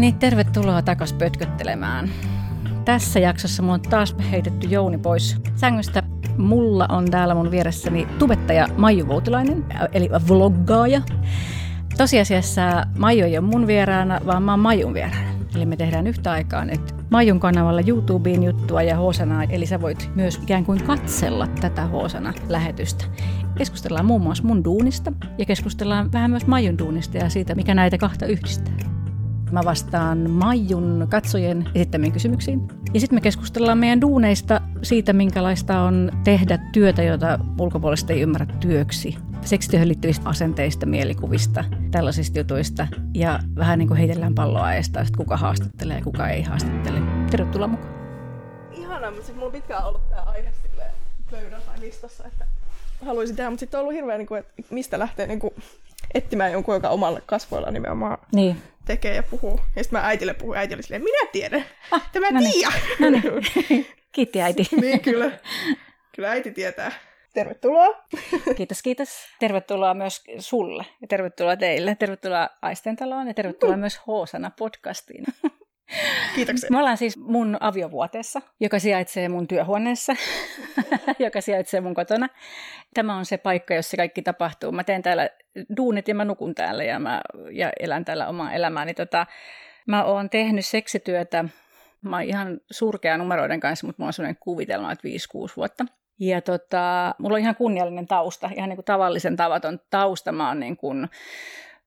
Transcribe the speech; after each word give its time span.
Niin, 0.00 0.18
tervetuloa 0.18 0.82
takaisin 0.82 1.18
pötköttelemään. 1.18 2.10
Tässä 2.84 3.18
jaksossa 3.18 3.62
mulla 3.62 3.74
on 3.74 3.82
taas 3.82 4.16
heitetty 4.30 4.66
Jouni 4.66 4.98
pois 4.98 5.36
sängystä. 5.56 6.02
Mulla 6.36 6.86
on 6.90 7.10
täällä 7.10 7.34
mun 7.34 7.50
vieressäni 7.50 8.06
tubettaja 8.18 8.68
Maiju 8.76 9.08
Voutilainen, 9.08 9.64
eli 9.92 10.10
vloggaaja. 10.28 11.02
Tosiasiassa 11.96 12.86
Maiju 12.98 13.24
ei 13.24 13.38
ole 13.38 13.46
mun 13.46 13.66
vieraana, 13.66 14.20
vaan 14.26 14.42
mä 14.42 14.52
oon 14.52 14.60
Majun 14.60 14.94
vieraana. 14.94 15.30
Eli 15.54 15.66
me 15.66 15.76
tehdään 15.76 16.06
yhtä 16.06 16.32
aikaa 16.32 16.64
nyt 16.64 16.94
Majun 17.10 17.40
kanavalla 17.40 17.82
YouTubeen 17.86 18.42
juttua 18.42 18.82
ja 18.82 18.96
Hosanaa, 18.96 19.44
eli 19.44 19.66
sä 19.66 19.80
voit 19.80 20.10
myös 20.14 20.40
ikään 20.42 20.64
kuin 20.64 20.84
katsella 20.84 21.46
tätä 21.46 21.86
Hosana 21.86 22.32
lähetystä. 22.48 23.04
Keskustellaan 23.58 24.06
muun 24.06 24.22
muassa 24.22 24.44
mun 24.44 24.64
duunista 24.64 25.12
ja 25.38 25.44
keskustellaan 25.44 26.12
vähän 26.12 26.30
myös 26.30 26.46
Majun 26.46 26.78
duunista 26.78 27.16
ja 27.18 27.28
siitä, 27.28 27.54
mikä 27.54 27.74
näitä 27.74 27.98
kahta 27.98 28.26
yhdistää. 28.26 28.99
Mä 29.52 29.60
vastaan 29.64 30.30
Maijun 30.30 31.06
katsojien 31.10 31.68
esittämiin 31.74 32.12
kysymyksiin. 32.12 32.68
Ja 32.94 33.00
sitten 33.00 33.16
me 33.16 33.20
keskustellaan 33.20 33.78
meidän 33.78 34.00
duuneista 34.00 34.60
siitä, 34.82 35.12
minkälaista 35.12 35.80
on 35.80 36.12
tehdä 36.24 36.58
työtä, 36.72 37.02
jota 37.02 37.38
ulkopuolista 37.58 38.12
ei 38.12 38.20
ymmärrä 38.20 38.46
työksi. 38.60 39.16
Seksityöhön 39.42 39.88
liittyvistä 39.88 40.28
asenteista, 40.28 40.86
mielikuvista, 40.86 41.64
tällaisista 41.90 42.38
jutuista. 42.38 42.86
Ja 43.14 43.40
vähän 43.56 43.78
niin 43.78 43.88
kuin 43.88 43.98
heitellään 43.98 44.34
palloa 44.34 44.72
eestä, 44.74 45.00
että 45.00 45.16
kuka 45.16 45.36
haastattelee 45.36 45.96
ja 45.96 46.04
kuka 46.04 46.28
ei 46.28 46.42
haastattele. 46.42 47.00
Tervetuloa 47.30 47.68
mukaan. 47.68 47.94
Ihanaa, 48.72 49.10
mutta 49.10 49.26
sitten 49.26 49.34
mulla 49.34 49.46
on 49.46 49.52
pitkään 49.52 49.86
ollut 49.86 50.10
tämä 50.10 50.22
aihe 50.22 50.52
pöydällä 51.30 51.60
tai 51.66 51.80
listassa, 51.80 52.24
että 52.24 52.46
haluaisin 53.06 53.36
tehdä, 53.36 53.50
mutta 53.50 53.60
sitten 53.60 53.78
on 53.80 53.82
ollut 53.82 53.94
hirveä, 53.94 54.18
niin 54.18 54.26
kuin, 54.26 54.38
että 54.38 54.62
mistä 54.70 54.98
lähtee 54.98 55.26
niin 55.26 55.40
kuin, 55.40 55.54
etsimään 56.14 56.52
jonkun, 56.52 56.74
joka 56.74 56.88
omalla 56.88 57.20
kasvoilla 57.26 57.70
nimenomaan 57.70 58.18
Niin. 58.34 58.62
tekee 58.86 59.14
ja 59.14 59.22
puhuu. 59.22 59.60
Ja 59.76 59.84
sitten 59.84 60.00
mä 60.00 60.06
äitille 60.06 60.34
puhun, 60.34 60.56
äiti 60.56 60.74
oli 60.74 60.82
silleen, 60.82 61.02
minä 61.04 61.26
tiedän, 61.32 61.64
Ah, 61.90 62.10
tämä 62.12 62.30
no 62.30 62.40
niin. 62.40 62.52
tiedä. 62.52 62.72
No 62.98 63.10
niin. 63.10 63.86
Kiitti 64.12 64.42
äiti. 64.42 64.68
niin 64.80 65.00
kyllä, 65.00 65.30
kyllä 66.16 66.30
äiti 66.30 66.50
tietää. 66.50 66.92
Tervetuloa. 67.34 68.04
Kiitos, 68.56 68.82
kiitos. 68.82 69.08
Tervetuloa 69.40 69.94
myös 69.94 70.22
sulle 70.38 70.86
ja 71.00 71.08
tervetuloa 71.08 71.56
teille. 71.56 71.94
Tervetuloa 71.98 72.48
Aistentaloon 72.62 73.28
ja 73.28 73.34
tervetuloa 73.34 73.76
myös 73.76 74.00
Hoosana 74.06 74.50
podcastiin. 74.58 75.24
Kiitoksia. 76.34 76.68
Me 76.70 76.78
ollaan 76.78 76.96
siis 76.96 77.16
mun 77.16 77.56
aviovuoteessa, 77.60 78.42
joka 78.60 78.78
sijaitsee 78.78 79.28
mun 79.28 79.48
työhuoneessa, 79.48 80.12
joka 81.18 81.40
sijaitsee 81.40 81.80
mun 81.80 81.94
kotona. 81.94 82.28
Tämä 82.94 83.16
on 83.16 83.24
se 83.24 83.38
paikka, 83.38 83.74
jossa 83.74 83.96
kaikki 83.96 84.22
tapahtuu. 84.22 84.72
Mä 84.72 84.84
teen 84.84 85.02
täällä 85.02 85.30
duunit 85.76 86.08
ja 86.08 86.14
mä 86.14 86.24
nukun 86.24 86.54
täällä 86.54 86.84
ja, 86.84 86.98
mä, 86.98 87.20
ja 87.50 87.72
elän 87.80 88.04
täällä 88.04 88.28
omaa 88.28 88.52
elämääni. 88.52 88.94
Tota, 88.94 89.26
mä 89.86 90.04
oon 90.04 90.30
tehnyt 90.30 90.66
seksityötä, 90.66 91.44
mä 92.02 92.16
oon 92.16 92.24
ihan 92.24 92.60
surkea 92.70 93.18
numeroiden 93.18 93.60
kanssa, 93.60 93.86
mutta 93.86 94.02
mulla 94.02 94.08
on 94.08 94.12
sellainen 94.12 94.40
kuvitelma, 94.40 94.92
että 94.92 95.08
5-6 95.08 95.10
vuotta. 95.56 95.84
Ja 96.20 96.40
tota, 96.40 97.14
mulla 97.18 97.34
on 97.34 97.40
ihan 97.40 97.56
kunniallinen 97.56 98.06
tausta, 98.06 98.50
ihan 98.56 98.68
niin 98.68 98.76
kuin 98.76 98.84
tavallisen 98.84 99.36
tavaton 99.36 99.80
tausta. 99.90 100.32
Mä 100.32 100.48
oon 100.48 100.60
niin 100.60 100.76
kuin, 100.76 101.08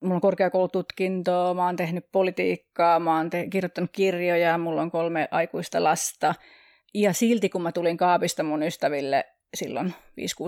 mulla 0.02 0.16
on 0.16 0.22
korkeakoulututkinto, 0.22 1.54
mä 1.54 1.66
oon 1.66 1.76
tehnyt 1.76 2.06
politiikkaa, 2.12 3.00
mä 3.00 3.18
oon 3.18 3.30
te- 3.30 3.48
kirjoittanut 3.48 3.92
kirjoja, 3.94 4.58
mulla 4.58 4.82
on 4.82 4.92
kolme 4.92 5.28
aikuista 5.32 5.84
lasta. 5.84 6.36
Ja 6.94 7.14
silti 7.14 7.50
kun 7.50 7.62
mä 7.62 7.72
tulin 7.72 7.98
kaapista 7.98 8.44
mun 8.44 8.64
ystäville 8.64 9.26
silloin 9.54 9.88
5-6 9.88 9.94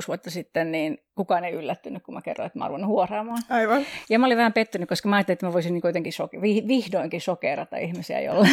vuotta 0.07 0.31
sitten, 0.31 0.71
niin 0.71 0.97
kukaan 1.15 1.45
ei 1.45 1.53
yllättynyt, 1.53 2.03
kun 2.03 2.13
mä 2.13 2.21
kerroin, 2.21 2.47
että 2.47 2.59
mä 2.59 2.65
oon 2.65 2.87
huoraamaan. 2.87 3.41
Aivan. 3.49 3.85
Ja 4.09 4.19
mä 4.19 4.25
olin 4.25 4.37
vähän 4.37 4.53
pettynyt, 4.53 4.89
koska 4.89 5.09
mä 5.09 5.15
ajattelin, 5.15 5.35
että 5.35 5.45
mä 5.45 5.53
voisin 5.53 5.73
niin 5.73 5.81
kuitenkin 5.81 6.13
soke- 6.13 6.41
vi- 6.41 6.63
vihdoinkin 6.67 7.21
sokerata 7.21 7.77
ihmisiä 7.77 8.21
jollain. 8.21 8.51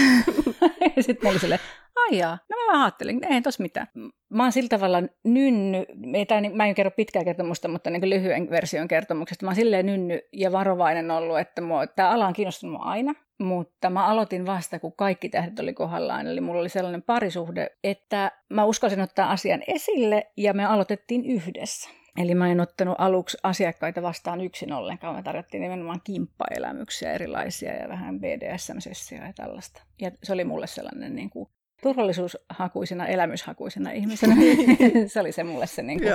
ja 0.97 1.03
sitten 1.03 1.27
mä 1.27 1.29
olin 1.29 1.41
silleen, 1.41 1.61
ai 1.97 2.19
jaa, 2.19 2.39
no 2.51 2.57
mä 2.57 2.73
vaan 2.73 2.83
ajattelin, 2.83 3.21
ei 3.33 3.43
tos 3.43 3.59
mitään. 3.59 3.87
Mä 4.31 4.43
oon 4.43 4.53
sillä 4.53 4.69
tavalla 4.69 5.03
nynny, 5.25 5.87
tai 6.29 6.41
niin, 6.41 6.57
mä 6.57 6.67
en 6.67 6.75
kerro 6.75 6.91
pitkää 6.91 7.25
kertomusta, 7.25 7.69
mutta 7.69 7.91
niin 7.91 8.11
lyhyen 8.11 8.51
version 8.51 8.89
kertomuksesta. 8.89 9.47
Mä 9.47 9.51
oon 9.51 9.57
silleen 9.57 9.87
nynny 9.87 10.21
ja 10.33 10.53
varovainen 10.53 11.11
ollut, 11.11 11.39
että 11.39 11.62
tämä 11.97 12.11
ala 12.11 12.27
on 12.27 12.33
kiinnostunut 12.33 12.73
mua 12.73 12.85
aina. 12.85 13.15
Mutta 13.43 13.91
mä 13.91 14.07
aloitin 14.07 14.47
vasta, 14.47 14.79
kun 14.79 14.93
kaikki 14.97 15.29
tähdet 15.29 15.61
oli 15.61 15.75
kohdallaan. 15.75 16.27
Eli 16.27 16.41
mulla 16.41 16.61
oli 16.61 16.69
sellainen 16.69 17.03
parisuhde, 17.03 17.71
että 17.85 18.33
mä 18.49 18.65
uskalsin 18.65 19.01
ottaa 19.01 19.31
asian 19.31 19.63
esille 19.67 20.31
ja 20.37 20.55
me 20.55 20.65
aloitettiin 20.65 21.25
yhdessä. 21.25 21.91
Eli 22.17 22.35
mä 22.35 22.53
en 22.53 22.61
ottanut 22.61 22.95
aluksi 22.99 23.39
asiakkaita 23.43 24.03
vastaan 24.03 24.41
yksin 24.41 24.73
ollenkaan. 24.73 25.17
Me 25.17 25.23
tarjottiin 25.23 25.61
nimenomaan 25.61 26.01
kimppaelämyksiä 26.05 27.13
erilaisia 27.13 27.75
ja 27.75 27.89
vähän 27.89 28.21
BDSM-sessioja 28.21 29.27
ja 29.27 29.33
tällaista. 29.33 29.83
Ja 30.01 30.11
se 30.23 30.33
oli 30.33 30.45
mulle 30.45 30.67
sellainen 30.67 31.17
niin 31.17 31.31
kuin 31.31 31.49
turvallisuushakuisena, 31.83 33.07
elämyshakuisena 33.07 33.91
ihmisenä. 33.91 34.35
se 35.13 35.21
oli 35.21 35.33
se 35.33 35.45
mulle 35.45 35.67
se, 35.67 35.83
niin 35.83 36.01
kuin, 36.01 36.13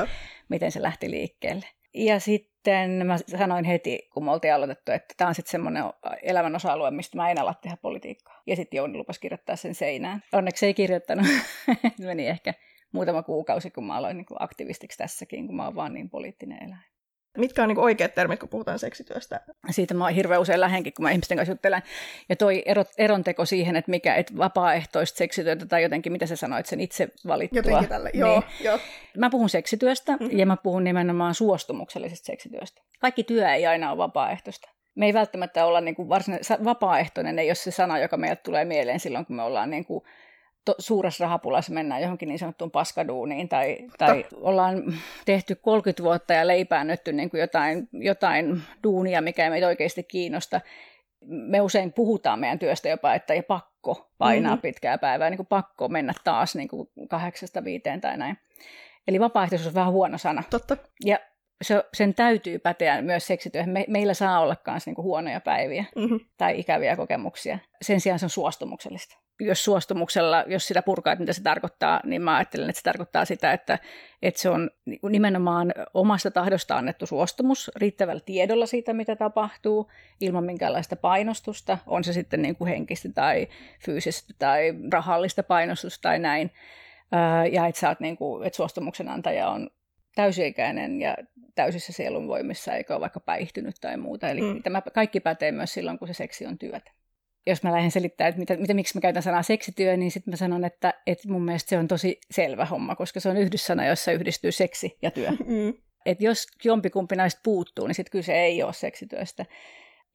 miten 0.49 0.71
se 0.71 0.81
lähti 0.81 1.11
liikkeelle. 1.11 1.65
Ja 1.93 2.19
sitten 2.19 2.56
mä 3.03 3.17
sanoin 3.17 3.65
heti, 3.65 4.09
kun 4.13 4.25
me 4.25 4.31
oltiin 4.31 4.53
aloitettu, 4.53 4.91
että 4.91 5.13
tämä 5.17 5.27
on 5.27 5.35
sitten 5.35 5.51
semmoinen 5.51 5.83
elämän 6.21 6.55
osa-alue, 6.55 6.91
mistä 6.91 7.17
mä 7.17 7.31
en 7.31 7.39
ala 7.39 7.53
tehdä 7.53 7.77
politiikkaa. 7.81 8.41
Ja 8.47 8.55
sitten 8.55 8.77
Jouni 8.77 8.97
lupasi 8.97 9.19
kirjoittaa 9.19 9.55
sen 9.55 9.75
seinään. 9.75 10.23
Onneksi 10.33 10.65
ei 10.65 10.73
kirjoittanut. 10.73 11.25
Meni 11.99 12.27
ehkä 12.27 12.53
muutama 12.91 13.23
kuukausi, 13.23 13.71
kun 13.71 13.83
mä 13.83 13.95
aloin 13.95 14.17
niin 14.17 14.25
kuin 14.25 14.37
aktivistiksi 14.39 14.97
tässäkin, 14.97 15.47
kun 15.47 15.55
mä 15.55 15.65
oon 15.65 15.75
vaan 15.75 15.93
niin 15.93 16.09
poliittinen 16.09 16.63
eläin. 16.63 16.96
Mitkä 17.37 17.63
on 17.63 17.67
niin 17.69 17.79
oikeat 17.79 18.15
termit, 18.15 18.39
kun 18.39 18.49
puhutaan 18.49 18.79
seksityöstä? 18.79 19.41
Siitä 19.69 19.93
mä 19.93 20.07
hirveän 20.09 20.41
usein 20.41 20.61
lähenkin, 20.61 20.93
kun 20.93 21.03
mä 21.03 21.11
ihmisten 21.11 21.37
kanssa 21.37 21.51
juttelen. 21.51 21.81
Ja 22.29 22.35
toi 22.35 22.63
erot, 22.65 22.87
eronteko 22.97 23.45
siihen, 23.45 23.75
että 23.75 23.91
mikä, 23.91 24.15
että 24.15 24.33
vapaaehtoista 24.37 25.17
seksityötä 25.17 25.65
tai 25.65 25.83
jotenkin, 25.83 26.11
mitä 26.11 26.25
sä 26.25 26.35
sanoit, 26.35 26.65
sen 26.65 26.79
itse 26.81 27.07
valittua. 27.27 27.57
Jotenkin 27.59 27.89
tälle. 27.89 28.09
Joo, 28.13 28.39
Niin. 28.39 28.65
joo. 28.65 28.79
Mä 29.17 29.29
puhun 29.29 29.49
seksityöstä 29.49 30.11
Mhm. 30.19 30.37
ja 30.37 30.45
mä 30.45 30.57
puhun 30.57 30.83
nimenomaan 30.83 31.33
suostumuksellisesta 31.35 32.25
seksityöstä. 32.25 32.81
Kaikki 32.99 33.23
työ 33.23 33.49
ei 33.53 33.65
aina 33.65 33.89
ole 33.91 33.97
vapaaehtoista. 33.97 34.69
Me 34.95 35.05
ei 35.05 35.13
välttämättä 35.13 35.65
olla 35.65 35.81
niin 35.81 35.95
kuin 35.95 36.09
varsinainen, 36.09 36.43
sa- 36.43 36.57
vapaaehtoinen 36.63 37.39
ei 37.39 37.49
ole 37.49 37.55
se 37.55 37.71
sana, 37.71 37.99
joka 37.99 38.17
meiltä 38.17 38.41
tulee 38.45 38.65
mieleen 38.65 38.99
silloin, 38.99 39.25
kun 39.25 39.35
me 39.35 39.43
ollaan 39.43 39.69
niin 39.69 39.85
kuin 39.85 40.03
to, 40.67 40.75
suuressa 40.79 41.23
rahapulassa 41.25 41.73
mennään 41.73 42.01
johonkin 42.01 42.29
niin 42.29 42.39
sanottuun 42.39 42.71
paskaduuniin 42.71 43.49
tai, 43.49 43.77
tai 43.97 44.25
ollaan 44.41 44.83
tehty 45.25 45.55
30 45.55 46.03
vuotta 46.03 46.33
ja 46.33 46.47
leipäännötty 46.47 47.13
niin 47.13 47.29
kuin 47.29 47.41
jotain, 47.41 47.89
jotain 47.93 48.61
duunia, 48.83 49.21
mikä 49.21 49.43
ei 49.43 49.49
meitä 49.49 49.67
oikeasti 49.67 50.03
kiinnosta. 50.03 50.61
Me 51.25 51.61
usein 51.61 51.93
puhutaan 51.93 52.39
meidän 52.39 52.59
työstä 52.59 52.89
jopa, 52.89 53.13
että 53.13 53.33
ei 53.33 53.41
pakko 53.41 54.09
painaa 54.17 54.41
Mhm. 54.41 54.49
mm-hmm. 54.49 54.61
pitkää 54.61 54.97
päivää, 54.97 55.29
niin 55.29 55.37
kuin 55.37 55.47
pakko 55.47 55.87
mennä 55.89 56.13
taas 56.23 56.55
niin 56.55 56.67
kuin 56.67 56.89
kahdeksasta 57.09 57.63
viiteen 57.63 58.01
tai 58.01 58.17
näin. 58.17 58.37
Eli 59.07 59.19
vapaaehtoisuus 59.19 59.67
on 59.67 59.73
vähän 59.73 59.93
huono 59.93 60.17
sana. 60.17 60.43
Totta. 60.49 60.77
Ja 61.05 61.19
se, 61.61 61.83
sen 61.93 62.13
täytyy 62.13 62.59
päteä 62.59 63.01
myös 63.01 63.27
seksityöhön. 63.27 63.69
Me, 63.69 63.85
meillä 63.87 64.13
saa 64.13 64.39
olla 64.39 64.55
myös 64.67 64.85
niinku 64.85 65.03
huonoja 65.03 65.41
päiviä 65.41 65.85
Mm-hmm. 65.95 66.19
tai 66.37 66.59
ikäviä 66.59 66.95
kokemuksia. 66.95 67.59
Sen 67.81 68.01
sijaan 68.01 68.19
se 68.19 68.25
on 68.25 68.29
suostumuksellista. 68.29 69.17
Jos 69.39 69.63
suostumuksella, 69.63 70.43
jos 70.47 70.67
sitä 70.67 70.81
purkaa, 70.81 71.13
että 71.13 71.21
mitä 71.21 71.33
se 71.33 71.43
tarkoittaa, 71.43 72.01
niin 72.03 72.21
mä 72.21 72.35
ajattelen, 72.35 72.69
että 72.69 72.79
se 72.79 72.83
tarkoittaa 72.83 73.25
sitä, 73.25 73.53
että, 73.53 73.79
että 74.21 74.41
se 74.41 74.49
on 74.49 74.69
niinku 74.85 75.07
nimenomaan 75.07 75.73
omasta 75.93 76.31
tahdosta 76.31 76.77
annettu 76.77 77.05
suostumus 77.05 77.71
riittävällä 77.75 78.21
tiedolla 78.25 78.65
siitä, 78.65 78.93
mitä 78.93 79.15
tapahtuu, 79.15 79.91
ilman 80.21 80.43
minkäänlaista 80.43 80.95
painostusta, 80.95 81.77
on 81.87 82.03
se 82.03 82.13
sitten 82.13 82.41
niin 82.41 82.55
kuin 82.55 82.67
henkistä 82.67 83.09
tai 83.15 83.47
fyysistä 83.85 84.33
tai 84.39 84.73
rahallista 84.91 85.43
painostusta 85.43 86.01
tai 86.01 86.19
näin. 86.19 86.51
Ja 87.51 87.67
että, 87.67 87.81
sä 87.81 87.89
oot 87.89 87.99
niin 87.99 88.17
kuin, 88.17 88.47
että 88.47 88.57
suostumuksen 88.57 89.09
antaja 89.09 89.49
on 89.49 89.69
täysi-ikäinen 90.17 91.01
ja 91.01 91.15
täysissä 91.55 91.93
sielunvoimissa, 91.93 92.73
eikä 92.75 92.93
ole 92.93 93.01
vaikka 93.01 93.19
päihtynyt 93.19 93.75
tai 93.81 93.97
muuta. 93.97 94.29
Eli 94.29 94.41
Mm. 94.41 94.63
tämä 94.63 94.81
kaikki 94.93 95.19
pätee 95.19 95.51
myös 95.51 95.73
silloin, 95.73 95.99
kun 95.99 96.07
se 96.07 96.13
seksi 96.13 96.45
on 96.45 96.57
työtä. 96.57 96.91
Jos 97.47 97.63
mä 97.63 97.71
lähden 97.71 97.91
selittämään, 97.91 98.29
että 98.29 98.39
mitä, 98.39 98.55
mitä, 98.57 98.73
miksi 98.73 98.95
mä 98.97 99.01
käytän 99.01 99.23
sanaa 99.23 99.43
seksityö, 99.43 99.97
niin 99.97 100.11
sitten 100.11 100.31
mä 100.31 100.35
sanon, 100.35 100.65
että, 100.65 100.93
että 101.07 101.29
mun 101.29 101.45
mielestä 101.45 101.69
se 101.69 101.77
on 101.77 101.87
tosi 101.87 102.19
selvä 102.31 102.65
homma, 102.65 102.95
koska 102.95 103.19
se 103.19 103.29
on 103.29 103.37
yhdyssana, 103.37 103.85
jossa 103.85 104.11
yhdistyy 104.11 104.51
seksi 104.51 104.97
ja 105.01 105.11
työ. 105.11 105.29
Mm. 105.45 105.73
että 106.05 106.23
jos 106.23 106.47
jompikumpi 106.63 107.15
näistä 107.15 107.41
puuttuu, 107.43 107.87
niin 107.87 107.95
sitten 107.95 108.11
kyse 108.11 108.33
ei 108.33 108.63
ole 108.63 108.73
seksityöstä. 108.73 109.45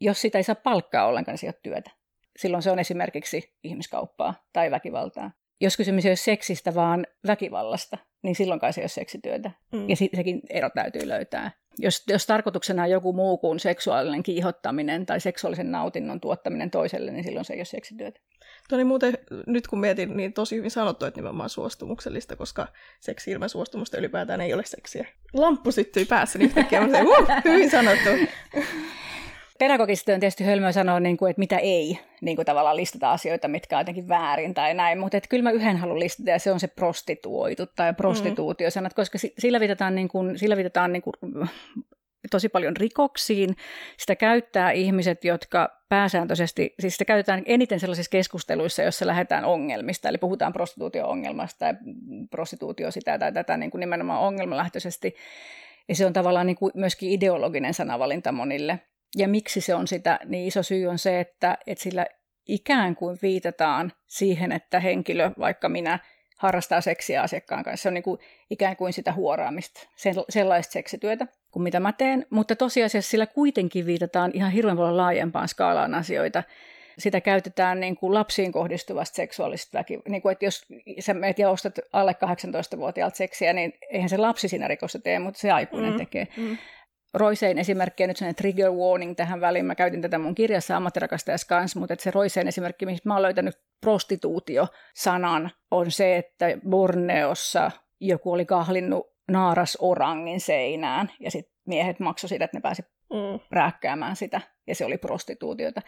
Jos 0.00 0.20
sitä 0.20 0.38
ei 0.38 0.44
saa 0.44 0.54
palkkaa 0.54 1.06
ollenkaan, 1.06 1.32
niin 1.32 1.38
se 1.38 1.46
ei 1.46 1.48
ole 1.54 1.60
työtä. 1.62 1.90
Silloin 2.36 2.62
se 2.62 2.70
on 2.70 2.78
esimerkiksi 2.78 3.54
ihmiskauppaa 3.64 4.34
tai 4.52 4.70
väkivaltaa. 4.70 5.30
Jos 5.62 5.76
kysymys 5.76 6.04
ei 6.04 6.10
ole 6.10 6.16
seksistä, 6.16 6.74
vaan 6.74 7.06
väkivallasta, 7.26 7.98
niin 8.22 8.34
silloinkaan 8.34 8.72
se 8.72 8.80
ei 8.80 8.82
ole 8.82 8.88
seksityötä. 8.88 9.50
Mm. 9.72 9.88
Ja 9.88 9.96
si- 9.96 10.10
sekin 10.16 10.40
ero 10.50 10.70
täytyy 10.74 11.08
löytää. 11.08 11.50
Jos, 11.78 12.02
jos 12.08 12.26
tarkoituksena 12.26 12.82
on 12.82 12.90
joku 12.90 13.12
muu 13.12 13.38
kuin 13.38 13.60
seksuaalinen 13.60 14.22
kiihottaminen 14.22 15.06
tai 15.06 15.20
seksuaalisen 15.20 15.70
nautinnon 15.70 16.20
tuottaminen 16.20 16.70
toiselle, 16.70 17.10
niin 17.10 17.24
silloin 17.24 17.44
se 17.44 17.52
ei 17.52 17.58
ole 17.58 17.64
seksityötä. 17.64 18.20
Tuo 18.68 18.76
oli 18.76 18.84
muuten, 18.84 19.18
nyt 19.46 19.66
kun 19.66 19.80
mietin, 19.80 20.16
niin 20.16 20.32
tosi 20.32 20.56
hyvin 20.56 20.70
sanottu, 20.70 21.04
että 21.04 21.18
nimenomaan 21.18 21.50
suostumuksellista, 21.50 22.36
koska 22.36 22.68
seksi 23.00 23.30
ilman 23.30 23.48
suostumusta 23.48 23.98
ylipäätään 23.98 24.40
ei 24.40 24.54
ole 24.54 24.62
seksiä. 24.66 25.06
Lamppu 25.32 25.72
syttyi 25.72 26.04
päässäni 26.04 26.44
yhtäkkiä, 26.44 26.80
mä 26.80 26.88
sanoin, 26.88 27.22
uh, 27.22 27.28
hyvin 27.44 27.70
sanottu. 27.70 28.10
pedagogisesti 29.62 30.12
on 30.12 30.20
tietysti 30.20 30.44
hölmöä 30.44 30.72
sanoa, 30.72 31.00
niin 31.00 31.16
kuin, 31.16 31.30
että 31.30 31.40
mitä 31.40 31.58
ei 31.58 31.98
niin 32.20 32.36
kuin 32.36 32.46
tavallaan 32.46 32.76
listata 32.76 33.12
asioita, 33.12 33.48
mitkä 33.48 33.76
on 33.76 33.80
jotenkin 33.80 34.08
väärin 34.08 34.54
tai 34.54 34.74
näin, 34.74 34.98
mutta 34.98 35.16
että 35.16 35.28
kyllä 35.28 35.42
mä 35.42 35.50
yhden 35.50 35.76
haluan 35.76 36.00
listata 36.00 36.30
ja 36.30 36.38
se 36.38 36.52
on 36.52 36.60
se 36.60 36.66
prostituoitu 36.66 37.66
tai 37.66 37.92
mm. 37.92 38.88
koska 38.96 39.18
sillä 39.38 39.60
viitataan, 39.60 39.94
niin 39.94 40.08
kuin, 40.08 40.38
sillä 40.38 40.56
viitataan 40.56 40.92
niin 40.92 41.02
kuin, 41.02 41.14
tosi 42.30 42.48
paljon 42.48 42.76
rikoksiin. 42.76 43.56
Sitä 43.96 44.16
käyttää 44.16 44.70
ihmiset, 44.70 45.24
jotka 45.24 45.70
pääsääntöisesti, 45.88 46.74
siis 46.80 46.94
sitä 46.94 47.04
käytetään 47.04 47.42
eniten 47.46 47.80
sellaisissa 47.80 48.10
keskusteluissa, 48.10 48.82
joissa 48.82 49.06
lähdetään 49.06 49.44
ongelmista, 49.44 50.08
eli 50.08 50.18
puhutaan 50.18 50.52
prostituutio-ongelmasta 50.52 51.58
tai 51.58 51.74
prostituutio 52.30 52.90
sitä 52.90 53.18
tai 53.18 53.32
tätä 53.32 53.56
niin 53.56 53.70
kuin 53.70 53.80
nimenomaan 53.80 54.20
ongelmalähtöisesti. 54.20 55.14
Ja 55.88 55.94
se 55.94 56.06
on 56.06 56.12
tavallaan 56.12 56.46
niin 56.46 56.56
kuin 56.56 56.72
myöskin 56.74 57.10
ideologinen 57.10 57.74
sanavalinta 57.74 58.32
monille. 58.32 58.80
Ja 59.16 59.28
miksi 59.28 59.60
se 59.60 59.74
on 59.74 59.88
sitä, 59.88 60.20
niin 60.24 60.48
iso 60.48 60.62
syy 60.62 60.86
on 60.86 60.98
se, 60.98 61.20
että, 61.20 61.58
että 61.66 61.82
sillä 61.82 62.06
ikään 62.48 62.96
kuin 62.96 63.18
viitataan 63.22 63.92
siihen, 64.06 64.52
että 64.52 64.80
henkilö, 64.80 65.30
vaikka 65.38 65.68
minä, 65.68 65.98
harrastaa 66.42 66.80
seksiä 66.80 67.22
asiakkaan 67.22 67.64
kanssa. 67.64 67.82
Se 67.82 67.88
on 67.88 67.94
niin 67.94 68.02
kuin 68.02 68.18
ikään 68.50 68.76
kuin 68.76 68.92
sitä 68.92 69.12
huoraamista, 69.12 69.88
sellaista 70.28 70.72
seksityötä 70.72 71.26
kuin 71.50 71.62
mitä 71.62 71.80
mä 71.80 71.92
teen, 71.92 72.26
mutta 72.30 72.56
tosiasiassa 72.56 73.10
sillä 73.10 73.26
kuitenkin 73.26 73.86
viitataan 73.86 74.30
ihan 74.34 74.52
hirveän 74.52 74.76
paljon 74.76 74.96
laajempaan 74.96 75.48
skaalaan 75.48 75.94
asioita. 75.94 76.42
Sitä 76.98 77.20
käytetään 77.20 77.80
niin 77.80 77.96
kuin 77.96 78.14
lapsiin 78.14 78.52
kohdistuvasta 78.52 79.16
seksuaalista. 79.16 79.84
Niin 80.08 80.22
kuin, 80.22 80.32
että 80.32 80.44
jos 80.44 80.66
sä 81.00 81.14
meet 81.14 81.38
ja 81.38 81.50
ostat 81.50 81.78
alle 81.92 82.16
18-vuotiaalta 82.76 83.16
seksiä, 83.16 83.52
niin 83.52 83.72
eihän 83.90 84.08
se 84.08 84.16
lapsi 84.16 84.48
siinä 84.48 84.68
rikosta 84.68 84.98
tee, 84.98 85.18
mutta 85.18 85.40
se 85.40 85.50
aikuinen 85.50 85.92
mm. 85.92 85.98
tekee. 85.98 86.28
Mm. 86.36 86.58
Roisein 87.14 87.58
esimerkki, 87.58 88.06
nyt 88.06 88.16
sellainen 88.16 88.36
trigger 88.36 88.70
warning 88.70 89.16
tähän 89.16 89.40
väliin, 89.40 89.66
mä 89.66 89.74
käytin 89.74 90.02
tätä 90.02 90.18
mun 90.18 90.34
kirjassa 90.34 90.76
ammattirakastajas 90.76 91.44
kanssa, 91.44 91.80
mutta 91.80 91.92
että 91.92 92.02
se 92.02 92.10
Roisein 92.10 92.48
esimerkki, 92.48 92.86
missä 92.86 93.08
mä 93.08 93.14
oon 93.14 93.22
löytänyt 93.22 93.54
prostituutio-sanan, 93.80 95.50
on 95.70 95.90
se, 95.90 96.16
että 96.16 96.46
Borneossa 96.68 97.70
joku 98.00 98.32
oli 98.32 98.44
kahlinnut 98.44 99.12
naarasorangin 99.30 100.40
seinään 100.40 101.10
ja 101.20 101.30
sitten 101.30 101.54
miehet 101.66 102.00
maksoi 102.00 102.28
siitä, 102.28 102.44
että 102.44 102.56
ne 102.56 102.60
pääsi 102.60 102.82
mm. 103.12 103.40
rääkkäämään 103.50 104.16
sitä 104.16 104.40
ja 104.66 104.74
se 104.74 104.84
oli 104.84 104.98
prostituutiota. 104.98 105.82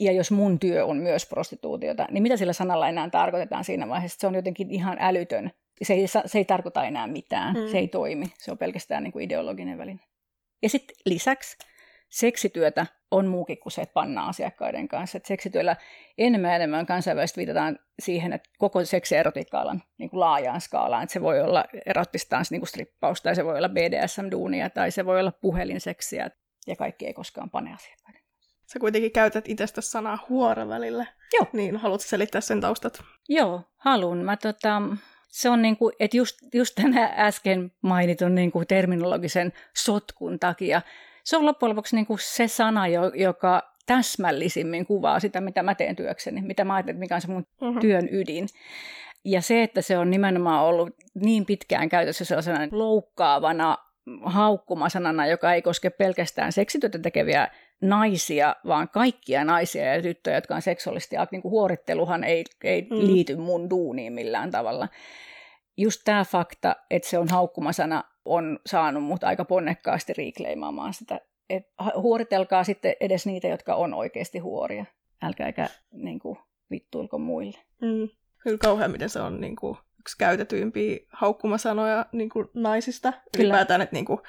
Ja 0.00 0.12
jos 0.12 0.30
mun 0.30 0.58
työ 0.58 0.86
on 0.86 0.96
myös 0.96 1.26
prostituutiota, 1.26 2.06
niin 2.10 2.22
mitä 2.22 2.36
sillä 2.36 2.52
sanalla 2.52 2.88
enää 2.88 3.10
tarkoitetaan 3.10 3.64
siinä 3.64 3.88
vaiheessa? 3.88 4.20
Se 4.20 4.26
on 4.26 4.34
jotenkin 4.34 4.70
ihan 4.70 4.96
älytön. 5.00 5.50
Se 5.82 5.94
ei, 5.94 6.06
se 6.06 6.38
ei 6.38 6.44
tarkoita 6.44 6.84
enää 6.84 7.06
mitään. 7.06 7.54
Mm. 7.56 7.68
Se 7.70 7.78
ei 7.78 7.88
toimi. 7.88 8.26
Se 8.38 8.50
on 8.50 8.58
pelkästään 8.58 9.02
niin 9.02 9.12
kuin 9.12 9.24
ideologinen 9.24 9.78
väline. 9.78 10.00
Ja 10.62 10.68
sitten 10.68 10.96
lisäksi 11.06 11.56
seksityötä 12.08 12.86
on 13.10 13.26
muukin 13.26 13.60
kuin 13.60 13.72
se, 13.72 13.82
että 13.82 13.92
pannaan 13.92 14.28
asiakkaiden 14.28 14.88
kanssa. 14.88 15.16
Et 15.18 15.24
seksityöllä 15.24 15.76
enemmän 16.18 16.50
ja 16.50 16.56
enemmän 16.56 16.86
kansainvälisesti 16.86 17.38
viitataan 17.38 17.78
siihen, 17.98 18.32
että 18.32 18.50
koko 18.58 18.84
seksi- 18.84 19.14
ja 19.14 19.20
erotiikka-alan 19.20 19.82
niin 19.98 20.10
kuin 20.10 20.20
laajaan 20.20 20.60
skaalaan. 20.60 21.02
Että 21.02 21.12
se 21.12 21.20
voi 21.20 21.40
olla 21.40 21.64
erottista 21.86 22.42
niin 22.50 22.60
kuin 22.60 22.68
strippaus, 22.68 23.22
tai 23.22 23.36
se 23.36 23.44
voi 23.44 23.56
olla 23.56 23.68
BDSM-duunia, 23.68 24.70
tai 24.70 24.90
se 24.90 25.06
voi 25.06 25.20
olla 25.20 25.32
puhelinseksiä, 25.32 26.30
ja 26.66 26.76
kaikki 26.76 27.06
ei 27.06 27.14
koskaan 27.14 27.50
pane 27.50 27.74
asiakkaiden 27.74 28.20
Sä 28.72 28.78
kuitenkin 28.78 29.12
käytät 29.12 29.48
itsestä 29.48 29.80
sanaa 29.80 30.18
huora 30.28 30.68
välillä. 30.68 31.06
Joo. 31.32 31.46
Niin, 31.52 31.76
haluatko 31.76 32.08
selittää 32.08 32.40
sen 32.40 32.60
taustat? 32.60 33.02
Joo, 33.28 33.62
halun. 33.76 34.18
Mä 34.18 34.36
tota, 34.36 34.82
se 35.30 35.50
on 35.50 35.62
niin 35.62 35.76
kuin, 35.76 35.92
että 36.00 36.16
just, 36.16 36.38
just 36.54 36.74
tänä 36.74 37.12
äsken 37.16 37.72
mainitun 37.82 38.34
niin 38.34 38.52
kuin 38.52 38.66
terminologisen 38.66 39.52
sotkun 39.74 40.38
takia 40.38 40.82
se 41.24 41.36
on 41.36 41.46
loppujen 41.46 41.70
lopuksi 41.70 41.96
niin 41.96 42.06
kuin 42.06 42.18
se 42.22 42.48
sana, 42.48 42.86
joka 43.14 43.74
täsmällisimmin 43.86 44.86
kuvaa 44.86 45.20
sitä, 45.20 45.40
mitä 45.40 45.62
mä 45.62 45.74
teen 45.74 45.96
työkseni, 45.96 46.42
mitä 46.42 46.64
mä 46.64 46.74
ajattelen, 46.74 46.98
mikä 46.98 47.14
on 47.14 47.20
se 47.20 47.28
mun 47.28 47.46
uh-huh. 47.60 47.80
työn 47.80 48.08
ydin. 48.12 48.48
Ja 49.24 49.42
se, 49.42 49.62
että 49.62 49.82
se 49.82 49.98
on 49.98 50.10
nimenomaan 50.10 50.64
ollut 50.64 50.94
niin 51.14 51.46
pitkään 51.46 51.88
käytössä 51.88 52.24
sellaisena 52.24 52.68
loukkaavana 52.70 53.78
haukkumasanana, 54.22 55.26
joka 55.26 55.54
ei 55.54 55.62
koske 55.62 55.90
pelkästään 55.90 56.52
seksityötä 56.52 56.98
tekeviä 56.98 57.48
naisia, 57.80 58.56
vaan 58.66 58.88
kaikkia 58.88 59.44
naisia 59.44 59.94
ja 59.94 60.02
tyttöjä, 60.02 60.36
jotka 60.36 60.54
on 60.54 60.62
seksuaalisesti, 60.62 61.16
niin 61.30 61.42
kuin 61.42 61.52
huoritteluhan 61.52 62.24
ei, 62.24 62.44
ei 62.64 62.82
mm. 62.82 62.98
liity 62.98 63.36
mun 63.36 63.70
duuniin 63.70 64.12
millään 64.12 64.50
tavalla. 64.50 64.88
Just 65.76 66.00
tämä 66.04 66.24
fakta, 66.24 66.76
että 66.90 67.08
se 67.08 67.18
on 67.18 67.28
haukkumasana, 67.28 68.04
on 68.24 68.58
saanut 68.66 69.04
mut 69.04 69.24
aika 69.24 69.44
ponnekkaasti 69.44 70.12
riikleimaamaan 70.12 70.94
sitä. 70.94 71.20
Et 71.50 71.66
huoritelkaa 71.96 72.64
sitten 72.64 72.94
edes 73.00 73.26
niitä, 73.26 73.48
jotka 73.48 73.74
on 73.74 73.94
oikeasti 73.94 74.38
huoria. 74.38 74.84
Älkääkä 75.22 75.68
niin 75.92 76.18
kuin, 76.18 76.38
vittuilko 76.70 77.18
muille. 77.18 77.58
Mm. 77.80 78.08
Kyllä 78.38 78.58
kauhean, 78.58 78.90
miten 78.90 79.08
se 79.08 79.20
on 79.20 79.40
niin 79.40 79.56
kuin, 79.56 79.78
yksi 80.00 80.18
käytetyimpiä 80.18 80.98
haukkumasanoja 81.12 82.06
niin 82.12 82.28
kuin, 82.28 82.48
naisista. 82.54 83.12
Kyllä. 83.12 83.44
Ylipäätään, 83.44 83.80
että 83.80 83.96
niin 83.96 84.04
kuin, 84.04 84.20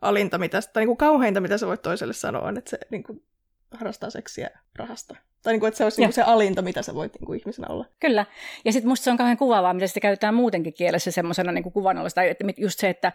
alinta, 0.00 0.38
mitä, 0.38 0.60
tai 0.72 0.80
niin 0.80 0.86
kuin, 0.86 0.96
kauheinta, 0.96 1.40
mitä 1.40 1.58
sä 1.58 1.66
voit 1.66 1.82
toiselle 1.82 2.12
sanoa, 2.12 2.42
on, 2.42 2.58
että 2.58 2.70
se 2.70 2.78
niin 2.90 3.02
kuin, 3.02 3.22
harrastaa 3.70 4.10
seksiä 4.10 4.50
rahasta. 4.76 5.16
Tai 5.42 5.52
niin 5.52 5.60
kuin, 5.60 5.68
että 5.68 5.78
se 5.78 5.84
olisi 5.84 6.00
niin 6.00 6.08
kuin 6.08 6.14
se 6.14 6.22
alinta, 6.22 6.62
mitä 6.62 6.82
sä 6.82 6.94
voit 6.94 7.14
niin 7.14 7.26
kuin 7.26 7.40
ihmisenä 7.40 7.68
olla. 7.68 7.86
Kyllä. 8.00 8.26
Ja 8.64 8.72
sitten 8.72 8.88
musta 8.88 9.04
se 9.04 9.10
on 9.10 9.16
kauhean 9.16 9.36
kuvaavaa, 9.36 9.74
mitä 9.74 9.86
sitä 9.86 10.00
käytetään 10.00 10.34
muutenkin 10.34 10.74
kielessä 10.74 11.10
semmoisena 11.10 11.52
niin 11.52 11.72
kuvannollista. 11.72 12.22
Että 12.22 12.44
just 12.56 12.80
se, 12.80 12.88
että, 12.88 13.12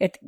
että 0.00 0.18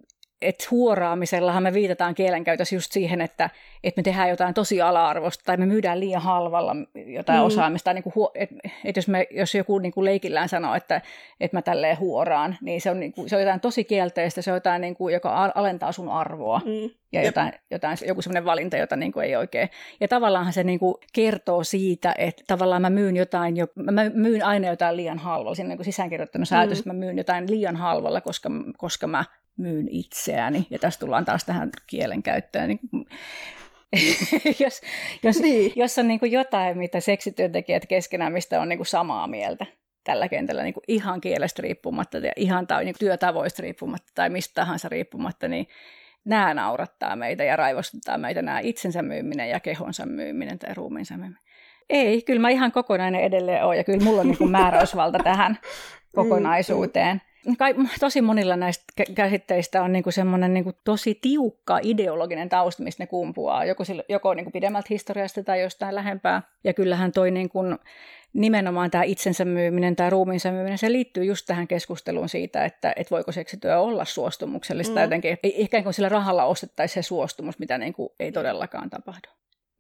että 0.43 0.65
huoraamisellahan 0.71 1.63
me 1.63 1.73
viitataan 1.73 2.15
kielenkäytössä 2.15 2.77
just 2.77 2.93
siihen, 2.93 3.21
että, 3.21 3.51
että 3.85 3.99
me 3.99 4.03
tehdään 4.03 4.29
jotain 4.29 4.55
tosi 4.55 4.83
ala-arvosta 4.83 5.45
tai 5.45 5.57
me 5.57 5.67
myydään 5.67 6.01
liian 6.01 6.23
halvalla 6.23 6.77
jotain 7.07 7.39
mm. 7.39 7.47
osaamista. 7.47 7.93
Niin 7.93 8.03
kuin, 8.03 8.29
että, 8.35 8.55
että 8.85 8.99
jos, 8.99 9.09
me, 9.09 9.27
jos 9.31 9.55
joku 9.55 9.79
niin 9.79 9.93
kuin 9.93 10.05
leikillään 10.05 10.49
sanoo, 10.49 10.75
että, 10.75 11.01
että 11.41 11.57
mä 11.57 11.63
tälleen 11.63 11.99
huoraan, 11.99 12.57
niin 12.61 12.81
se 12.81 12.91
on, 12.91 13.01
niin 13.01 13.13
kuin, 13.13 13.29
se 13.29 13.37
on 13.37 13.43
jotain 13.43 13.61
tosi 13.61 13.85
kielteistä, 13.85 14.43
se 14.43 14.51
on 14.51 14.57
jotain, 14.57 14.81
niin 14.81 14.97
kuin, 14.97 15.15
joka 15.15 15.53
alentaa 15.55 15.93
sun 15.93 16.09
arvoa 16.09 16.61
mm. 16.65 16.91
ja 17.13 17.23
jotain, 17.25 17.53
jotain, 17.71 17.99
joku 18.07 18.23
sellainen 18.23 18.45
valinta, 18.45 18.77
jota 18.77 18.97
niin 18.97 19.13
kuin 19.13 19.27
ei 19.27 19.37
oikein. 19.37 19.69
Ja 20.01 20.09
tavallaan 20.09 20.53
se 20.53 20.65
niin 20.65 20.79
kuin 20.79 20.95
kertoo 21.13 21.65
siitä, 21.65 22.15
että 22.19 22.45
tavallaan 22.47 22.83
mä 22.83 22.91
myyn 22.91 23.17
jotain, 23.17 23.57
jo, 23.57 23.67
mä 23.75 24.11
myyn 24.15 24.45
aina 24.45 24.69
jotain 24.69 24.97
liian 24.97 25.19
halvalla. 25.19 25.55
Siinä 25.55 25.73
on 25.73 25.77
niin 25.79 25.85
sisäänkirjoittanut 25.85 26.49
säätös, 26.49 26.79
mm. 26.79 26.81
että 26.81 26.93
mä 26.93 27.07
myyn 27.07 27.19
jotain 27.19 27.51
liian 27.51 27.77
halvalla, 27.77 28.21
koska, 28.21 28.51
koska 28.77 29.07
mä 29.07 29.25
myyn 29.59 29.89
itseäni. 29.91 30.67
Ja 30.71 30.79
tässä 30.79 31.01
tullaan 31.01 31.25
taas 31.25 31.45
tähän 31.45 31.71
kielenkäyttöön. 31.87 32.69
Niin 32.69 32.81
jos, 34.65 34.81
jos, 35.23 35.41
niin. 35.41 35.73
jos 35.77 35.99
on 35.99 36.09
niin 36.09 36.21
kuin 36.21 36.33
jotain, 36.33 36.79
mitä 36.79 37.01
seksityöntekijät 37.01 37.87
keskenään, 37.87 38.33
mistä 38.33 38.61
on 38.61 38.69
niin 38.69 38.79
kuin 38.79 38.87
samaa 38.87 39.27
mieltä 39.27 39.67
tällä 40.05 40.29
kentällä 40.29 40.63
niin 40.63 40.75
kuin 40.75 40.85
ihan 40.89 41.21
kielestä 41.21 41.63
riippumatta 41.63 42.19
ja 42.19 42.33
ihan 42.37 42.67
tai 42.67 42.85
niin 42.85 42.95
työtavoista 42.99 43.63
riippumatta 43.63 44.13
tai 44.15 44.31
mistä 44.31 44.55
tahansa 44.55 44.89
riippumatta, 44.89 45.49
niin 45.49 45.67
nämä 46.25 46.55
naurattaa 46.55 47.17
meitä 47.17 47.45
ja 47.45 47.57
raivostuttaa 47.57 48.19
meitä 48.19 48.43
nämä 48.43 48.61
itsensä 48.61 49.03
myyminen 49.03 49.51
ja 49.51 49.61
kehonsa 49.61 50.07
myyminen 50.07 50.59
tai 50.59 50.75
ruumiinsa 50.75 51.17
myyminen. 51.17 51.43
Ei, 51.89 52.23
kyllä 52.23 52.41
mä 52.41 52.51
ihan 52.51 52.73
kokonainen 52.73 53.21
edelleen 53.21 53.65
olen 53.65 53.79
ja 53.79 53.85
kyllä 53.85 54.05
mulla 54.05 54.21
on 54.21 54.27
niin 54.27 54.39
kuin 54.39 54.51
määräysvalta 54.61 55.19
tähän 55.19 55.59
kokonaisuuteen 56.15 57.23
kai, 57.59 57.75
tosi 58.01 58.21
monilla 58.21 58.57
näistä 58.57 58.85
käsitteistä 59.15 59.83
on 59.83 59.93
niinku 59.93 60.11
semmoinen 60.11 60.55
niinku 60.55 60.73
tosi 60.85 61.19
tiukka 61.23 61.79
ideologinen 61.83 62.49
tausta, 62.49 62.83
mistä 62.83 63.03
ne 63.03 63.07
kumpuaa, 63.07 63.65
joko, 63.65 63.85
joko 64.09 64.35
niinku 64.35 64.51
pidemmältä 64.51 64.87
historiasta 64.91 65.45
tai 65.45 65.63
jostain 65.63 65.95
lähempää. 65.95 66.43
Ja 66.65 66.75
kyllähän 66.75 67.13
toi 67.13 67.31
niinku, 67.31 67.59
nimenomaan 68.33 68.91
tämä 68.91 69.05
itsensä 69.05 69.45
myyminen 69.45 69.97
tai 69.97 70.11
ruumiinsa 70.11 70.53
myyminen, 70.53 70.79
se 70.79 70.93
liittyy 70.93 71.25
just 71.25 71.47
tähän 71.47 71.69
keskusteluun 71.69 72.29
siitä, 72.29 72.65
että 72.65 72.93
et 72.97 73.11
voiko 73.11 73.33
seksityö 73.33 73.81
olla 73.81 74.05
suostumuksellista 74.05 74.97
mm. 74.97 75.03
jotenkin. 75.03 75.39
Ikään 75.43 75.83
kuin 75.83 75.95
sillä 75.95 76.09
rahalla 76.09 76.45
ostettaisiin 76.45 77.05
se 77.05 77.07
suostumus, 77.07 77.59
mitä 77.59 77.79
niinku 77.79 78.15
ei 78.21 78.33
todellakaan 78.33 78.91
tapahdu. 78.91 79.29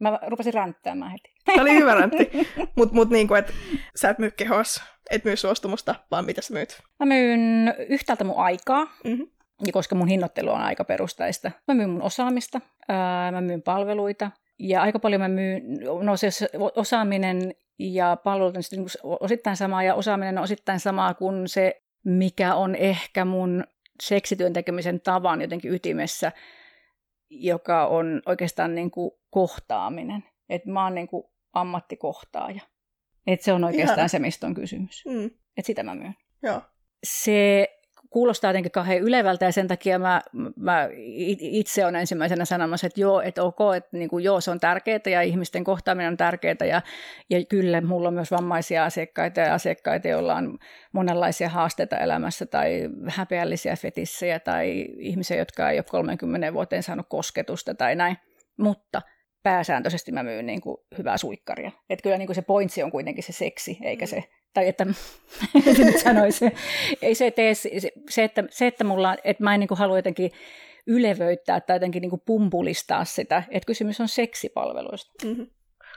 Mä 0.01 0.19
rupesin 0.27 0.55
ränttäämään 0.55 1.11
heti. 1.11 1.35
Tämä 1.45 1.63
oli 1.63 1.75
hyvä 1.75 1.95
räntti. 1.95 2.31
Mutta 2.77 2.95
mut 2.95 3.11
niinku, 3.11 3.35
että 3.35 3.53
sä 3.97 4.11
et 4.11 4.19
myy 4.19 4.31
kehos, 4.31 4.83
et 5.11 5.25
myy 5.25 5.37
suostumusta, 5.37 5.95
vaan 6.11 6.25
mitä 6.25 6.43
sä 6.43 6.55
myyt? 6.55 6.83
Mä 6.99 7.07
myyn 7.07 7.75
yhtäältä 7.89 8.25
mun 8.25 8.39
aikaa, 8.39 8.85
mm-hmm. 8.85 9.27
ja 9.67 9.73
koska 9.73 9.95
mun 9.95 10.09
hinnoittelu 10.09 10.51
on 10.51 10.61
aika 10.61 10.85
perustaista. 10.85 11.51
Mä 11.69 11.75
myyn 11.75 11.91
mun 11.91 12.03
osaamista, 12.03 12.61
ää, 12.89 13.33
mä 13.33 13.41
myyn 13.41 13.63
palveluita, 13.63 14.31
ja 14.59 14.83
aika 14.83 14.99
paljon 14.99 15.21
mä 15.21 15.29
myyn, 15.29 15.63
no 16.03 16.17
se 16.17 16.29
osaaminen 16.77 17.55
ja 17.79 18.17
palvelut 18.25 18.57
on 18.57 18.63
sitten 18.63 18.79
niinku 18.79 19.17
osittain 19.21 19.57
samaa, 19.57 19.83
ja 19.83 19.95
osaaminen 19.95 20.39
on 20.39 20.45
osittain 20.45 20.81
samaa 20.81 21.15
kuin 21.15 21.49
se, 21.49 21.83
mikä 22.05 22.55
on 22.55 22.75
ehkä 22.75 23.25
mun 23.25 23.65
seksityön 24.03 24.53
tekemisen 24.53 25.01
tavan 25.01 25.41
jotenkin 25.41 25.75
ytimessä, 25.75 26.33
joka 27.31 27.87
on 27.87 28.23
oikeastaan 28.27 28.75
niin 28.75 28.91
kuin 28.91 29.11
kohtaaminen. 29.31 30.25
Että 30.49 30.71
mä 30.71 30.85
oon 30.85 30.95
niin 30.95 31.09
kuin 31.09 31.25
ammattikohtaaja. 31.53 32.61
Että 33.27 33.45
se 33.45 33.53
on 33.53 33.65
oikeastaan 33.65 33.99
Ihana. 33.99 34.09
se, 34.09 34.19
mistä 34.19 34.47
on 34.47 34.55
kysymys. 34.55 35.05
Mm. 35.07 35.27
Että 35.27 35.67
sitä 35.67 35.83
mä 35.83 35.95
myyn. 35.95 36.17
Joo. 36.43 36.63
Se 37.05 37.69
kuulostaa 38.11 38.51
jotenkin 38.51 38.73
kauhean 38.73 38.99
ylevältä 38.99 39.45
ja 39.45 39.53
sen 39.53 39.69
takia 39.69 39.99
mä, 39.99 40.21
mä 40.57 40.89
itse 41.39 41.85
olen 41.85 41.97
ensimmäisenä 41.97 42.45
sanomassa, 42.45 42.87
että 42.87 43.01
joo, 43.01 43.21
että 43.21 43.43
ok, 43.43 43.59
että 43.77 43.97
niin 43.97 44.09
kuin, 44.09 44.25
joo, 44.25 44.41
se 44.41 44.51
on 44.51 44.61
tärkeää 44.61 45.01
ja 45.11 45.23
ihmisten 45.23 45.65
kohtaaminen 45.65 46.09
on 46.09 46.17
tärkeää 46.17 46.67
ja, 46.69 46.83
ja 47.31 47.45
kyllä 47.45 47.81
mulla 47.81 48.09
on 48.09 48.15
myös 48.15 48.31
vammaisia 48.31 48.85
asiakkaita 48.85 49.41
ja 49.41 49.55
asiakkaita, 49.55 50.09
joilla 50.09 50.35
on 50.35 50.59
monenlaisia 50.93 51.49
haasteita 51.49 51.97
elämässä 51.97 52.47
tai 52.47 52.89
häpeällisiä 53.07 53.77
fetissejä 53.77 54.41
tai 54.41 54.87
ihmisiä, 54.99 55.37
jotka 55.37 55.71
ei 55.71 55.79
ole 55.79 55.85
30 55.91 56.53
vuoteen 56.53 56.83
saanut 56.83 57.07
kosketusta 57.09 57.75
tai 57.75 57.97
näin, 57.97 58.17
mutta 58.57 59.03
pääsääntöisesti 59.43 60.13
mä 60.13 60.23
myyn 60.23 60.47
niin 60.47 60.61
kuin 60.61 60.77
hyvää 60.99 61.17
suikkaria. 61.17 61.71
Että 61.91 62.03
kyllä 62.03 62.19
niin 62.19 62.27
kuin 62.27 62.35
se 62.35 62.43
pointsi 62.43 62.83
on 62.83 62.91
kuitenkin 62.91 63.25
se 63.25 63.33
seksi, 63.33 63.79
eikä 63.83 64.07
se 64.07 64.25
tai 64.55 64.69
että 64.69 64.87
nyt 65.85 65.99
sanoisi, 65.99 66.45
ei 67.03 67.15
se 67.15 67.31
tee, 67.31 67.55
se, 67.55 68.25
että, 68.25 68.45
se, 68.51 68.67
että, 68.67 68.85
mulla, 68.85 69.17
että 69.25 69.43
mä 69.43 69.55
en 69.55 69.61
niin 69.61 69.69
kuin 69.69 69.79
halua 69.79 69.99
jotenkin 69.99 70.31
ylevöittää 70.87 71.61
tai 71.61 71.77
jotenkin 71.77 72.01
niin 72.01 72.11
kuin 72.11 72.23
pumpulistaa 72.27 73.05
sitä, 73.05 73.43
että 73.51 73.67
kysymys 73.67 74.01
on 74.01 74.09
seksipalveluista. 74.09 75.27
Mm-hmm. 75.27 75.47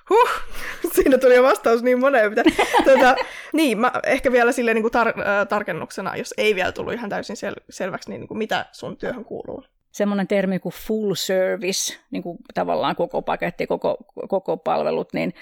Huh, 0.09 0.29
siinä 0.95 1.17
tuli 1.17 1.35
jo 1.35 1.43
vastaus 1.43 1.83
niin 1.83 1.99
moneen. 1.99 2.31
tuota, 2.85 3.15
niin, 3.53 3.79
mä 3.79 3.91
ehkä 4.03 4.31
vielä 4.31 4.51
sille 4.51 4.73
niin 4.73 4.83
kuin 4.83 4.93
tar- 4.93 5.19
äh, 5.19 5.47
tarkennuksena, 5.49 6.15
jos 6.15 6.33
ei 6.37 6.55
vielä 6.55 6.71
tullut 6.71 6.93
ihan 6.93 7.09
täysin 7.09 7.35
sel- 7.35 7.63
selväksi, 7.69 8.09
niin, 8.09 8.19
niin 8.19 8.27
kuin 8.27 8.37
mitä 8.37 8.65
sun 8.71 8.97
työhön 8.97 9.25
kuuluu? 9.25 9.63
Semmoinen 9.91 10.27
termi 10.27 10.59
kuin 10.59 10.73
full 10.73 11.13
service, 11.13 11.97
niin 12.11 12.23
kuin 12.23 12.37
tavallaan 12.53 12.95
koko 12.95 13.21
paketti, 13.21 13.67
koko, 13.67 13.97
koko 14.29 14.57
palvelut, 14.57 15.13
niin 15.13 15.33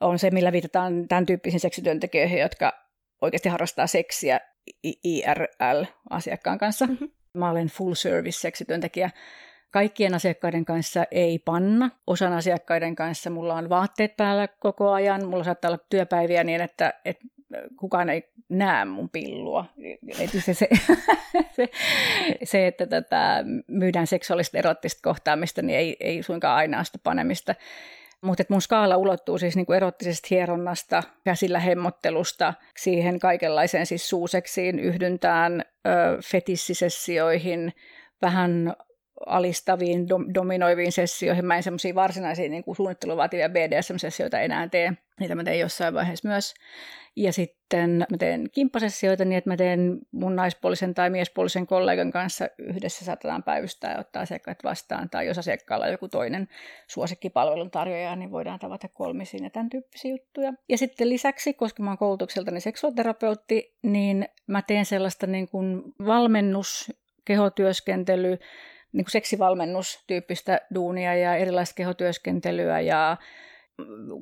on 0.00 0.18
se, 0.18 0.30
millä 0.30 0.52
viitataan 0.52 1.08
tämän 1.08 1.26
tyyppisiin 1.26 1.60
seksityöntekijöihin, 1.60 2.40
jotka 2.40 2.72
oikeasti 3.20 3.48
harrastaa 3.48 3.86
seksiä 3.86 4.40
IRL-asiakkaan 5.04 6.58
kanssa. 6.58 6.86
Mm-hmm. 6.86 7.10
Mä 7.34 7.50
olen 7.50 7.68
full 7.68 7.94
service 7.94 8.40
seksityöntekijä. 8.40 9.10
Kaikkien 9.70 10.14
asiakkaiden 10.14 10.64
kanssa 10.64 11.04
ei 11.10 11.38
panna. 11.38 11.90
Osan 12.06 12.32
asiakkaiden 12.32 12.96
kanssa 12.96 13.30
mulla 13.30 13.54
on 13.54 13.68
vaatteet 13.68 14.16
päällä 14.16 14.48
koko 14.48 14.90
ajan. 14.90 15.28
Mulla 15.28 15.44
saattaa 15.44 15.68
olla 15.68 15.84
työpäiviä 15.90 16.44
niin, 16.44 16.60
että, 16.60 16.94
että 17.04 17.24
kukaan 17.76 18.10
ei 18.10 18.28
näe 18.48 18.84
mun 18.84 19.10
pillua. 19.10 19.64
Se, 20.12 20.54
se, 20.54 20.54
se, 21.56 21.68
se 22.44 22.66
että 22.66 22.86
tätä 22.86 23.44
myydään 23.66 24.06
seksuaalista 24.06 24.58
erottista 24.58 25.00
kohtaamista, 25.02 25.62
niin 25.62 25.78
ei, 25.78 25.96
ei 26.00 26.22
suinkaan 26.22 26.56
aina 26.56 26.84
sitä 26.84 26.98
panemista. 27.02 27.54
Mutta 28.20 28.44
mun 28.48 28.62
skaala 28.62 28.96
ulottuu 28.96 29.38
siis 29.38 29.56
niinku 29.56 29.72
erottisesta 29.72 30.26
hieronnasta, 30.30 31.02
käsillä 31.24 31.58
hemmottelusta, 31.58 32.54
siihen 32.76 33.18
kaikenlaiseen 33.18 33.86
siis 33.86 34.08
suuseksiin, 34.08 34.78
yhdyntään, 34.78 35.64
ö, 35.86 35.90
fetissisessioihin, 36.24 37.72
vähän 38.22 38.74
alistaviin, 39.26 40.08
dom- 40.08 40.34
dominoiviin 40.34 40.92
sessioihin. 40.92 41.44
Mä 41.44 41.56
en 41.56 41.62
semmoisia 41.62 41.94
varsinaisia 41.94 42.48
niin 42.48 42.64
kuin 42.64 42.76
suunnittelua 42.76 43.16
vaativia 43.16 43.48
BDSM-sessioita 43.48 44.40
enää 44.40 44.68
tee. 44.68 44.92
Niitä 45.20 45.34
mä 45.34 45.44
teen 45.44 45.58
jossain 45.58 45.94
vaiheessa 45.94 46.28
myös. 46.28 46.54
Ja 47.16 47.32
sitten 47.32 48.06
mä 48.10 48.16
teen 48.18 48.48
kimppasessioita 48.52 49.24
niin, 49.24 49.38
että 49.38 49.50
mä 49.50 49.56
teen 49.56 49.98
mun 50.12 50.36
naispuolisen 50.36 50.94
tai 50.94 51.10
miespuolisen 51.10 51.66
kollegan 51.66 52.10
kanssa 52.10 52.48
yhdessä 52.58 53.04
saatetaan 53.04 53.42
päivystää 53.42 53.92
ja 53.92 53.98
ottaa 53.98 54.22
asiakkaat 54.22 54.64
vastaan. 54.64 55.10
Tai 55.10 55.26
jos 55.26 55.38
asiakkaalla 55.38 55.86
on 55.86 55.92
joku 55.92 56.08
toinen 56.08 56.48
suosikkipalvelun 56.86 57.70
tarjoaja, 57.70 58.16
niin 58.16 58.30
voidaan 58.30 58.58
tavata 58.58 58.88
kolmisiin 58.88 59.44
ja 59.44 59.50
tämän 59.50 59.70
tyyppisiä 59.70 60.10
juttuja. 60.10 60.52
Ja 60.68 60.78
sitten 60.78 61.08
lisäksi, 61.08 61.54
koska 61.54 61.82
mä 61.82 61.90
oon 61.90 61.98
koulutukseltani 61.98 62.60
seksuaaliterapeutti, 62.60 63.76
niin 63.82 64.28
mä 64.46 64.62
teen 64.62 64.84
sellaista 64.84 65.26
niin 65.26 65.48
kuin 65.48 65.82
valmennus, 66.06 66.92
kehotyöskentely, 67.24 68.38
niin 68.92 69.04
kuin 69.04 69.12
seksivalmennustyyppistä 69.12 70.60
duunia 70.74 71.14
ja 71.14 71.36
erilaista 71.36 71.74
kehotyöskentelyä 71.74 72.80
ja 72.80 73.16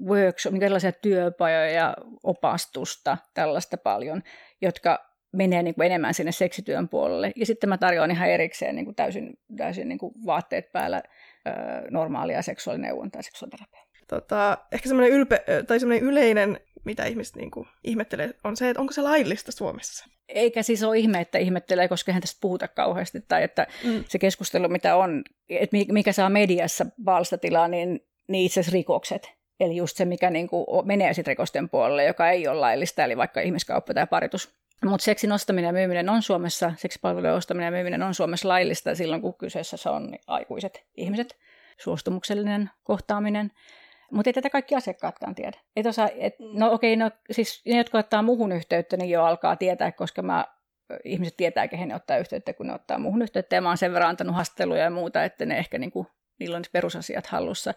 workshop, 0.07 0.53
niin 0.53 0.63
erilaisia 0.63 0.93
työpajoja 0.93 1.71
ja 1.71 1.97
opastusta, 2.23 3.19
tällaista 3.35 3.77
paljon, 3.77 4.23
jotka 4.61 5.09
menee 5.33 5.63
niin 5.63 5.75
kuin 5.75 5.87
enemmän 5.87 6.15
sinne 6.15 6.33
seksityön 6.33 6.89
puolelle. 6.89 7.33
Ja 7.37 7.47
sitten 7.47 7.69
mä 7.69 7.79
tarjoan 7.79 8.11
ihan 8.11 8.29
erikseen 8.29 8.77
niin 8.77 8.85
kuin 8.85 8.95
täysin, 8.95 9.39
täysin 9.57 9.89
niin 9.89 9.99
kuin 9.99 10.15
vaatteet 10.27 10.73
päällä 10.73 11.03
normaalia 11.91 12.43
seksuaalineuvontaa 12.43 13.19
ja 13.19 13.23
seksuaaliterapia. 13.23 13.81
Tota, 14.09 14.59
ehkä 14.73 14.89
semmoinen, 14.89 15.13
ylpe, 15.13 15.45
tai 15.67 15.81
semmoinen 15.81 16.09
yleinen, 16.09 16.61
mitä 16.85 17.05
ihmiset 17.05 17.37
niin 17.37 17.51
kuin 17.51 17.69
ihmettelee, 17.85 18.31
on 18.45 18.57
se, 18.57 18.71
että 18.71 18.81
onko 18.81 18.93
se 18.93 19.03
laillista 19.03 19.53
Suomessa? 19.53 20.07
Eikä 20.29 20.63
siis 20.63 20.83
ole 20.83 20.99
ihme, 20.99 21.21
että 21.21 21.39
ihmettelee, 21.39 21.89
koska 21.89 22.11
eihän 22.11 22.21
tästä 22.21 22.39
puhuta 22.41 22.69
kauheasti. 22.69 23.21
Tai 23.29 23.43
että 23.43 23.67
mm. 23.85 24.05
se 24.09 24.19
keskustelu, 24.19 24.69
mitä 24.69 24.97
on, 24.97 25.23
että 25.49 25.77
mikä 25.91 26.13
saa 26.13 26.29
mediassa 26.29 26.87
palstatilaa, 27.05 27.69
niin, 27.69 28.01
niin 28.29 28.47
itse 28.47 28.61
asiassa 28.61 28.75
rikokset. 28.75 29.33
Eli 29.61 29.77
just 29.77 29.97
se, 29.97 30.05
mikä 30.05 30.31
niin 30.31 30.49
kuin 30.49 30.87
menee 30.87 31.15
sitten 31.15 31.33
rikosten 31.33 31.69
puolelle, 31.69 32.05
joka 32.05 32.31
ei 32.31 32.49
ole 32.49 32.61
laillista, 32.61 33.05
eli 33.05 33.17
vaikka 33.17 33.41
ihmiskauppa 33.41 33.95
tai 33.95 34.07
paritus. 34.07 34.59
Mutta 34.85 35.05
seksin 35.05 35.33
ostaminen 35.33 35.69
ja 35.69 35.73
myyminen 35.73 36.09
on 36.09 36.23
Suomessa, 36.23 36.73
seksipalvelujen 36.77 37.35
ostaminen 37.35 37.67
ja 37.67 37.71
myyminen 37.71 38.03
on 38.03 38.15
Suomessa 38.15 38.49
laillista 38.49 38.95
silloin, 38.95 39.23
kun 39.23 39.35
kyseessä 39.35 39.91
on 39.91 40.15
aikuiset 40.27 40.85
ihmiset, 40.97 41.37
suostumuksellinen 41.79 42.71
kohtaaminen. 42.83 43.53
Mutta 44.13 44.29
ei 44.29 44.35
tätä 44.35 44.51
kaikki 44.51 44.75
asiakkaatkaan 44.75 45.35
tiedä. 45.35 45.59
Et 45.77 45.87
osa, 45.87 46.09
et, 46.19 46.35
no 46.39 46.73
okei, 46.73 46.97
no 46.97 47.11
siis 47.31 47.63
ne, 47.67 47.77
jotka 47.77 47.99
ottaa 47.99 48.23
muuhun 48.23 48.53
yhteyttä, 48.53 48.97
niin 48.97 49.11
jo 49.11 49.25
alkaa 49.25 49.57
tietää, 49.57 49.93
koska 49.93 50.23
mä, 50.23 50.45
ihmiset 51.05 51.37
tietää, 51.37 51.69
kehen 51.69 51.89
ne 51.89 51.95
ottaa 51.95 52.17
yhteyttä, 52.17 52.53
kun 52.53 52.67
ne 52.67 52.75
ottaa 52.75 52.99
muuhun 52.99 53.23
yhteyttä. 53.23 53.57
Ja 53.57 53.63
mä 53.63 53.69
oon 53.69 53.79
sen 53.79 53.93
verran 53.93 54.11
antanut 54.11 54.35
haastatteluja 54.35 54.83
ja 54.83 54.91
muuta, 54.91 55.25
että 55.25 55.47
ne 55.47 55.59
ehkä 55.59 55.79
niinku, 55.79 56.07
niillä 56.39 56.57
on 56.57 56.65
perusasiat 56.73 57.27
hallussa. 57.27 57.75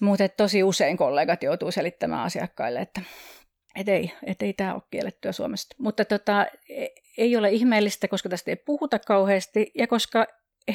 Mutta 0.00 0.28
tosi 0.28 0.62
usein 0.62 0.96
kollegat 0.96 1.42
joutuu 1.42 1.70
selittämään 1.70 2.24
asiakkaille, 2.24 2.80
että 2.80 3.00
et 3.76 3.88
ei, 3.88 4.12
et 4.26 4.42
ei 4.42 4.52
tämä 4.52 4.74
ole 4.74 4.82
kiellettyä 4.90 5.32
Suomesta. 5.32 5.76
Mutta 5.78 6.04
tota, 6.04 6.46
e, 6.68 6.86
ei 7.18 7.36
ole 7.36 7.50
ihmeellistä, 7.50 8.08
koska 8.08 8.28
tästä 8.28 8.50
ei 8.50 8.56
puhuta 8.56 8.98
kauheasti 8.98 9.70
ja 9.74 9.86
koska 9.86 10.26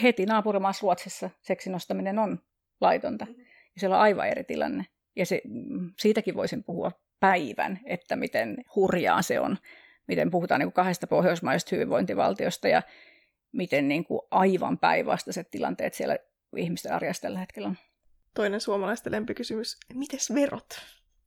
heti 0.04 0.26
naapurimaassa 0.26 0.84
Ruotsissa 0.84 1.30
seksin 1.42 1.76
ostaminen 1.76 2.20
on 2.20 2.40
laitonta. 2.82 3.28
Ja 3.76 3.80
siellä 3.80 3.96
on 3.96 4.02
aivan 4.02 4.28
eri 4.28 4.44
tilanne. 4.44 4.86
Ja 5.16 5.26
se, 5.26 5.42
siitäkin 6.00 6.36
voisin 6.36 6.64
puhua 6.64 6.92
päivän, 7.20 7.80
että 7.86 8.16
miten 8.16 8.58
hurjaa 8.76 9.22
se 9.22 9.40
on. 9.40 9.58
Miten 10.08 10.32
puhutaan 10.32 10.60
niin 10.60 10.68
kuin 10.68 10.74
kahdesta 10.74 11.08
pohjoismaisesta 11.08 11.76
hyvinvointivaltiosta 11.76 12.68
ja 12.68 12.82
miten 13.52 13.88
niin 13.88 14.06
kuin 14.06 14.22
aivan 14.32 14.78
päinvastaiset 14.78 15.52
tilanteet 15.52 15.94
siellä 15.94 16.18
ihmisten 16.58 16.94
arjessa 16.94 17.22
tällä 17.22 17.40
hetkellä 17.40 17.68
on. 17.68 17.78
Toinen 18.34 18.62
suomalaisten 18.62 19.12
lempikysymys, 19.12 19.78
mites 19.94 20.34
verot? 20.34 20.82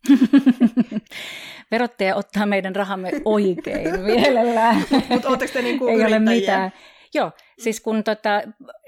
Verottaja 1.71 2.17
ottaa 2.17 2.47
meidän 2.47 2.77
rahamme 2.77 3.11
oikein 3.25 4.01
mielellään. 4.15 4.85
Mutta 5.09 5.29
te 5.53 5.63
niinku 5.63 5.87
Ei 5.87 6.05
ole 6.05 6.19
mitään. 6.19 6.73
Joo, 7.15 7.31
siis 7.59 7.81
kun 7.81 8.05
tota, 8.05 8.43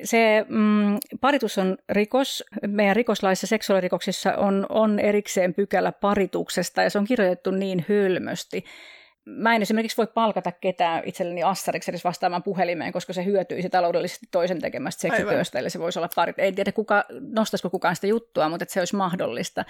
se 0.04 0.46
mm, 0.48 0.98
paritus 1.20 1.58
on 1.58 1.78
rikos, 1.88 2.44
meidän 2.66 2.96
rikoslaissa 2.96 3.46
seksuaalirikoksissa 3.46 4.34
on, 4.34 4.66
on 4.68 4.98
erikseen 4.98 5.54
pykälä 5.54 5.92
parituksesta 5.92 6.82
ja 6.82 6.90
se 6.90 6.98
on 6.98 7.04
kirjoitettu 7.04 7.50
niin 7.50 7.84
hölmösti. 7.88 8.64
Mä 9.25 9.54
en 9.54 9.62
esimerkiksi 9.62 9.96
voi 9.96 10.06
palkata 10.06 10.52
ketään 10.52 11.02
itselleni 11.06 11.42
assariksi 11.42 11.90
edes 11.90 12.04
vastaamaan 12.04 12.42
puhelimeen, 12.42 12.92
koska 12.92 13.12
se 13.12 13.25
hyötyisi 13.25 13.70
taloudellisesti 13.70 14.26
toisen 14.30 14.60
tekemästä 14.60 15.00
seksityöstä, 15.00 15.58
eli 15.58 15.70
se 15.70 15.78
voisi 15.78 15.98
olla 15.98 16.08
parit. 16.16 16.38
Ei 16.38 16.52
tiedä, 16.52 16.72
kuka, 16.72 17.04
nostaisiko 17.20 17.70
kukaan 17.70 17.94
sitä 17.94 18.06
juttua, 18.06 18.48
mutta 18.48 18.62
että 18.62 18.72
se 18.72 18.80
olisi 18.80 18.96
mahdollista. 18.96 19.64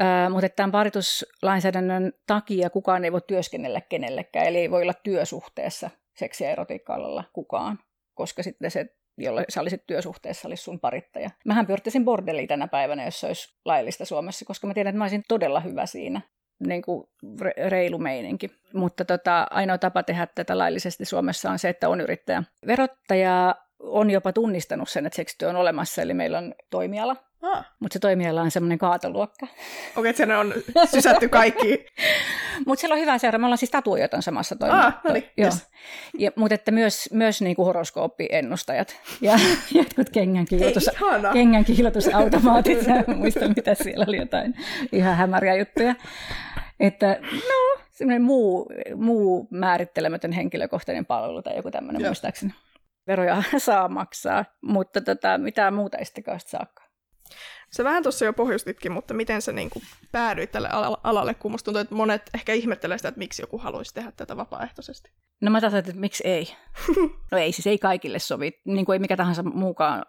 Uh, 0.00 0.32
mutta 0.32 0.48
tämän 0.48 0.72
parituslainsäädännön 0.72 2.12
takia 2.26 2.70
kukaan 2.70 3.04
ei 3.04 3.12
voi 3.12 3.20
työskennellä 3.26 3.80
kenellekään, 3.80 4.46
eli 4.46 4.58
ei 4.58 4.70
voi 4.70 4.82
olla 4.82 4.94
työsuhteessa 4.94 5.90
seksi- 6.20 6.44
ja 6.44 6.50
erotiikka-alalla 6.50 7.24
kukaan, 7.32 7.78
koska 8.14 8.42
sitten 8.42 8.70
se, 8.70 8.86
jolla 9.18 9.42
sä 9.48 9.60
olisit 9.60 9.86
työsuhteessa, 9.86 10.48
olisi 10.48 10.62
sun 10.62 10.80
parittaja. 10.80 11.30
Mähän 11.44 11.66
pyörittäisin 11.66 12.04
bordelliin 12.04 12.48
tänä 12.48 12.68
päivänä, 12.68 13.04
jos 13.04 13.20
se 13.20 13.26
olisi 13.26 13.54
laillista 13.64 14.04
Suomessa, 14.04 14.44
koska 14.44 14.66
mä 14.66 14.74
tiedän, 14.74 14.90
että 14.90 14.98
mä 14.98 15.04
olisin 15.04 15.24
todella 15.28 15.60
hyvä 15.60 15.86
siinä 15.86 16.20
niin 16.66 16.82
kuin 16.82 17.08
reilu 17.68 17.98
meininki. 17.98 18.50
Mutta 18.74 19.04
tota, 19.04 19.46
ainoa 19.50 19.78
tapa 19.78 20.02
tehdä 20.02 20.26
tätä 20.34 20.58
laillisesti 20.58 21.04
Suomessa 21.04 21.50
on 21.50 21.58
se, 21.58 21.68
että 21.68 21.88
on 21.88 22.00
yrittäjä. 22.00 22.42
Verottaja 22.66 23.54
on 23.80 24.10
jopa 24.10 24.32
tunnistanut 24.32 24.88
sen, 24.88 25.06
että 25.06 25.16
seksityö 25.16 25.48
on 25.48 25.56
olemassa, 25.56 26.02
eli 26.02 26.14
meillä 26.14 26.38
on 26.38 26.54
toimiala, 26.70 27.16
Ah. 27.42 27.70
Mutta 27.80 27.92
se 27.92 27.98
toimiala 27.98 28.42
on 28.42 28.50
semmoinen 28.50 28.78
kaatoluokka. 28.78 29.46
Okei, 29.96 30.10
okay, 30.10 30.36
on 30.36 30.54
sysätty 30.94 31.28
kaikki. 31.28 31.86
mutta 32.66 32.80
siellä 32.80 32.94
on 32.94 33.00
hyvä 33.00 33.18
seura. 33.18 33.38
Me 33.38 33.46
ollaan 33.46 33.58
siis 33.58 33.70
tatuoijat 33.70 34.10
samassa 34.20 34.56
toimialassa. 34.56 34.98
Ah, 34.98 35.04
no 35.04 35.12
niin, 35.12 35.24
yes. 35.40 35.66
ja, 36.18 36.30
mutta 36.36 36.54
että 36.54 36.70
myös, 36.70 37.08
myös 37.12 37.42
niin 37.42 37.56
kuin 37.56 37.66
horoskooppiennustajat 37.66 38.96
ja 39.20 39.38
jotkut 39.74 40.10
kengän, 40.10 40.44
kiilotus, 40.44 40.90
kengän 41.32 41.64
kiilotusautomaatit. 41.64 42.78
muistan, 43.16 43.52
mitä 43.56 43.74
siellä 43.74 44.04
oli 44.08 44.16
jotain 44.16 44.54
ihan 44.92 45.16
hämäriä 45.16 45.54
juttuja. 45.54 45.94
Että 46.80 47.18
no, 47.32 47.82
semmoinen 47.92 48.22
muu, 48.22 48.72
muu 48.96 49.48
määrittelemätön 49.50 50.32
henkilökohtainen 50.32 51.06
palvelu 51.06 51.42
tai 51.42 51.56
joku 51.56 51.70
tämmöinen 51.70 52.02
muistaakseni. 52.06 52.52
Veroja 53.06 53.42
saa 53.58 53.88
maksaa, 53.88 54.44
mutta 54.62 55.00
tota, 55.00 55.38
mitään 55.38 55.74
muuta 55.74 55.98
ei 55.98 56.04
sitten 56.04 56.24
saakka. 56.46 56.90
Sä 57.76 57.84
vähän 57.84 58.02
tuossa 58.02 58.24
jo 58.24 58.32
pohjustitkin, 58.32 58.92
mutta 58.92 59.14
miten 59.14 59.42
sä 59.42 59.52
niin 59.52 59.70
kuin 59.70 59.82
päädyit 60.12 60.52
tälle 60.52 60.68
alalle, 61.04 61.34
kun 61.34 61.50
musta 61.50 61.64
tuntuu, 61.64 61.80
että 61.80 61.94
monet 61.94 62.22
ehkä 62.34 62.52
ihmettelee 62.52 62.98
sitä, 62.98 63.08
että 63.08 63.18
miksi 63.18 63.42
joku 63.42 63.58
haluaisi 63.58 63.94
tehdä 63.94 64.12
tätä 64.16 64.36
vapaaehtoisesti. 64.36 65.10
No 65.40 65.50
mä 65.50 65.60
taas 65.60 65.74
että 65.74 65.92
miksi 65.92 66.22
ei? 66.26 66.54
No 67.32 67.38
ei, 67.38 67.52
siis 67.52 67.66
ei 67.66 67.78
kaikille 67.78 68.18
sovi. 68.18 68.60
Niin 68.64 68.86
kuin 68.86 68.94
ei 68.94 68.98
mikä 68.98 69.16
tahansa 69.16 69.42
muukaan, 69.42 70.04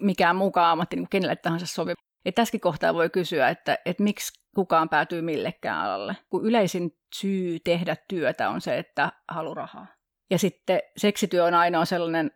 mikään 0.00 0.36
muukaan 0.36 0.70
ammatti, 0.70 0.96
niin 0.96 1.08
kenelle 1.10 1.36
tahansa 1.36 1.66
sovi. 1.66 1.92
Et 2.24 2.34
tässäkin 2.34 2.60
kohtaa 2.60 2.94
voi 2.94 3.10
kysyä, 3.10 3.48
että, 3.48 3.78
että 3.84 4.02
miksi 4.02 4.40
kukaan 4.54 4.88
päätyy 4.88 5.22
millekään 5.22 5.80
alalle. 5.80 6.16
Kun 6.28 6.44
yleisin 6.46 6.90
syy 7.14 7.58
tehdä 7.60 7.96
työtä 8.08 8.50
on 8.50 8.60
se, 8.60 8.78
että 8.78 9.12
halu 9.28 9.54
rahaa. 9.54 9.86
Ja 10.30 10.38
sitten 10.38 10.80
seksityö 10.96 11.44
on 11.44 11.54
ainoa 11.54 11.84
sellainen 11.84 12.30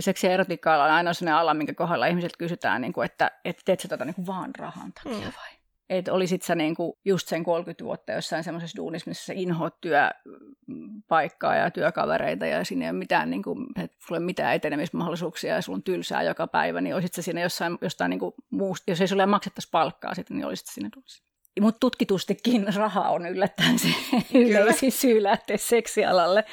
seksi- 0.00 0.26
ja 0.26 0.32
erotiikka 0.32 0.84
on 0.84 0.90
ainoa 0.90 1.12
sellainen 1.12 1.40
ala, 1.40 1.54
minkä 1.54 1.74
kohdalla 1.74 2.06
ihmiset 2.06 2.36
kysytään, 2.36 2.80
niin 2.80 2.92
kuin, 2.92 3.04
että, 3.04 3.30
että 3.44 3.62
teet 3.64 3.80
sä 3.80 3.88
tätä 3.88 4.04
niin 4.04 4.14
kuin 4.14 4.26
vaan 4.26 4.50
rahan 4.58 4.92
takia 4.92 5.18
mm. 5.18 5.24
vai? 5.24 5.58
Että 5.88 6.12
olisit 6.12 6.42
sä 6.42 6.54
niin 6.54 6.74
kuin 6.74 6.92
just 7.04 7.28
sen 7.28 7.44
30 7.44 7.84
vuotta 7.84 8.12
jossain 8.12 8.44
semmoisessa 8.44 8.76
duunissa, 8.76 9.10
missä 9.10 9.26
sä 9.26 9.32
inhoat 9.36 9.80
työpaikkaa 9.80 11.56
ja 11.56 11.70
työkavereita 11.70 12.46
ja 12.46 12.64
siinä 12.64 12.84
ei 12.84 12.90
ole 12.90 12.98
mitään, 12.98 13.30
niin 13.30 13.42
kuin, 13.42 13.66
että 13.76 13.96
sulla 14.06 14.16
ei 14.16 14.20
ole 14.20 14.26
mitään 14.26 14.54
etenemismahdollisuuksia 14.54 15.54
ja 15.54 15.62
sulla 15.62 15.76
on 15.76 15.82
tylsää 15.82 16.22
joka 16.22 16.46
päivä, 16.46 16.80
niin 16.80 16.94
olisit 16.94 17.14
sä 17.14 17.22
siinä 17.22 17.40
jossain, 17.40 17.78
jostain 17.80 18.10
niin 18.10 18.20
kuin 18.20 18.34
muusta, 18.50 18.90
jos 18.90 19.00
ei 19.00 19.08
sulle 19.08 19.26
maksettaisi 19.26 19.68
palkkaa 19.72 20.14
sitten, 20.14 20.36
niin 20.36 20.46
olisit 20.46 20.66
siinä 20.66 20.90
duunissa. 20.96 21.27
Mutta 21.60 21.80
tutkitustikin 21.80 22.74
raha 22.74 23.08
on 23.08 23.26
yllättäen 23.26 23.78
se 23.78 23.88
yleisin 24.34 24.92
syy 24.92 25.22
lähteä 25.22 25.56
seksialalle. 25.56 26.44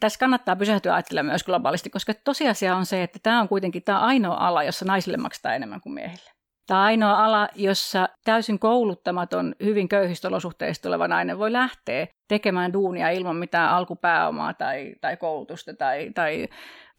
Tässä 0.00 0.18
kannattaa 0.18 0.56
pysähtyä 0.56 0.94
ajattelemaan 0.94 1.32
myös 1.32 1.44
globaalisti, 1.44 1.90
koska 1.90 2.12
tosiasia 2.24 2.76
on 2.76 2.86
se, 2.86 3.02
että 3.02 3.18
tämä 3.22 3.40
on 3.40 3.48
kuitenkin 3.48 3.82
tämä 3.82 4.00
ainoa 4.00 4.36
ala, 4.48 4.62
jossa 4.62 4.84
naisille 4.84 5.16
maksetaan 5.16 5.56
enemmän 5.56 5.80
kuin 5.80 5.92
miehille. 5.92 6.30
Tämä 6.68 6.82
ainoa 6.82 7.24
ala, 7.24 7.48
jossa 7.54 8.08
täysin 8.24 8.58
kouluttamaton, 8.58 9.54
hyvin 9.62 9.88
köyhistä 9.88 10.28
olosuhteista 10.28 10.82
tuleva 10.82 11.08
nainen 11.08 11.38
voi 11.38 11.52
lähteä 11.52 12.06
tekemään 12.28 12.72
duunia 12.72 13.10
ilman 13.10 13.36
mitään 13.36 13.70
alkupääomaa 13.70 14.54
tai, 14.54 14.94
tai 15.00 15.16
koulutusta 15.16 15.74
tai, 15.74 16.10
tai 16.14 16.48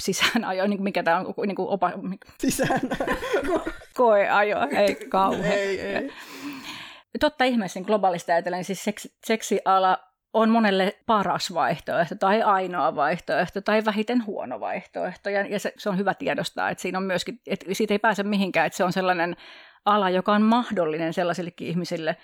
sisäänajo, 0.03 0.67
niin 0.67 0.83
mikä 0.83 1.03
tämä 1.03 1.17
on, 1.17 1.33
niin 1.47 1.55
kuin 1.55 1.69
opa... 1.69 1.91
Sisäänajo. 2.39 3.65
Koeajo, 3.97 4.57
ei 4.71 4.95
kauhean. 4.95 5.53
ei, 5.53 5.81
ei. 5.81 6.11
Totta 7.19 7.43
ihmeessä 7.43 7.81
globaalista 7.81 8.33
ajatellen, 8.33 8.63
siis 8.63 8.83
seksi, 8.83 9.17
seksiala 9.25 9.97
on 10.33 10.49
monelle 10.49 10.99
paras 11.05 11.53
vaihtoehto 11.53 12.15
tai 12.15 12.41
ainoa 12.41 12.95
vaihtoehto 12.95 13.61
tai 13.61 13.85
vähiten 13.85 14.25
huono 14.25 14.59
vaihtoehto. 14.59 15.29
Ja, 15.29 15.45
ja 15.47 15.59
se, 15.59 15.73
se 15.77 15.89
on 15.89 15.97
hyvä 15.97 16.13
tiedostaa, 16.13 16.69
että 16.69 16.81
siinä 16.81 16.97
on 16.97 17.03
myöskin, 17.03 17.41
että 17.47 17.65
siitä 17.71 17.93
ei 17.93 17.99
pääse 17.99 18.23
mihinkään, 18.23 18.67
että 18.67 18.77
se 18.77 18.83
on 18.83 18.93
sellainen 18.93 19.35
ala, 19.85 20.09
joka 20.09 20.33
on 20.33 20.41
mahdollinen 20.41 21.13
sellaisillekin 21.13 21.67
ihmisille, 21.67 22.17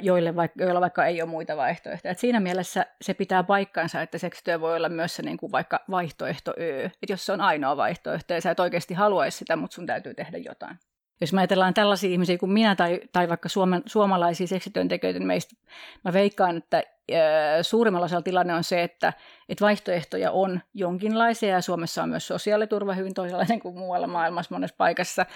joille 0.00 0.36
vaikka, 0.36 0.64
joilla 0.64 0.80
vaikka 0.80 1.06
ei 1.06 1.22
ole 1.22 1.30
muita 1.30 1.56
vaihtoehtoja. 1.56 2.12
Et 2.12 2.18
siinä 2.18 2.40
mielessä 2.40 2.86
se 3.02 3.14
pitää 3.14 3.42
paikkansa, 3.42 4.02
että 4.02 4.18
seksityö 4.18 4.60
voi 4.60 4.76
olla 4.76 4.88
myös 4.88 5.16
se 5.16 5.22
niin 5.22 5.36
kuin 5.36 5.52
vaikka 5.52 5.80
vaihtoehto 5.90 6.54
ö. 6.60 6.84
Et 7.02 7.10
jos 7.10 7.26
se 7.26 7.32
on 7.32 7.40
ainoa 7.40 7.76
vaihtoehto 7.76 8.34
ja 8.34 8.40
sä 8.40 8.50
et 8.50 8.60
oikeasti 8.60 8.94
haluaisi 8.94 9.38
sitä, 9.38 9.56
mutta 9.56 9.74
sun 9.74 9.86
täytyy 9.86 10.14
tehdä 10.14 10.38
jotain. 10.38 10.78
Jos 11.20 11.32
me 11.32 11.40
ajatellaan 11.40 11.74
tällaisia 11.74 12.10
ihmisiä 12.10 12.38
kuin 12.38 12.52
minä 12.52 12.76
tai, 12.76 13.00
tai 13.12 13.28
vaikka 13.28 13.48
suomen, 13.48 13.82
suomalaisia 13.86 14.46
seksityöntekijöitä, 14.46 15.18
niin 15.18 15.26
meistä 15.26 15.56
mä 16.04 16.12
veikkaan, 16.12 16.56
että 16.56 16.82
suurimmalla 17.62 18.04
osalla 18.04 18.22
tilanne 18.22 18.54
on 18.54 18.64
se, 18.64 18.82
että, 18.82 19.12
että 19.48 19.64
vaihtoehtoja 19.64 20.30
on 20.30 20.60
jonkinlaisia 20.74 21.48
ja 21.48 21.60
Suomessa 21.60 22.02
on 22.02 22.08
myös 22.08 22.26
sosiaaliturva 22.26 22.94
hyvin 22.94 23.14
toisenlainen 23.14 23.60
kuin 23.60 23.78
muualla 23.78 24.06
maailmassa 24.06 24.54
monessa 24.54 24.76
paikassa, 24.78 25.26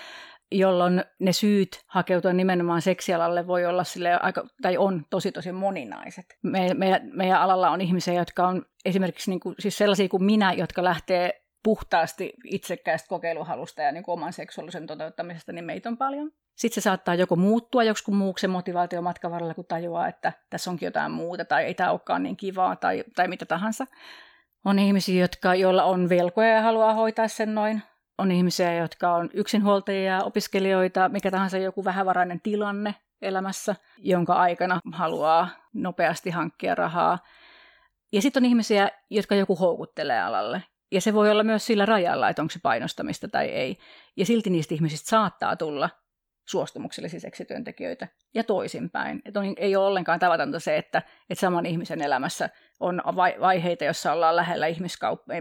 jolloin 0.52 1.04
ne 1.18 1.32
syyt 1.32 1.80
hakeutua 1.86 2.32
nimenomaan 2.32 2.82
seksialalle 2.82 3.46
voi 3.46 3.66
olla 3.66 3.84
sille 3.84 4.18
aika, 4.20 4.44
tai 4.62 4.76
on 4.76 5.04
tosi 5.10 5.32
tosi 5.32 5.52
moninaiset. 5.52 6.24
Me, 6.42 6.74
me, 6.74 7.00
meidän 7.04 7.40
alalla 7.40 7.70
on 7.70 7.80
ihmisiä, 7.80 8.14
jotka 8.14 8.48
on 8.48 8.62
esimerkiksi 8.84 9.30
niin 9.30 9.40
kuin, 9.40 9.54
siis 9.58 9.78
sellaisia 9.78 10.08
kuin 10.08 10.24
minä, 10.24 10.52
jotka 10.52 10.84
lähtee 10.84 11.41
puhtaasti 11.62 12.32
itsekkäästä 12.44 13.08
kokeiluhalusta 13.08 13.82
ja 13.82 13.92
niin 13.92 14.04
kuin 14.04 14.12
oman 14.12 14.32
seksuaalisen 14.32 14.86
toteuttamisesta, 14.86 15.52
niin 15.52 15.64
meitä 15.64 15.88
on 15.88 15.96
paljon. 15.96 16.32
Sitten 16.56 16.74
se 16.74 16.84
saattaa 16.84 17.14
joko 17.14 17.36
muuttua 17.36 17.84
joku 17.84 18.12
muuksi 18.12 18.48
motivaatio 18.48 19.02
matkan 19.02 19.30
varrella, 19.30 19.54
kun 19.54 19.64
tajuaa, 19.64 20.08
että 20.08 20.32
tässä 20.50 20.70
onkin 20.70 20.86
jotain 20.86 21.12
muuta 21.12 21.44
tai 21.44 21.64
ei 21.64 21.74
tämä 21.74 21.90
olekaan 21.90 22.22
niin 22.22 22.36
kivaa 22.36 22.76
tai, 22.76 23.04
tai 23.16 23.28
mitä 23.28 23.46
tahansa. 23.46 23.86
On 24.64 24.78
ihmisiä, 24.78 25.20
jotka, 25.20 25.54
joilla 25.54 25.84
on 25.84 26.08
velkoja 26.08 26.48
ja 26.48 26.62
haluaa 26.62 26.94
hoitaa 26.94 27.28
sen 27.28 27.54
noin. 27.54 27.82
On 28.18 28.32
ihmisiä, 28.32 28.74
jotka 28.74 29.14
on 29.14 29.30
yksinhuoltajia, 29.34 30.24
opiskelijoita, 30.24 31.08
mikä 31.08 31.30
tahansa 31.30 31.58
joku 31.58 31.84
vähävarainen 31.84 32.40
tilanne 32.40 32.94
elämässä, 33.22 33.76
jonka 33.98 34.34
aikana 34.34 34.80
haluaa 34.92 35.48
nopeasti 35.72 36.30
hankkia 36.30 36.74
rahaa. 36.74 37.18
Ja 38.12 38.22
sitten 38.22 38.40
on 38.40 38.44
ihmisiä, 38.44 38.90
jotka 39.10 39.34
joku 39.34 39.56
houkuttelee 39.56 40.22
alalle. 40.22 40.62
Ja 40.92 41.00
se 41.00 41.14
voi 41.14 41.30
olla 41.30 41.44
myös 41.44 41.66
sillä 41.66 41.86
rajalla, 41.86 42.28
että 42.28 42.42
onko 42.42 42.52
se 42.52 42.58
painostamista 42.62 43.28
tai 43.28 43.46
ei. 43.46 43.78
Ja 44.16 44.26
silti 44.26 44.50
niistä 44.50 44.74
ihmisistä 44.74 45.08
saattaa 45.08 45.56
tulla 45.56 45.90
suostumuksellisia 46.48 47.20
seksityöntekijöitä 47.20 48.08
ja 48.34 48.44
toisinpäin. 48.44 49.22
Että 49.24 49.40
on, 49.40 49.54
ei 49.56 49.76
ole 49.76 49.86
ollenkaan 49.86 50.20
tavatonta 50.20 50.60
se, 50.60 50.76
että, 50.76 51.02
että 51.30 51.40
saman 51.40 51.66
ihmisen 51.66 52.02
elämässä 52.02 52.50
on 52.80 53.02
vaiheita, 53.40 53.84
jossa 53.84 54.12
ollaan 54.12 54.36
lähellä 54.36 54.66
ihmiskauppaa. 54.66 55.36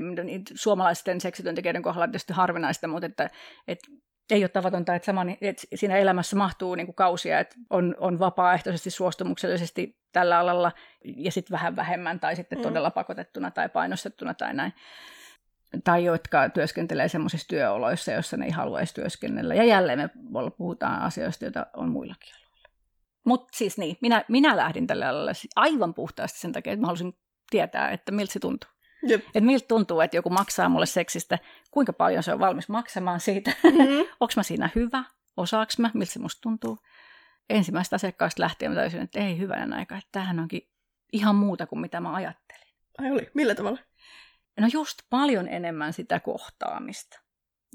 Suomalaisten 0.56 1.22
seksityöntekijöiden 1.22 1.82
kohdalla 1.82 2.08
tietysti 2.08 2.34
harvinaista, 2.34 2.88
mutta 2.88 3.06
että, 3.06 3.30
että 3.68 3.88
ei 4.32 4.44
ole 4.44 4.50
tavatonta, 4.50 4.96
että, 4.96 5.06
saman, 5.06 5.38
että 5.42 5.64
siinä 5.76 5.98
elämässä 5.98 6.36
mahtuu 6.36 6.76
niin 6.76 6.88
kuin 6.88 6.96
kausia, 6.96 7.40
että 7.40 7.56
on, 7.70 7.96
on 8.00 8.20
vapaaehtoisesti 8.20 8.90
suostumuksellisesti 8.90 9.98
tällä 10.12 10.40
alalla 10.40 10.72
ja 11.04 11.32
sitten 11.32 11.52
vähän 11.52 11.76
vähemmän 11.76 12.20
tai 12.20 12.36
sitten 12.36 12.58
mm. 12.60 12.64
todella 12.64 12.92
pakotettuna 12.92 13.52
tai 13.52 13.70
painostettuna 13.70 14.34
tai 14.34 14.54
näin 14.54 14.74
tai 15.84 16.04
jotka 16.04 16.50
työskentelee 16.50 17.08
semmoisissa 17.08 17.48
työoloissa, 17.48 18.12
joissa 18.12 18.38
ne 18.38 18.46
ei 18.46 18.52
haluaisi 18.52 18.94
työskennellä. 18.94 19.56
Ja 19.56 19.64
jälleen 19.64 20.00
me 20.00 20.10
puhutaan 20.58 21.02
asioista, 21.02 21.46
joita 21.46 21.68
on 21.74 21.90
muillakin 21.90 22.34
aloilla. 22.36 22.70
Mutta 23.24 23.58
siis 23.58 23.78
niin, 23.78 23.98
minä, 24.02 24.26
minä 24.28 24.58
lähdin 24.58 24.88
tälle 24.88 25.06
alalle 25.06 25.32
aivan 25.56 25.94
puhtaasti 25.94 26.40
sen 26.40 26.52
takia, 26.52 26.74
että 26.74 26.82
mä 26.82 26.88
halusin 26.88 27.18
tietää, 27.50 27.92
että 27.92 28.12
miltä 28.12 28.34
se 28.34 28.40
tuntuu. 28.40 28.70
Jep. 29.08 29.22
Että 29.26 29.42
miltä 29.42 29.68
tuntuu, 29.68 30.00
että 30.02 30.18
joku 30.18 30.30
maksaa 30.30 30.70
mulle 30.70 30.86
seksistä, 30.86 31.40
kuinka 31.72 31.94
paljon 31.94 32.24
se 32.24 32.34
on 32.34 32.40
valmis 32.40 32.70
maksamaan 32.70 33.20
siitä, 33.20 33.52
mm-hmm. 33.64 34.00
onko 34.20 34.34
mä 34.36 34.44
siinä 34.44 34.70
hyvä, 34.76 35.04
osaaks 35.38 35.80
mä, 35.80 35.92
miltä 35.94 36.12
se 36.12 36.20
musta 36.20 36.42
tuntuu. 36.42 36.78
Ensimmäistä 37.50 37.96
asiakkaasta 37.96 38.42
lähtien 38.42 38.72
mä 38.72 38.76
täysin, 38.76 39.02
että 39.02 39.20
ei 39.20 39.38
hyvänä 39.38 39.76
aika, 39.76 39.98
että 39.98 40.10
tämähän 40.12 40.40
onkin 40.40 40.70
ihan 41.14 41.36
muuta 41.36 41.68
kuin 41.68 41.80
mitä 41.80 42.00
mä 42.00 42.14
ajattelin. 42.14 42.68
Ai 42.98 43.12
oli, 43.12 43.32
millä 43.34 43.56
tavalla? 43.56 43.80
No 44.62 44.68
just 44.74 44.98
paljon 45.10 45.48
enemmän 45.48 45.94
sitä 45.94 46.20
kohtaamista. 46.20 47.22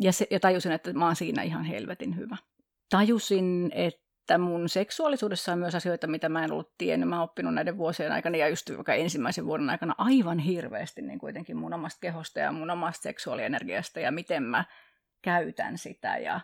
Ja, 0.01 0.13
se, 0.13 0.27
ja 0.31 0.41
tajusin, 0.41 0.73
että 0.73 0.93
mä 0.93 1.07
oon 1.07 1.17
siinä 1.17 1.43
ihan 1.43 1.65
helvetin 1.65 2.17
hyvä. 2.17 2.37
Tajusin, 2.91 3.71
että 3.75 4.39
mun 4.39 4.69
seksuaalisuudessa 4.69 5.53
on 5.53 5.59
myös 5.59 5.75
asioita, 5.75 6.07
mitä 6.07 6.29
mä 6.29 6.45
en 6.45 6.53
ollut 6.53 6.73
tiennyt. 6.79 7.09
Mä 7.09 7.17
oon 7.17 7.25
oppinut 7.25 7.55
näiden 7.55 7.79
vuosien 7.79 8.13
aikana 8.13 8.37
ja 8.37 8.49
just 8.49 8.71
vaikka 8.71 8.95
ensimmäisen 8.95 9.47
vuoden 9.47 9.71
aikana 9.71 9.95
aivan 9.99 10.39
hirveästi 10.39 11.03
niin 11.03 11.19
kuitenkin 11.19 11.57
mun 11.57 11.75
omasta 11.75 12.01
kehosta 12.01 12.39
ja 12.39 12.53
mun 12.53 12.71
omasta 12.71 13.03
seksuaalienergiasta 13.03 14.01
ja 14.01 14.13
miten 14.13 14.43
mä 14.43 14.65
käytän 15.23 15.79
sitä 15.79 16.17
ja, 16.19 16.41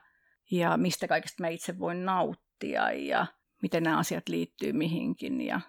ja 0.50 0.76
mistä 0.76 1.08
kaikesta 1.08 1.42
mä 1.42 1.48
itse 1.48 1.78
voin 1.78 2.04
nauttia 2.04 2.92
ja 2.92 3.26
miten 3.62 3.82
nämä 3.82 3.98
asiat 3.98 4.28
liittyy 4.28 4.72
mihinkin. 4.72 5.40
Ja, 5.40 5.60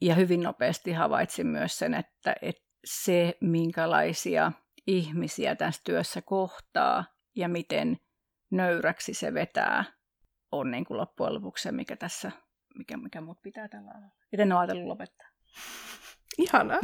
ja 0.00 0.14
hyvin 0.14 0.42
nopeasti 0.42 0.92
havaitsin 0.92 1.46
myös 1.46 1.78
sen, 1.78 1.94
että, 1.94 2.34
että 2.42 2.71
se, 2.84 3.36
minkälaisia 3.40 4.52
ihmisiä 4.86 5.56
tässä 5.56 5.80
työssä 5.84 6.22
kohtaa 6.22 7.04
ja 7.36 7.48
miten 7.48 8.00
nöyräksi 8.50 9.14
se 9.14 9.34
vetää, 9.34 9.84
on 10.52 10.70
niin 10.70 10.84
kuin 10.84 10.98
loppujen 10.98 11.34
lopuksi 11.34 11.62
se, 11.62 11.72
mikä 11.72 11.96
tässä, 11.96 12.32
mikä, 12.78 12.96
mikä 12.96 13.20
mut 13.20 13.42
pitää 13.42 13.68
tällä 13.68 13.90
alalla. 13.90 14.14
Miten 14.32 14.48
ne 14.48 14.54
on 14.54 14.60
ajatellut 14.60 14.86
lopettaa? 14.86 15.28
Ihana. 16.38 16.74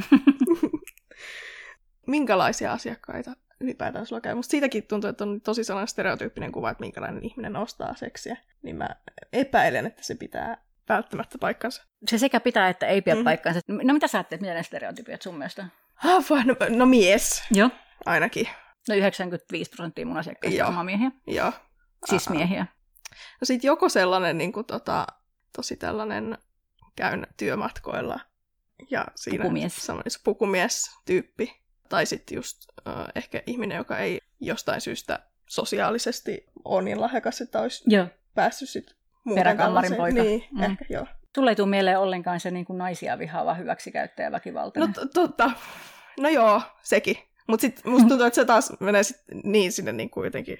Minkälaisia 2.07 2.73
asiakkaita 2.73 3.33
ylipäätään 3.61 4.07
sulla 4.07 4.21
käy? 4.21 4.35
Musta 4.35 4.51
siitäkin 4.51 4.87
tuntuu, 4.87 5.11
että 5.11 5.25
on 5.25 5.41
tosi 5.41 5.65
sellainen 5.65 5.89
stereotyyppinen 5.89 6.53
kuva, 6.53 6.71
että 6.71 6.81
minkälainen 6.81 7.25
ihminen 7.25 7.57
ostaa 7.57 7.95
seksiä. 7.95 8.37
Niin 8.63 8.77
mä 8.77 8.89
epäilen, 9.33 9.87
että 9.87 10.03
se 10.03 10.15
pitää 10.15 10.65
välttämättä 10.89 11.39
paikkansa. 11.39 11.85
Se 12.11 12.19
sekä 12.19 12.41
pitää 12.41 12.69
että 12.69 12.87
ei 12.87 13.03
pidä 13.03 13.15
mm-hmm. 13.15 13.25
paikkansa. 13.25 13.61
No 13.69 13.95
mitä 13.95 14.09
sä 14.09 14.19
ajattelet, 14.19 14.41
mitä 14.41 14.55
ne 14.55 14.63
stereotypiat 14.63 15.23
sun 15.23 15.39
mielestä 15.39 15.67
no, 16.45 16.55
no 16.69 16.87
mies. 16.87 17.43
Joo. 17.51 17.71
Ainakin. 18.07 18.49
No 18.89 18.95
95 18.95 19.71
prosenttia 19.71 20.07
mun 20.07 20.17
asiakkaista 20.17 20.67
on 20.67 20.87
miehiä. 20.87 21.11
Joo. 21.27 21.53
Siis 22.07 22.29
miehiä. 22.29 22.67
No 23.41 23.45
sit 23.45 23.65
joko 23.65 23.89
sellainen 23.89 24.39
niin 24.39 24.53
kuin, 24.53 24.67
tota, 24.67 25.07
tosi 25.57 25.77
tällainen 25.77 26.39
käyn 26.97 27.27
työmatkoilla 27.37 28.21
Ja 28.91 29.05
siinä 29.15 29.43
Pukumies. 29.43 29.77
Samanissa 29.77 30.21
pukumies-tyyppi. 30.25 31.63
Tai 31.89 32.07
sitten 32.07 32.37
just 32.37 32.57
uh, 32.87 32.93
ehkä 33.15 33.43
ihminen, 33.47 33.77
joka 33.77 33.99
ei 33.99 34.21
jostain 34.41 34.81
syystä 34.81 35.19
sosiaalisesti 35.49 36.47
ole 36.65 36.83
niin 36.83 37.01
lahjakas, 37.01 37.41
että 37.41 37.61
olisi 37.61 37.85
Joo. 37.87 38.07
päässyt 38.35 38.69
sitten 38.69 38.97
muuten 39.25 39.57
poika. 39.97 40.23
Niin, 40.23 40.45
mm. 40.51 40.63
ehkä 40.63 40.85
joo. 40.89 41.07
Sulle 41.39 41.51
ei 41.51 41.57
tule 41.57 41.69
mieleen 41.69 41.99
ollenkaan 41.99 42.41
se 42.41 42.51
niin 42.51 42.65
kuin 42.65 42.79
naisia 42.79 43.19
vihaava 43.19 43.55
hyväksikäyttäjä 43.55 44.27
ja 44.27 44.33
väkivaltainen. 44.33 44.95
No 44.97 45.07
totta. 45.15 45.51
No 46.21 46.29
joo, 46.29 46.63
sekin. 46.83 47.17
Mutta 47.49 47.61
sitten 47.61 47.93
musta 47.93 48.09
tuntuu, 48.09 48.27
että 48.27 48.35
se 48.35 48.45
taas 48.45 48.73
menee 48.81 49.03
sit 49.03 49.17
niin 49.45 49.73
sinne 49.73 49.93
niin 49.93 50.11
kuin 50.11 50.25
jotenkin... 50.25 50.59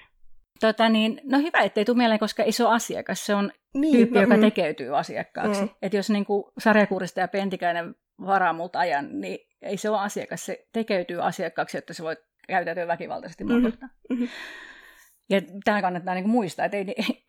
Tota 0.61 0.89
niin, 0.89 1.21
no 1.25 1.39
hyvä, 1.39 1.59
ettei 1.59 1.85
tule 1.85 1.97
mieleen, 1.97 2.21
koska 2.21 2.43
ei 2.43 2.51
ole 2.61 2.75
asiakas. 2.75 3.27
Se 3.27 3.35
on 3.35 3.53
Niin, 3.75 3.93
tyyppi, 3.97 4.15
no, 4.15 4.21
joka 4.21 4.35
mm. 4.37 4.41
tekeytyy 4.41 4.99
asiakkaaksi. 4.99 5.61
Mm. 5.63 5.69
Että 5.83 5.97
jos 5.97 6.11
niin 6.11 6.25
kuin 6.25 6.45
sarjakuurista 6.59 7.21
ja 7.21 7.29
Pentikäinen 7.29 7.95
varaa 8.27 8.53
multa 8.53 8.79
ajan, 8.79 9.21
niin 9.21 9.39
ei 9.63 9.77
se 9.77 9.91
ole 9.91 9.99
asiakas. 9.99 10.47
Se 10.47 10.67
tekeytyy 10.73 11.27
asiakkaaksi, 11.27 11.79
että 11.79 11.93
se 11.93 12.03
voi 12.03 12.17
käyttäytyä 12.49 12.87
väkivaltaisesti 12.87 13.45
Mhm, 13.45 13.63
kohtaan. 13.63 13.91
mhm. 14.11 14.25
Ja 15.31 15.41
tämä 15.65 15.81
kannattaa 15.83 16.15
niin 16.15 16.25
kuin 16.25 16.33
muistaa, 16.33 16.65
että, 16.67 16.77
ei, 16.77 16.95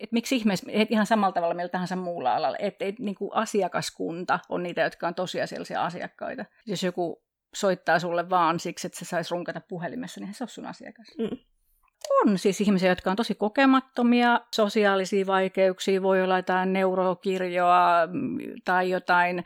että 0.00 0.14
miksi 0.14 0.36
ihmeessä, 0.36 0.66
että 0.72 0.94
ihan 0.94 1.06
samalla 1.06 1.32
tavalla 1.32 1.54
millä 1.54 1.68
tahansa 1.68 1.96
muulla 1.96 2.34
alalla, 2.34 2.58
että 2.60 2.84
ei, 2.84 2.94
niin 2.98 3.16
asiakaskunta 3.32 4.38
on 4.48 4.62
niitä, 4.62 4.82
jotka 4.82 5.08
on 5.08 5.14
tosiasiallisia 5.14 5.84
asiakkaita. 5.84 6.44
Jos 6.66 6.82
joku 6.82 7.22
soittaa 7.54 7.98
sulle 7.98 8.30
vaan 8.30 8.60
siksi, 8.60 8.86
että 8.86 8.98
se 8.98 9.04
saisi 9.04 9.34
runkata 9.34 9.60
puhelimessa, 9.68 10.20
niin 10.20 10.34
se 10.34 10.44
on 10.44 10.48
sun 10.48 10.66
asiakas. 10.66 11.06
Mm. 11.18 11.38
On 12.22 12.38
siis 12.38 12.60
ihmisiä, 12.60 12.88
jotka 12.88 13.10
on 13.10 13.16
tosi 13.16 13.34
kokemattomia, 13.34 14.40
sosiaalisia 14.54 15.26
vaikeuksia, 15.26 16.02
voi 16.02 16.22
olla 16.22 16.38
jotain 16.38 16.72
neurokirjoa 16.72 18.08
tai 18.64 18.90
jotain 18.90 19.44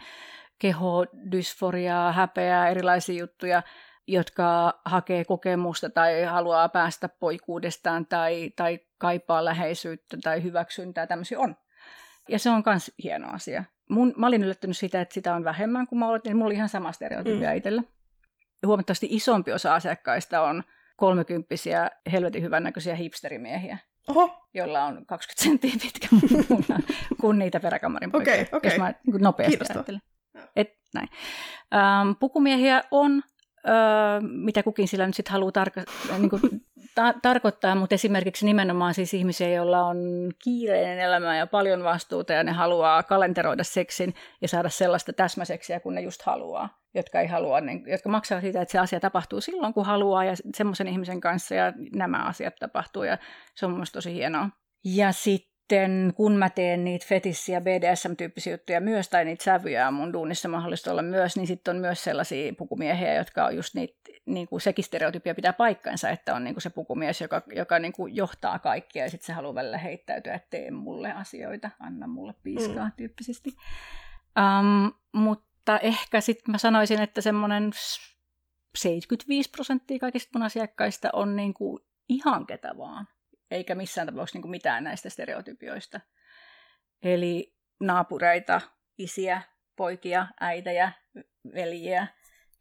kehodysforiaa, 0.59 2.13
häpeää, 2.13 2.69
erilaisia 2.69 3.21
juttuja, 3.21 3.63
jotka 4.09 4.81
hakee 4.85 5.25
kokemusta 5.25 5.91
tai 5.91 6.23
haluaa 6.23 6.69
päästä 6.69 7.09
poikuudestaan 7.09 8.07
tai, 8.07 8.51
tai 8.57 8.79
kaipaa 8.99 9.45
läheisyyttä 9.45 10.17
tai 10.23 10.43
hyväksyntää, 10.43 11.07
tämmöisiä 11.07 11.41
on. 11.41 11.57
Ja 12.29 12.39
se 12.39 12.51
on 12.51 12.63
myös 12.67 12.93
hieno 13.03 13.29
asia. 13.33 13.65
Mun, 13.89 14.15
mä 14.17 14.27
olin 14.27 14.43
yllättynyt 14.45 14.77
sitä, 14.77 15.01
että 15.01 15.15
sitä 15.15 15.35
on 15.35 15.45
vähemmän 15.45 15.87
kuin 15.87 15.99
mä 15.99 16.09
oletin. 16.09 16.37
Mulla 16.37 16.47
oli 16.47 16.55
ihan 16.55 16.69
sama 16.69 16.93
stereotypia 16.93 17.51
mm. 17.51 17.57
itsellä. 17.57 17.83
Huomattavasti 18.67 19.07
isompi 19.11 19.53
osa 19.53 19.75
asiakkaista 19.75 20.43
on 20.43 20.63
kolmekymppisiä, 20.97 21.91
helvetin 22.13 22.43
hyvännäköisiä 22.43 22.95
hipsterimiehiä, 22.95 23.79
Oho, 24.09 24.49
joilla 24.55 24.85
on 24.85 25.07
20 25.07 25.43
senttiä 25.43 25.73
pitkä 25.83 26.09
munna, 26.49 26.79
kuin 27.21 27.39
niitä 27.39 27.61
peräkammarin 27.61 28.13
poikia, 28.13 28.33
Okei, 28.33 28.47
okei. 28.53 28.71
jos 28.71 28.79
mä 28.79 28.95
niin 29.07 29.23
nopeasti 29.23 29.59
ajattelen. 29.71 30.01
Et, 30.57 30.79
näin. 30.95 31.09
Ähm, 31.75 32.13
pukumiehiä 32.21 32.83
on, 32.91 33.23
mitä 34.21 34.63
kukin 34.63 34.89
sillä 34.89 35.07
nyt 35.07 35.15
sitten 35.15 35.33
haluaa 35.33 35.53
tarka- 35.53 35.85
niin 36.19 36.31
kuin, 36.31 36.41
ta- 36.95 37.15
tarkoittaa, 37.23 37.75
mutta 37.75 37.95
esimerkiksi 37.95 38.47
nimenomaan 38.47 38.95
siis 38.95 39.15
ihmisiä, 39.15 39.49
joilla 39.49 39.87
on 39.87 39.99
kiireinen 40.45 40.99
elämä 40.99 41.37
ja 41.37 41.47
paljon 41.47 41.85
vastuuta 41.85 42.33
ja 42.33 42.45
ne 42.45 42.53
haluaa 42.53 43.03
kalenteroida 43.03 43.65
seksin 43.65 44.15
ja 44.43 44.49
saada 44.49 44.69
sellaista 44.69 45.13
täsmäseksiä, 45.13 45.81
kun 45.81 45.95
ne 45.95 46.01
just 46.01 46.23
haluaa, 46.23 46.79
jotka, 46.95 47.21
ei 47.21 47.27
halua, 47.27 47.61
niin, 47.61 47.83
jotka 47.87 48.09
maksaa 48.09 48.41
siitä, 48.41 48.63
että 48.63 48.73
se 48.73 48.79
asia 48.79 49.01
tapahtuu 49.01 49.41
silloin, 49.41 49.75
kun 49.75 49.87
haluaa 49.87 50.25
ja 50.25 50.35
semmoisen 50.55 50.89
ihmisen 50.89 51.21
kanssa 51.21 51.55
ja 51.55 51.73
nämä 51.95 52.25
asiat 52.25 52.55
tapahtuu 52.61 53.03
ja 53.03 53.19
se 53.55 53.67
on 53.67 53.73
mun 53.73 53.85
tosi 53.93 54.15
hienoa. 54.15 54.49
Ja 54.85 55.13
sitten 55.13 55.48
kun 56.15 56.37
mä 56.37 56.51
teen 56.51 56.85
niitä 56.85 57.07
fetissi- 57.09 57.53
ja 57.53 57.61
BDSM-tyyppisiä 57.61 58.53
juttuja 58.53 58.81
myös, 58.81 59.09
tai 59.09 59.25
niitä 59.25 59.45
sävyjä 59.45 59.89
on 59.89 59.95
mun 59.95 60.13
duunissa 60.13 60.49
mahdollista 60.49 60.91
olla 60.91 61.03
myös, 61.03 61.37
niin 61.37 61.47
sitten 61.47 61.77
on 61.77 61.81
myös 61.81 62.05
sellaisia 62.05 62.53
pukumiehiä, 62.59 63.15
jotka 63.15 63.45
on 63.45 63.57
just 63.57 63.75
niitä, 63.75 63.95
niin 64.27 64.49
kuin 64.49 64.61
sekin 64.61 64.85
stereotypia 64.85 65.35
pitää 65.35 65.53
paikkansa, 65.53 66.11
että 66.11 66.35
on 66.35 66.45
niin 66.45 66.55
kuin 66.55 66.63
se 66.63 66.71
pukumies, 66.71 67.21
joka, 67.21 67.43
joka 67.55 67.79
niin 67.79 67.93
kuin 67.93 68.17
johtaa 68.17 68.59
kaikkia, 68.59 69.03
ja 69.03 69.11
sitten 69.11 69.27
se 69.27 69.33
haluaa 69.33 69.55
välillä 69.55 69.79
heittäytyä, 69.79 70.35
että 70.35 70.51
tee 70.51 70.71
mulle 70.71 71.13
asioita, 71.13 71.71
anna 71.81 72.07
mulle 72.07 72.35
piiskaa 72.43 72.85
mm. 72.85 72.93
tyyppisesti. 72.97 73.57
Um, 74.39 74.93
mutta 75.13 75.79
ehkä 75.79 76.21
sitten 76.21 76.53
mä 76.53 76.59
sanoisin, 76.59 77.01
että 77.01 77.21
semmoinen 77.21 77.71
75 78.77 79.51
prosenttia 79.51 79.99
kaikista 79.99 80.39
mun 80.39 80.47
asiakkaista 80.47 81.09
on 81.13 81.37
niin 81.37 81.55
kuin 81.55 81.79
ihan 82.09 82.47
ketä 82.47 82.77
vaan 82.79 83.09
eikä 83.51 83.75
missään 83.75 84.07
tapauksessa 84.07 84.39
niin 84.39 84.51
mitään 84.51 84.85
näistä 84.85 85.11
stereotypioista. 85.11 86.01
Eli 87.03 87.55
naapureita, 87.81 88.61
isiä, 88.99 89.43
poikia, 89.77 90.27
äitejä, 90.41 90.93
veljiä, 91.55 92.07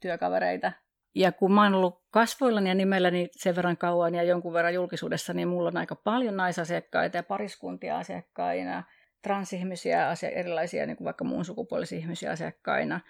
työkavereita. 0.00 0.72
Ja 1.14 1.32
kun 1.32 1.52
mä 1.52 1.62
oon 1.62 1.74
ollut 1.74 2.02
kasvoillani 2.10 2.68
ja 2.68 2.74
nimelläni 2.74 3.28
sen 3.32 3.56
verran 3.56 3.76
kauan 3.76 4.14
ja 4.14 4.22
jonkun 4.22 4.52
verran 4.52 4.74
julkisuudessa, 4.74 5.34
niin 5.34 5.48
mulla 5.48 5.68
on 5.68 5.76
aika 5.76 5.94
paljon 5.94 6.36
naisasiakkaita 6.36 7.16
ja 7.16 7.22
pariskuntia 7.22 7.98
asiakkaina, 7.98 8.84
transihmisiä, 9.22 10.08
erilaisia 10.32 10.86
niin 10.86 10.96
kuin 10.96 11.04
vaikka 11.04 11.24
muun 11.24 11.44
sukupuolisia 11.44 11.98
ihmisiä 11.98 12.30
asiakkaina, 12.30 13.00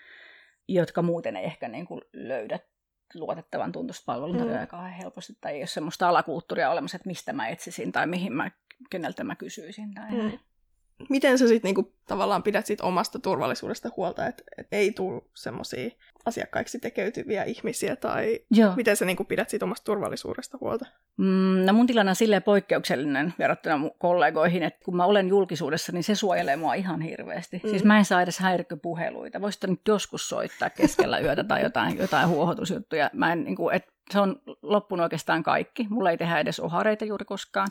jotka 0.68 1.02
muuten 1.02 1.36
ei 1.36 1.44
ehkä 1.44 1.68
niin 1.68 1.86
kuin 1.86 2.00
löydä 2.12 2.58
luotettavan 3.14 3.72
tuntuista 3.72 4.04
palveluntarjoajaa 4.06 4.64
mm. 4.64 4.68
kauhean 4.68 4.92
helposti, 4.92 5.36
tai 5.40 5.52
ei 5.52 5.60
ole 5.60 5.66
semmoista 5.66 6.08
alakulttuuria 6.08 6.70
olemassa, 6.70 6.96
että 6.96 7.08
mistä 7.08 7.32
mä 7.32 7.48
etsisin, 7.48 7.92
tai 7.92 8.06
mihin 8.06 8.32
mä, 8.32 8.50
keneltä 8.90 9.24
mä 9.24 9.36
kysyisin. 9.36 9.94
Tai 9.94 10.10
Mm. 10.10 10.38
Miten 11.08 11.38
sä 11.38 11.48
sitten 11.48 11.68
niinku, 11.68 11.92
tavallaan 12.06 12.42
pidät 12.42 12.66
siitä 12.66 12.84
omasta 12.84 13.18
turvallisuudesta 13.18 13.90
huolta, 13.96 14.26
että 14.26 14.42
et 14.58 14.66
ei 14.72 14.92
tule 14.92 15.22
semmoisia 15.34 15.90
asiakkaiksi 16.24 16.78
tekeytyviä 16.78 17.44
ihmisiä, 17.44 17.96
tai 17.96 18.40
Joo. 18.50 18.72
miten 18.76 18.96
sä 18.96 19.04
niinku, 19.04 19.24
pidät 19.24 19.50
siitä 19.50 19.64
omasta 19.64 19.84
turvallisuudesta 19.84 20.58
huolta? 20.60 20.86
Mm, 21.16 21.64
no 21.66 21.72
mun 21.72 21.86
tilanne 21.86 22.10
on 22.10 22.16
silleen 22.16 22.42
poikkeuksellinen 22.42 23.34
verrattuna 23.38 23.76
mun 23.76 23.90
kollegoihin, 23.98 24.62
että 24.62 24.84
kun 24.84 24.96
mä 24.96 25.04
olen 25.04 25.28
julkisuudessa, 25.28 25.92
niin 25.92 26.04
se 26.04 26.14
suojelee 26.14 26.56
mua 26.56 26.74
ihan 26.74 27.00
hirveästi. 27.00 27.60
Mm. 27.64 27.70
Siis 27.70 27.84
mä 27.84 27.98
en 27.98 28.04
saa 28.04 28.22
edes 28.22 28.38
häirikköpuheluita. 28.38 29.40
Voisit 29.40 29.64
nyt 29.66 29.80
joskus 29.88 30.28
soittaa 30.28 30.70
keskellä 30.70 31.18
yötä 31.24 31.44
tai 31.44 31.62
jotain, 31.62 31.98
jotain 31.98 32.28
huohotusjuttuja. 32.28 33.10
Mä 33.12 33.32
en, 33.32 33.44
niin 33.44 33.56
kuin, 33.56 33.74
et, 33.74 33.88
se 34.10 34.20
on 34.20 34.42
loppunut 34.62 35.02
oikeastaan 35.02 35.42
kaikki. 35.42 35.86
Mulla 35.90 36.10
ei 36.10 36.18
tehdä 36.18 36.38
edes 36.38 36.60
ohareita 36.60 37.04
juuri 37.04 37.24
koskaan. 37.24 37.68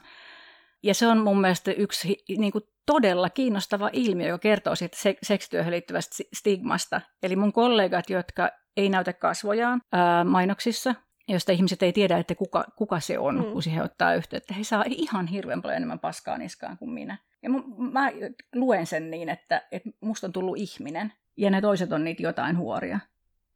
Ja 0.84 0.94
se 0.94 1.08
on 1.08 1.18
mun 1.18 1.42
mielestä 1.42 1.72
yksi 1.72 2.24
niin 2.38 2.52
kuin 2.52 2.64
todella 2.88 3.30
kiinnostava 3.30 3.90
ilmiö, 3.94 4.28
joka 4.28 4.40
kertoo 4.42 4.76
siitä 4.76 4.98
se- 5.00 5.18
seksityöhön 5.24 5.72
liittyvästä 5.72 6.14
sti- 6.16 6.30
stigmasta. 6.34 7.02
Eli 7.24 7.36
mun 7.36 7.54
kollegat, 7.54 8.10
jotka 8.10 8.50
ei 8.78 8.90
näytä 8.90 9.14
kasvojaan 9.14 9.82
ää, 9.92 10.24
mainoksissa, 10.24 10.96
josta 11.28 11.52
ihmiset 11.52 11.84
ei 11.84 11.94
tiedä, 11.94 12.18
että 12.18 12.36
kuka, 12.36 12.66
kuka 12.76 13.00
se 13.00 13.20
on, 13.20 13.36
Mm. 13.36 13.46
mm. 13.46 13.52
kun 13.52 13.64
siihen 13.64 13.84
ottaa 13.84 14.14
yhteyttä. 14.16 14.54
He 14.54 14.64
saa 14.64 14.84
ihan 14.88 15.28
hirveän 15.28 15.62
paljon 15.62 15.78
enemmän 15.78 16.00
paskaa 16.00 16.38
niskaan 16.38 16.78
kuin 16.78 16.92
minä. 16.92 17.18
Ja 17.44 17.50
mu- 17.50 17.92
mä 17.92 18.12
luen 18.56 18.88
sen 18.88 19.12
niin, 19.12 19.30
että, 19.30 19.62
että 19.72 19.90
musta 20.02 20.28
on 20.28 20.34
tullut 20.34 20.58
ihminen, 20.58 21.14
ja 21.38 21.50
ne 21.50 21.62
toiset 21.62 21.92
on 21.92 22.04
niitä 22.04 22.24
jotain 22.24 22.58
huoria. 22.58 23.00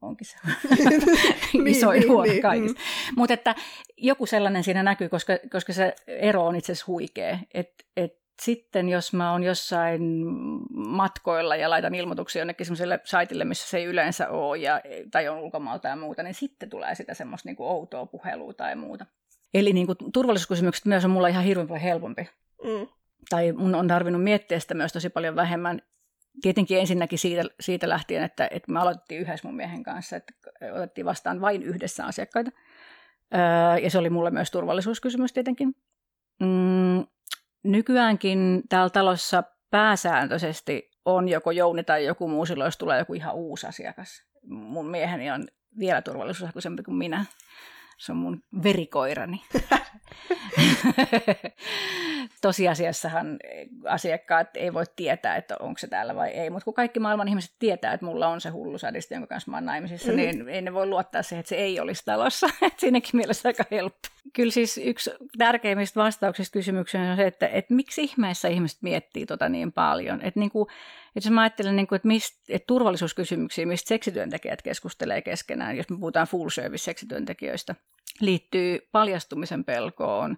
Onkin 0.02 0.28
se 0.28 0.38
isoin 1.68 2.00
niin, 2.00 2.12
huori 2.12 2.30
niin, 2.30 2.42
kaikista. 2.42 2.80
Mutta 3.16 3.34
että 3.34 3.56
joku 3.98 4.26
sellainen 4.26 4.64
siinä 4.64 4.84
näkyy, 4.84 5.10
koska, 5.10 5.34
koska 5.52 5.74
se 5.74 5.96
ero 6.08 6.46
on 6.46 6.56
itse 6.56 6.72
asiassa 6.72 6.88
huikea. 6.92 7.38
Et, 7.54 7.70
et 7.98 8.21
sitten 8.42 8.90
jos 8.90 9.14
mä 9.14 9.32
oon 9.32 9.44
jossain 9.44 10.02
matkoilla 10.76 11.56
ja 11.56 11.70
laitan 11.70 11.96
ilmoituksia 11.96 12.40
jonnekin 12.40 12.66
sellaiselle 12.66 13.00
saitille, 13.04 13.46
missä 13.46 13.70
se 13.70 13.78
ei 13.78 13.86
yleensä 13.86 14.30
ole, 14.30 14.58
ja, 14.58 14.82
tai 15.12 15.28
on 15.28 15.40
ulkomaalta 15.40 15.88
ja 15.88 15.96
muuta, 15.96 16.24
niin 16.24 16.34
sitten 16.34 16.70
tulee 16.70 16.96
sitä 16.96 17.14
semmoista 17.14 17.50
niin 17.50 17.56
kuin 17.56 17.70
outoa 17.70 18.06
puhelua 18.06 18.54
tai 18.54 18.76
muuta. 18.76 19.06
Eli 19.54 19.74
niin 19.74 19.86
kuin 19.88 19.98
turvallisuuskysymykset 20.14 20.86
myös 20.86 21.06
on 21.06 21.12
mulla 21.12 21.28
ihan 21.28 21.44
hirveän 21.44 21.68
paljon 21.68 21.84
helpompi. 21.84 22.30
Mm. 22.64 22.88
Tai 23.30 23.52
mun 23.52 23.76
on 23.76 23.88
tarvinnut 23.88 24.24
miettiä 24.24 24.60
sitä 24.60 24.74
myös 24.74 24.94
tosi 24.94 25.10
paljon 25.10 25.36
vähemmän. 25.36 25.82
Tietenkin 26.42 26.80
ensinnäkin 26.80 27.20
siitä, 27.20 27.44
siitä 27.60 27.90
lähtien, 27.90 28.24
että, 28.24 28.48
että 28.52 28.72
me 28.72 28.80
aloitettiin 28.80 29.22
yhdessä 29.22 29.48
mun 29.48 29.58
miehen 29.58 29.84
kanssa, 29.84 30.16
että 30.16 30.34
otettiin 30.74 31.06
vastaan 31.06 31.42
vain 31.42 31.64
yhdessä 31.64 32.06
asiakkaita. 32.06 32.52
Öö, 33.34 33.78
ja 33.78 33.90
se 33.90 33.98
oli 33.98 34.10
mulle 34.10 34.32
myös 34.32 34.52
turvallisuuskysymys 34.52 35.34
tietenkin. 35.34 35.76
Mm, 36.40 37.06
nykyäänkin 37.64 38.62
täällä 38.70 38.90
talossa 38.90 39.44
pääsääntöisesti 39.70 40.92
on 41.06 41.30
joko 41.30 41.52
Jouni 41.52 41.84
tai 41.84 42.06
joku 42.06 42.28
muu 42.28 42.46
silloin, 42.46 42.68
jos 42.68 42.78
tulee 42.78 43.00
joku 43.00 43.14
ihan 43.14 43.36
uusi 43.36 43.68
asiakas. 43.68 44.24
Mun 44.48 44.90
mieheni 44.90 45.32
on 45.32 45.48
vielä 45.80 46.02
turvallisuushakuisempi 46.02 46.84
kuin 46.84 46.98
minä. 46.98 47.26
Se 48.02 48.12
on 48.12 48.18
mun 48.18 48.44
verikoirani. 48.64 49.42
tosiasiassahan 52.42 53.40
asiakkaat 53.86 54.48
ei 54.56 54.74
voi 54.74 54.84
tietää, 54.96 55.36
että 55.36 55.58
onko 55.60 55.78
se 55.78 55.88
täällä 55.88 56.16
vai 56.16 56.30
ei, 56.30 56.50
mutta 56.50 56.66
kun 56.66 56.74
kaikki 56.74 57.00
maailman 57.00 57.28
ihmiset 57.28 57.52
tietää, 57.60 57.94
että 57.94 58.06
mulla 58.06 58.28
on 58.28 58.42
se 58.42 58.50
hullu 58.50 58.78
sadisti, 58.78 59.14
jonka 59.14 59.28
kanssa 59.28 59.52
mä 59.52 59.58
oon 59.58 59.66
naimisissa, 59.66 60.12
mm. 60.12 60.16
niin 60.16 60.50
ei 60.50 60.62
ne 60.62 60.74
voi 60.74 60.86
luottaa 60.86 61.24
siihen, 61.24 61.40
että 61.40 61.50
se 61.50 61.56
ei 61.56 61.80
olisi 61.80 62.06
talossa. 62.06 62.48
Siinäkin 62.78 63.12
mielessä 63.14 63.50
aika 63.50 63.64
helppo. 63.72 64.08
Kyllä 64.34 64.52
siis 64.52 64.78
yksi 64.78 65.12
tärkeimmistä 65.38 66.00
vastauksista 66.00 66.54
kysymykseen 66.54 67.10
on 67.10 67.18
se, 67.18 67.28
että, 67.28 67.48
että 67.48 67.74
miksi 67.74 68.04
ihmeessä 68.04 68.48
ihmiset 68.48 68.82
miettii 68.82 69.26
tota 69.26 69.50
niin 69.50 69.72
paljon. 69.72 70.22
Että, 70.22 70.40
niin 70.40 70.52
kuin, 70.52 70.68
jos 71.16 71.30
mä 71.30 71.42
ajattelen, 71.42 71.76
niin 71.76 71.88
kuin, 71.88 71.96
että, 71.96 72.08
mistä, 72.08 72.38
että 72.50 72.68
turvallisuuskysymyksiä, 72.68 73.66
mistä 73.66 73.88
seksityöntekijät 73.88 74.62
keskustelee 74.62 75.22
keskenään, 75.22 75.78
jos 75.78 75.90
me 75.90 75.98
puhutaan 76.00 76.28
full 76.28 76.50
service 76.50 76.84
seksityöntekijöistä, 76.84 77.76
liittyy 78.22 78.80
paljastumisen 78.92 79.66
pelkoon, 79.66 80.38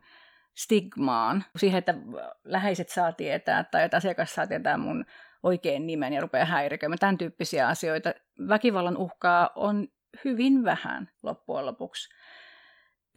stigmaan, 0.56 1.46
siihen, 1.56 1.80
että 1.80 1.96
läheiset 2.44 2.90
saa 2.90 3.12
tietää 3.12 3.64
tai 3.64 3.84
että 3.84 3.98
asiakas 3.98 4.36
saa 4.36 4.48
tietää 4.48 4.78
mun 4.78 5.06
oikein 5.44 5.88
nimen 5.88 6.14
ja 6.14 6.22
rupeaa 6.22 6.46
häiriköimään, 6.46 7.00
tämän 7.00 7.18
tyyppisiä 7.18 7.68
asioita. 7.68 8.14
Väkivallan 8.48 8.98
uhkaa 8.98 9.50
on 9.56 9.88
hyvin 10.26 10.64
vähän 10.64 11.10
loppujen 11.24 11.66
lopuksi. 11.66 12.10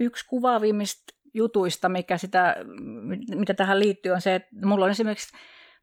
Yksi 0.00 0.26
kuvaavimmista 0.26 1.14
jutuista, 1.34 1.88
mikä 1.88 2.18
sitä, 2.18 2.56
mitä 3.34 3.54
tähän 3.54 3.80
liittyy, 3.80 4.12
on 4.12 4.20
se, 4.20 4.34
että 4.34 4.66
mulla 4.66 4.84
on 4.84 4.90
esimerkiksi 4.90 5.36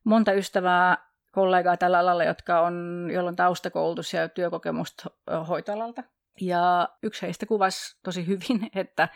monta 0.03 0.33
ystävää, 0.33 1.12
kollegaa 1.33 1.77
tällä 1.77 1.99
alalla, 1.99 2.23
jotka 2.23 2.61
on, 2.61 3.07
joilla 3.13 3.29
on 3.29 3.35
taustakoulutus 3.35 4.13
ja 4.13 4.29
työkokemusta 4.29 5.09
hoitoalalta. 5.47 6.03
Ja 6.41 6.89
yksi 7.03 7.21
heistä 7.21 7.45
kuvasi 7.45 7.97
tosi 8.03 8.27
hyvin, 8.27 8.69
että 8.75 9.09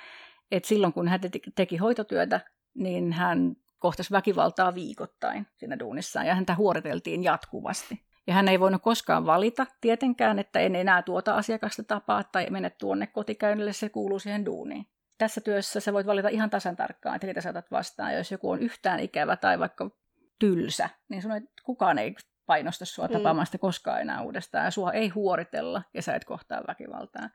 että 0.52 0.70
silloin 0.70 0.94
kun 0.94 1.08
hän 1.08 1.20
teki 1.56 1.78
hoitotyötä, 1.78 2.42
niin 2.74 3.14
hän 3.14 3.56
kohtasi 3.80 4.12
väkivaltaa 4.12 4.76
viikoittain 4.76 5.48
siinä 5.56 5.80
duunissaan 5.80 6.26
ja 6.26 6.36
häntä 6.36 6.56
huoriteltiin 6.56 7.24
jatkuvasti. 7.24 8.04
Ja 8.28 8.34
hän 8.34 8.48
ei 8.48 8.60
voinut 8.60 8.82
koskaan 8.82 9.26
valita 9.26 9.66
tietenkään, 9.82 10.40
että 10.40 10.60
en 10.60 10.76
enää 10.76 11.02
tuota 11.02 11.36
asiakasta 11.36 11.84
tapaa 11.84 12.24
tai 12.24 12.48
mene 12.50 12.70
tuonne 12.70 13.08
kotikäynnille, 13.08 13.74
se 13.74 13.90
kuuluu 13.90 14.20
siihen 14.20 14.46
duuniin. 14.46 14.86
Tässä 15.18 15.42
työssä 15.42 15.80
sä 15.80 15.94
voit 15.94 16.08
valita 16.08 16.30
ihan 16.30 16.50
tasan 16.50 16.76
tarkkaan, 16.76 17.16
että 17.16 17.28
ketä 17.28 17.42
saatat 17.42 17.72
vastaan. 17.72 18.12
Ja 18.12 18.18
jos 18.18 18.32
joku 18.32 18.50
on 18.50 18.60
yhtään 18.60 19.00
ikävä 19.00 19.36
tai 19.36 19.60
vaikka 19.60 19.92
tylsä, 20.40 20.90
niin 21.10 21.22
sun 21.22 21.32
ei, 21.32 21.42
kukaan 21.64 21.98
ei 21.98 22.16
painosta 22.46 22.86
sua 22.86 23.08
mm. 23.08 23.14
tapaamaan 23.14 23.46
sitä 23.46 23.58
koskaan 23.58 24.02
enää 24.02 24.22
uudestaan. 24.22 24.66
Ja 24.66 24.72
sua 24.72 24.92
ei 24.92 25.10
huoritella 25.10 25.84
ja 25.94 26.02
sä 26.02 26.16
et 26.16 26.26
kohtaa 26.26 26.64
väkivaltaa 26.68 27.30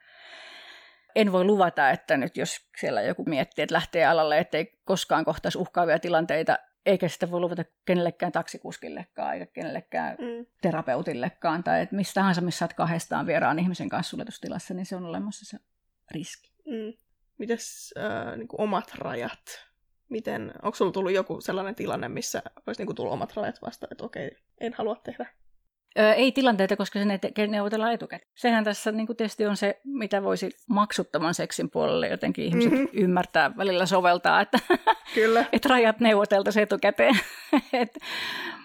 en 1.14 1.32
voi 1.32 1.44
luvata, 1.44 1.90
että 1.90 2.16
nyt 2.16 2.36
jos 2.36 2.68
siellä 2.78 3.02
joku 3.02 3.24
miettii, 3.24 3.62
että 3.62 3.74
lähtee 3.74 4.06
alalle, 4.06 4.38
ettei 4.38 4.78
koskaan 4.84 5.24
kohtaisi 5.24 5.58
uhkaavia 5.58 5.98
tilanteita, 5.98 6.58
eikä 6.86 7.08
sitä 7.08 7.30
voi 7.30 7.40
luvata 7.40 7.64
kenellekään 7.84 8.32
taksikuskillekaan, 8.32 9.34
eikä 9.34 9.46
kenellekään 9.46 10.16
mm. 10.18 10.46
terapeutillekaan, 10.62 11.64
tai 11.64 11.80
että 11.80 11.96
mistä 11.96 12.14
tahansa, 12.14 12.40
missä 12.40 12.64
olet 12.64 12.74
kahdestaan 12.74 13.26
vieraan 13.26 13.58
ihmisen 13.58 13.88
kanssa 13.88 14.10
suljetustilassa, 14.10 14.74
niin 14.74 14.86
se 14.86 14.96
on 14.96 15.04
olemassa 15.04 15.46
se 15.46 15.64
riski. 16.10 16.52
Mm. 16.66 16.92
Mites 17.38 17.94
äh, 17.98 18.36
niin 18.36 18.48
omat 18.58 18.94
rajat? 18.94 19.71
Miten, 20.12 20.52
onko 20.62 20.76
sulla 20.76 20.92
tullut 20.92 21.12
joku 21.12 21.40
sellainen 21.40 21.74
tilanne, 21.74 22.08
missä 22.08 22.42
olisi 22.66 22.84
niin 22.84 22.96
tullut 22.96 23.12
omat 23.12 23.36
rajat 23.36 23.62
vasta, 23.62 23.86
että 23.90 24.04
okei, 24.04 24.30
en 24.60 24.72
halua 24.72 24.96
tehdä 24.96 25.26
Ö, 25.98 26.12
ei 26.12 26.32
tilanteita, 26.32 26.76
koska 26.76 26.98
sen 26.98 27.10
ei 27.10 27.48
neuvotella 27.48 27.92
etukäteen. 27.92 28.30
Sehän 28.34 28.64
tässä 28.64 28.92
niin 28.92 29.06
kuin 29.06 29.16
tietysti 29.16 29.46
on 29.46 29.56
se, 29.56 29.80
mitä 29.84 30.22
voisi 30.22 30.50
maksuttoman 30.68 31.34
seksin 31.34 31.70
puolelle 31.70 32.08
jotenkin 32.08 32.44
ihmiset 32.44 32.72
mm-hmm. 32.72 32.88
ymmärtää, 32.92 33.56
välillä 33.56 33.86
soveltaa, 33.86 34.40
että, 34.40 34.58
Kyllä. 35.14 35.44
että 35.52 35.68
rajat 35.68 36.00
neuvoteltaisiin 36.00 36.62
etukäteen. 36.62 37.14
Et 37.72 37.98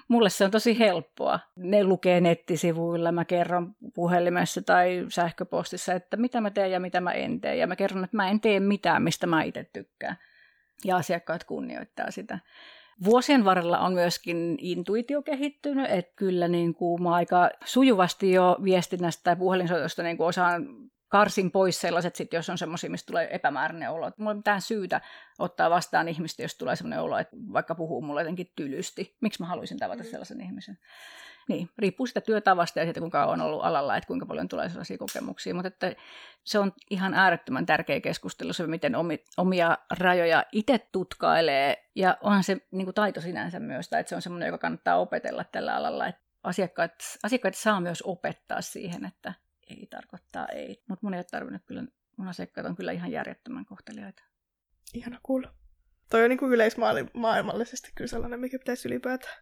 mulle 0.07 0.29
se 0.29 0.45
on 0.45 0.51
tosi 0.51 0.79
helppoa. 0.79 1.39
Ne 1.55 1.83
lukee 1.83 2.21
nettisivuilla, 2.21 3.11
mä 3.11 3.25
kerron 3.25 3.75
puhelimessa 3.93 4.61
tai 4.61 5.05
sähköpostissa, 5.09 5.93
että 5.93 6.17
mitä 6.17 6.41
mä 6.41 6.49
teen 6.49 6.71
ja 6.71 6.79
mitä 6.79 7.01
mä 7.01 7.11
en 7.11 7.41
tee. 7.41 7.55
Ja 7.55 7.67
mä 7.67 7.75
kerron, 7.75 8.03
että 8.03 8.17
mä 8.17 8.29
en 8.29 8.41
tee 8.41 8.59
mitään, 8.59 9.03
mistä 9.03 9.27
mä 9.27 9.43
itse 9.43 9.69
tykkään. 9.73 10.17
Ja 10.85 10.95
asiakkaat 10.95 11.43
kunnioittaa 11.43 12.11
sitä. 12.11 12.39
Vuosien 13.03 13.45
varrella 13.45 13.79
on 13.79 13.93
myöskin 13.93 14.57
intuitio 14.61 15.21
kehittynyt, 15.21 15.91
että 15.91 16.13
kyllä 16.15 16.47
niin 16.47 16.73
kuin 16.73 17.03
mä 17.03 17.13
aika 17.13 17.49
sujuvasti 17.65 18.31
jo 18.31 18.57
viestinnästä 18.63 19.23
tai 19.23 19.35
puhelinsoitosta 19.35 20.03
niin 20.03 20.17
kuin 20.17 20.27
osaan 20.27 20.67
karsin 21.07 21.51
pois 21.51 21.81
sellaiset, 21.81 22.15
sit, 22.15 22.33
jos 22.33 22.49
on 22.49 22.57
semmoisia, 22.57 22.89
mistä 22.89 23.07
tulee 23.07 23.35
epämääräinen 23.35 23.91
olo. 23.91 24.11
Mulla 24.17 24.31
ei 24.31 24.35
mitään 24.35 24.61
syytä 24.61 25.01
ottaa 25.39 25.69
vastaan 25.69 26.07
ihmistä, 26.07 26.41
jos 26.41 26.55
tulee 26.55 26.75
semmoinen 26.75 27.01
olo, 27.01 27.17
että 27.17 27.37
vaikka 27.53 27.75
puhuu 27.75 28.01
mulle 28.01 28.21
jotenkin 28.21 28.51
tylysti. 28.55 29.15
Miksi 29.21 29.41
mä 29.41 29.47
haluaisin 29.47 29.79
tavata 29.79 30.03
mm. 30.03 30.09
sellaisen 30.09 30.41
ihmisen? 30.41 30.77
Niin, 31.47 31.69
riippuu 31.77 32.07
sitä 32.07 32.21
työtavasta 32.21 32.79
ja 32.79 32.85
siitä, 32.85 32.99
kuinka 32.99 33.25
on 33.25 33.41
ollut 33.41 33.63
alalla, 33.63 33.97
että 33.97 34.07
kuinka 34.07 34.25
paljon 34.25 34.47
tulee 34.47 34.69
sellaisia 34.69 34.97
kokemuksia. 34.97 35.53
Mutta 35.53 35.67
että 35.67 35.95
se 36.43 36.59
on 36.59 36.73
ihan 36.89 37.13
äärettömän 37.13 37.65
tärkeä 37.65 38.01
keskustelu, 38.01 38.53
se 38.53 38.67
miten 38.67 38.95
omi, 38.95 39.23
omia 39.37 39.77
rajoja 39.99 40.43
itse 40.51 40.79
tutkailee. 40.91 41.89
Ja 41.95 42.17
onhan 42.21 42.43
se 42.43 42.57
niin 42.71 42.85
kuin 42.85 42.95
taito 42.95 43.21
sinänsä 43.21 43.59
myös, 43.59 43.89
tai 43.89 43.99
että 43.99 44.09
se 44.09 44.15
on 44.15 44.21
semmoinen, 44.21 44.47
joka 44.47 44.57
kannattaa 44.57 44.97
opetella 44.97 45.43
tällä 45.43 45.75
alalla. 45.75 46.07
Että 46.07 46.21
asiakkaat, 46.43 46.93
asiakkaat 47.23 47.55
saa 47.55 47.81
myös 47.81 48.01
opettaa 48.01 48.61
siihen, 48.61 49.05
että 49.05 49.33
ei 49.67 49.87
tarkoittaa 49.89 50.47
ei. 50.47 50.83
Mutta 50.87 51.05
mun 51.05 51.13
ei 51.13 51.17
ole 51.17 51.25
tarvinnut 51.31 51.61
kyllä, 51.65 51.83
mun 52.17 52.27
asiakkaat 52.27 52.67
on 52.67 52.75
kyllä 52.75 52.91
ihan 52.91 53.11
järjettömän 53.11 53.65
kohteliaita. 53.65 54.23
Ihana 54.93 55.19
kuulla. 55.23 55.53
Toi 56.09 56.23
on 56.23 56.29
niin 56.29 56.39
kuin 56.39 56.53
yleismaailmallisesti 56.53 57.91
kyllä 57.95 58.07
sellainen, 58.07 58.39
mikä 58.39 58.59
pitäisi 58.59 58.87
ylipäätään 58.87 59.37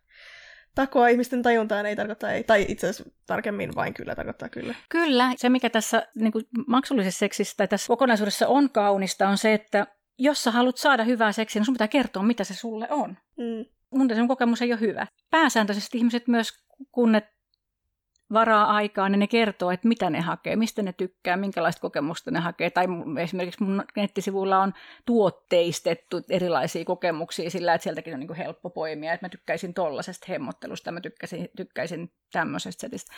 takoa 0.75 1.07
ihmisten 1.07 1.41
tajuntaan 1.41 1.85
ei 1.85 1.95
tarkoita 1.95 2.31
ei, 2.31 2.43
tai 2.43 2.65
itse 2.67 2.89
asiassa 2.89 3.13
tarkemmin 3.25 3.75
vain 3.75 3.93
kyllä 3.93 4.15
tarkoittaa 4.15 4.49
kyllä. 4.49 4.75
Kyllä, 4.89 5.31
se 5.35 5.49
mikä 5.49 5.69
tässä 5.69 6.07
niin 6.15 6.31
kuin 6.31 6.45
maksullisessa 6.67 7.19
seksissä 7.19 7.53
tai 7.57 7.67
tässä 7.67 7.87
kokonaisuudessa 7.87 8.47
on 8.47 8.69
kaunista 8.69 9.29
on 9.29 9.37
se, 9.37 9.53
että 9.53 9.87
jos 10.19 10.43
sä 10.43 10.51
haluat 10.51 10.77
saada 10.77 11.03
hyvää 11.03 11.31
seksiä, 11.31 11.59
niin 11.59 11.65
sun 11.65 11.73
pitää 11.73 11.87
kertoa, 11.87 12.23
mitä 12.23 12.43
se 12.43 12.53
sulle 12.53 12.87
on. 12.89 13.17
Mm. 13.37 13.65
Mun 13.91 14.27
kokemus 14.27 14.61
ei 14.61 14.73
ole 14.73 14.79
hyvä. 14.79 15.07
Pääsääntöisesti 15.29 15.97
ihmiset 15.97 16.27
myös, 16.27 16.49
kun 16.91 17.11
ne 17.11 17.21
varaa 18.33 18.75
aikaa, 18.75 19.09
niin 19.09 19.19
ne 19.19 19.27
kertoo, 19.27 19.71
että 19.71 19.87
mitä 19.87 20.09
ne 20.09 20.21
hakee, 20.21 20.55
mistä 20.55 20.81
ne 20.81 20.93
tykkää, 20.93 21.37
minkälaista 21.37 21.81
kokemusta 21.81 22.31
ne 22.31 22.39
hakee. 22.39 22.69
Tai 22.69 22.85
esimerkiksi 23.23 23.63
mun 23.63 23.83
nettisivuilla 23.95 24.59
on 24.59 24.73
tuotteistettu 25.05 26.21
erilaisia 26.29 26.85
kokemuksia 26.85 27.49
sillä, 27.49 27.73
että 27.73 27.83
sieltäkin 27.83 28.13
on 28.13 28.19
niin 28.19 28.27
kuin 28.27 28.37
helppo 28.37 28.69
poimia, 28.69 29.13
että 29.13 29.25
mä 29.25 29.29
tykkäisin 29.29 29.73
tollasesta 29.73 30.25
hemmottelusta, 30.29 30.91
mä 30.91 31.01
tykkäisin, 31.01 31.49
tykkäisin 31.57 32.11
tämmöisestä 32.31 32.81
setistä. 32.81 33.11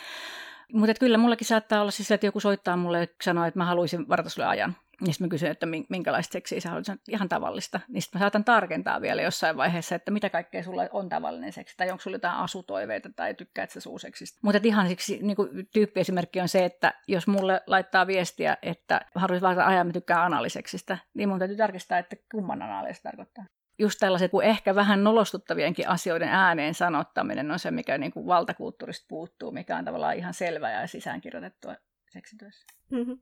Mutta 0.74 1.00
kyllä 1.00 1.18
mullakin 1.18 1.48
saattaa 1.48 1.82
olla 1.82 1.92
siis, 1.92 2.12
että 2.12 2.26
joku 2.26 2.40
soittaa 2.40 2.78
mulle 2.78 3.00
ja 3.00 3.08
sanoo, 3.24 3.46
että 3.46 3.60
mä 3.60 3.66
haluaisin 3.66 4.10
varata 4.10 4.30
sulle 4.30 4.48
ajan. 4.48 4.76
Ja 5.02 5.14
sitten 5.14 5.28
mä 5.28 5.30
kysyn, 5.30 5.52
että 5.52 5.68
minkälaista 5.90 6.34
seksiä 6.34 6.60
sä 6.60 6.70
haluat, 6.70 6.88
ihan 7.10 7.30
tavallista. 7.30 7.80
Niin 7.88 8.02
sitten 8.02 8.20
mä 8.20 8.24
saatan 8.24 8.44
tarkentaa 8.44 9.02
vielä 9.02 9.22
jossain 9.22 9.58
vaiheessa, 9.58 9.96
että 9.96 10.12
mitä 10.12 10.30
kaikkea 10.30 10.64
sulla 10.64 10.84
on 10.92 11.10
tavallinen 11.10 11.54
seksi, 11.54 11.78
tai 11.78 11.92
onko 11.92 12.02
sulla 12.02 12.16
jotain 12.16 12.36
asutoiveita, 12.36 13.10
tai 13.16 13.34
tykkäät 13.34 13.72
sä 13.72 13.80
suuseksista. 13.80 14.40
Mutta 14.42 14.60
ihan 14.64 14.88
siksi 14.88 15.20
niin 15.22 15.68
tyyppiesimerkki 15.74 16.42
on 16.42 16.50
se, 16.50 16.66
että 16.66 16.94
jos 17.08 17.28
mulle 17.28 17.62
laittaa 17.68 18.08
viestiä, 18.08 18.58
että 18.62 19.02
haluaisin 19.16 19.42
vaan 19.42 19.60
ajan, 19.60 19.88
mä 19.88 19.94
tykkään 19.94 20.22
analiseksistä, 20.22 20.98
niin 21.14 21.30
mun 21.30 21.40
täytyy 21.40 21.58
tarkistaa, 21.58 21.98
että 21.98 22.16
kumman 22.32 22.62
analista 22.62 23.04
tarkoittaa. 23.04 23.46
Just 23.80 24.00
tällaiset, 24.00 24.32
kun 24.32 24.44
ehkä 24.44 24.76
vähän 24.76 25.04
nolostuttavienkin 25.04 25.90
asioiden 25.90 26.30
ääneen 26.30 26.74
sanottaminen 26.74 27.52
on 27.52 27.60
se, 27.60 27.72
mikä 27.72 27.98
niin 27.98 28.12
kuin 28.12 28.28
valtakulttuurista 28.28 29.06
puuttuu, 29.10 29.52
mikä 29.52 29.78
on 29.78 29.86
tavallaan 29.86 30.16
ihan 30.16 30.34
selvä 30.34 30.72
ja 30.72 30.88
sisäänkirjoitettua 30.88 31.76
seksityössä. 32.10 32.66
Mm-hmm 32.92 33.20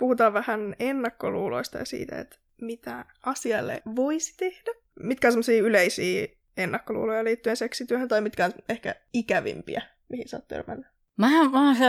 puhutaan 0.00 0.32
vähän 0.32 0.76
ennakkoluuloista 0.78 1.78
ja 1.78 1.84
siitä, 1.84 2.18
että 2.18 2.36
mitä 2.60 3.04
asialle 3.26 3.82
voisi 3.96 4.36
tehdä. 4.36 4.72
Mitkä 5.00 5.28
on 5.28 5.32
sellaisia 5.32 5.62
yleisiä 5.62 6.26
ennakkoluuloja 6.56 7.24
liittyen 7.24 7.56
seksityöhön, 7.56 8.08
tai 8.08 8.20
mitkä 8.20 8.44
on 8.44 8.52
ehkä 8.68 8.94
ikävimpiä, 9.12 9.82
mihin 10.08 10.28
sä 10.28 10.36
oot 10.36 10.48
törmännyt? 10.48 10.86
Mä, 11.16 11.28
mä 11.52 11.66
oon 11.66 11.76
se 11.76 11.84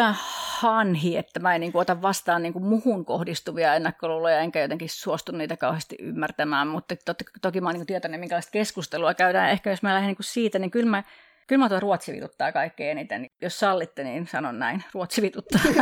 hanhi, 0.59 1.17
että 1.17 1.39
mä 1.39 1.55
en 1.55 1.61
niin 1.61 1.71
kuin, 1.71 1.81
ota 1.81 2.01
vastaan 2.01 2.43
niin 2.43 2.53
kuin, 2.53 2.65
muhun 2.65 3.05
kohdistuvia 3.05 3.75
ennakkoluuloja, 3.75 4.39
enkä 4.39 4.61
jotenkin 4.61 4.89
suostu 4.89 5.31
niitä 5.31 5.57
kauheasti 5.57 5.95
ymmärtämään, 5.99 6.67
mutta 6.67 6.95
toki, 7.05 7.23
toki 7.41 7.61
mä 7.61 7.69
oon 7.69 7.75
niin 7.75 7.85
tietoinen, 7.85 8.19
minkälaista 8.19 8.51
keskustelua 8.51 9.13
käydään. 9.13 9.49
Ehkä 9.49 9.69
jos 9.69 9.83
mä 9.83 9.93
lähden 9.93 10.07
niin 10.07 10.15
kuin 10.15 10.25
siitä, 10.25 10.59
niin 10.59 10.71
kyllä 10.71 10.89
mä 10.89 11.03
Kyllä 11.47 11.59
mä 11.65 11.69
tuo 11.69 11.79
ruotsi 11.79 12.13
vituttaa 12.13 12.51
kaikkein 12.51 12.97
eniten. 12.97 13.25
Jos 13.41 13.59
sallitte, 13.59 14.03
niin 14.03 14.27
sanon 14.27 14.59
näin. 14.59 14.83
Ruotsi 14.93 15.21
vituttaa. 15.21 15.61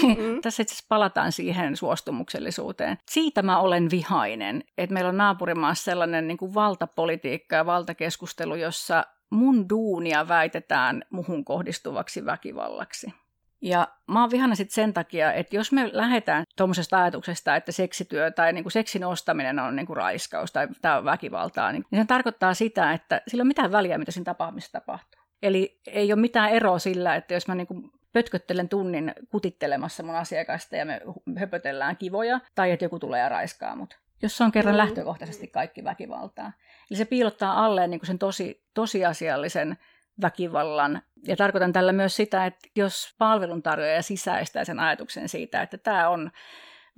Tässä 0.46 0.62
itse 0.62 0.74
asiassa 0.74 0.86
palataan 0.88 1.32
siihen 1.32 1.76
suostumuksellisuuteen. 1.76 2.98
Siitä 3.10 3.42
mä 3.42 3.58
olen 3.58 3.90
vihainen, 3.90 4.64
että 4.78 4.94
meillä 4.94 5.08
on 5.08 5.16
naapurimaassa 5.16 5.84
sellainen 5.84 6.28
niin 6.28 6.38
kuin 6.38 6.54
valtapolitiikka 6.54 7.56
ja 7.56 7.66
valtakeskustelu, 7.66 8.54
jossa 8.54 9.04
mun 9.30 9.68
duunia 9.68 10.28
väitetään 10.28 11.02
muhun 11.10 11.44
kohdistuvaksi 11.44 12.24
väkivallaksi. 12.24 13.14
Ja 13.62 13.88
mä 14.06 14.20
oon 14.20 14.30
vihana 14.30 14.54
sitten 14.54 14.74
sen 14.74 14.94
takia, 14.94 15.32
että 15.32 15.56
jos 15.56 15.72
me 15.72 15.90
lähdetään 15.92 16.44
tuommoisesta 16.56 17.02
ajatuksesta, 17.02 17.56
että 17.56 17.72
seksityö 17.72 18.30
tai 18.30 18.52
niin 18.52 18.64
kuin 18.64 18.72
seksin 18.72 19.04
ostaminen 19.04 19.58
on 19.58 19.76
niin 19.76 19.86
kuin 19.86 19.96
raiskaus 19.96 20.52
tai 20.52 20.68
tämä 20.82 20.96
on 20.96 21.04
väkivaltaa, 21.04 21.72
niin 21.72 21.84
se 21.94 22.04
tarkoittaa 22.04 22.54
sitä, 22.54 22.92
että 22.92 23.22
sillä 23.28 23.42
on 23.42 23.48
mitään 23.48 23.72
väliä, 23.72 23.98
mitä 23.98 24.12
siinä 24.12 24.24
tapaamissa 24.24 24.72
tapahtuu. 24.72 25.20
Eli 25.42 25.80
ei 25.86 26.12
ole 26.12 26.20
mitään 26.20 26.50
eroa 26.50 26.78
sillä, 26.78 27.14
että 27.14 27.34
jos 27.34 27.48
mä 27.48 27.54
niin 27.54 27.66
kuin 27.66 27.90
pötköttelen 28.16 28.68
tunnin 28.68 29.12
kutittelemassa 29.30 30.02
mun 30.02 30.14
asiakasta 30.14 30.76
ja 30.76 30.84
me 30.84 31.00
höpötellään 31.38 31.96
kivoja, 31.96 32.40
tai 32.54 32.70
että 32.70 32.84
joku 32.84 32.98
tulee 32.98 33.20
ja 33.20 33.28
raiskaa 33.28 33.76
mut. 33.76 33.98
Jos 34.22 34.36
se 34.36 34.44
on 34.44 34.52
kerran 34.52 34.74
mm. 34.74 34.78
lähtökohtaisesti 34.78 35.48
kaikki 35.48 35.84
väkivaltaa. 35.84 36.52
Eli 36.90 36.98
se 36.98 37.04
piilottaa 37.04 37.64
alleen 37.64 37.90
niin 37.90 38.00
kuin 38.00 38.06
sen 38.06 38.18
tosi, 38.18 38.62
tosiasiallisen 38.74 39.78
väkivallan. 40.22 41.02
Ja 41.26 41.36
tarkoitan 41.36 41.72
tällä 41.72 41.92
myös 41.92 42.16
sitä, 42.16 42.46
että 42.46 42.68
jos 42.76 43.14
palveluntarjoaja 43.18 44.02
sisäistää 44.02 44.64
sen 44.64 44.80
ajatuksen 44.80 45.28
siitä, 45.28 45.62
että 45.62 45.78
tämä 45.78 46.08
on 46.08 46.30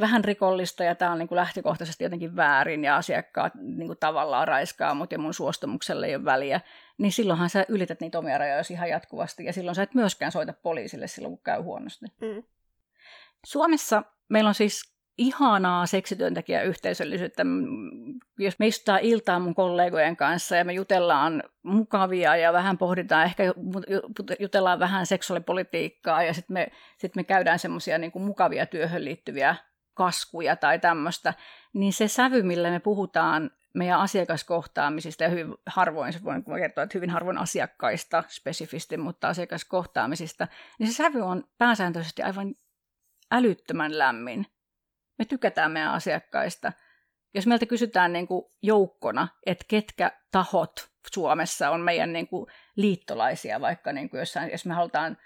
vähän 0.01 0.25
rikollista 0.25 0.85
ja 0.85 0.95
tämä 0.95 1.13
on 1.13 1.19
niin 1.19 1.29
kuin 1.29 1.37
lähtökohtaisesti 1.37 2.05
jotenkin 2.05 2.37
väärin 2.37 2.85
ja 2.85 2.97
asiakkaat 2.97 3.53
niin 3.55 3.87
kuin 3.87 3.99
tavallaan 3.99 4.49
raiskaa 4.49 4.95
mut 4.95 5.13
ja 5.13 5.19
mun 5.19 5.35
suostumukselle 5.35 6.07
ei 6.07 6.15
ole 6.15 6.25
väliä, 6.25 6.61
niin 6.99 7.13
silloinhan 7.13 7.51
sä 7.51 7.65
ylität 7.69 8.01
niitä 8.01 8.19
omia 8.19 8.39
rajoja 8.39 8.63
ihan 8.71 8.89
jatkuvasti 8.89 9.45
ja 9.45 9.53
silloin 9.53 9.75
sä 9.75 9.83
et 9.83 9.95
myöskään 9.95 10.33
soita 10.33 10.53
poliisille 10.53 11.07
silloin, 11.07 11.35
kun 11.35 11.45
käy 11.45 11.63
huonosti. 11.63 12.07
Mm. 12.21 12.43
Suomessa 13.47 14.03
meillä 14.29 14.49
on 14.49 14.55
siis 14.55 14.99
ihanaa 15.19 15.87
seksityöntekijäyhteisöllisyyttä. 15.87 17.43
Jos 18.39 18.59
me 18.59 18.67
istutaan 18.67 19.01
iltaa 19.03 19.39
mun 19.39 19.55
kollegojen 19.55 20.17
kanssa 20.17 20.57
ja 20.57 20.65
me 20.65 20.73
jutellaan 20.73 21.43
mukavia 21.63 22.37
ja 22.37 22.53
vähän 22.53 22.79
pohditaan, 22.79 23.25
ehkä 23.25 23.43
jutellaan 24.41 24.79
vähän 24.79 25.07
seksuaalipolitiikkaa 25.07 26.23
ja 26.23 26.35
sitten 26.35 26.55
me, 26.55 26.69
sit 26.99 27.17
me 27.17 27.25
käydään 27.25 27.59
semmoisia 27.59 27.99
niin 27.99 28.13
mukavia 28.15 28.67
työhön 28.67 29.05
liittyviä 29.05 29.57
kaskuja 29.99 30.57
tai 30.57 30.79
tämmöistä, 30.79 31.35
niin 31.73 31.93
se 31.93 32.09
sävy, 32.09 32.43
millä 32.43 32.71
me 32.71 32.81
puhutaan 32.81 33.51
meidän 33.75 34.01
asiakaskohtaamisista, 34.01 35.25
ja 35.25 35.31
hyvin 35.31 35.55
harvoin, 35.67 36.13
se 36.13 36.25
voin 36.25 36.45
kertoa, 36.61 36.85
että 36.85 36.99
hyvin 36.99 37.11
harvoin 37.11 37.39
asiakkaista 37.39 38.25
spesifisti, 38.29 38.97
mutta 38.97 39.29
asiakaskohtaamisista, 39.29 40.49
niin 40.79 40.89
se 40.89 40.95
sävy 40.95 41.21
on 41.21 41.45
pääsääntöisesti 41.59 42.23
aivan 42.23 42.55
älyttömän 43.31 43.99
lämmin. 43.99 44.47
Me 45.19 45.25
tykätään 45.25 45.71
meidän 45.71 45.93
asiakkaista. 45.93 46.73
Jos 47.35 47.47
meiltä 47.47 47.67
kysytään 47.67 48.13
niin 48.13 48.27
kuin 48.27 48.45
joukkona, 48.63 49.29
että 49.47 49.65
ketkä 49.69 50.13
tahot 50.31 50.91
Suomessa 51.13 51.71
on 51.71 51.81
meidän 51.81 52.13
niin 52.13 52.29
kuin 52.29 52.47
liittolaisia, 52.77 53.61
vaikka 53.61 53.93
niin 53.93 54.11
kuin 54.11 54.19
jossain, 54.19 54.51
jos 54.51 54.67
me 54.67 54.75
halutaan 54.75 55.17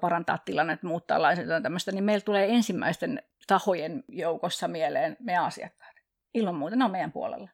parantaa 0.00 0.38
tilannetta, 0.38 0.86
muuttaa 0.86 1.22
lainsäädäntöä 1.22 1.60
tämmöistä, 1.60 1.92
niin 1.92 2.04
meillä 2.04 2.24
tulee 2.24 2.54
ensimmäisten 2.54 3.22
tahojen 3.46 4.04
joukossa 4.08 4.68
mieleen 4.68 5.16
meidän 5.20 5.44
asiakkaat. 5.44 5.96
Ilman 6.34 6.54
muuta 6.54 6.76
ne 6.76 6.84
on 6.84 6.90
meidän 6.90 7.12
puolella. 7.12 7.48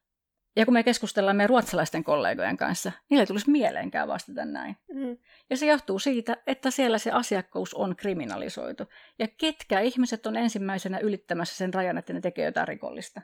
Ja 0.56 0.64
kun 0.64 0.74
me 0.74 0.82
keskustellaan 0.82 1.36
meidän 1.36 1.48
ruotsalaisten 1.48 2.04
kollegojen 2.04 2.56
kanssa, 2.56 2.92
niille 3.10 3.26
tulisi 3.26 3.50
mieleenkään 3.50 4.08
vastata 4.08 4.44
näin. 4.44 4.76
Mm. 4.92 5.16
Ja 5.50 5.56
se 5.56 5.66
johtuu 5.66 5.98
siitä, 5.98 6.36
että 6.46 6.70
siellä 6.70 6.98
se 6.98 7.10
asiakkuus 7.10 7.74
on 7.74 7.96
kriminalisoitu. 7.96 8.84
Ja 9.18 9.28
ketkä 9.28 9.80
ihmiset 9.80 10.26
on 10.26 10.36
ensimmäisenä 10.36 10.98
ylittämässä 10.98 11.56
sen 11.56 11.74
rajan, 11.74 11.98
että 11.98 12.12
ne 12.12 12.20
tekee 12.20 12.44
jotain 12.44 12.68
rikollista? 12.68 13.22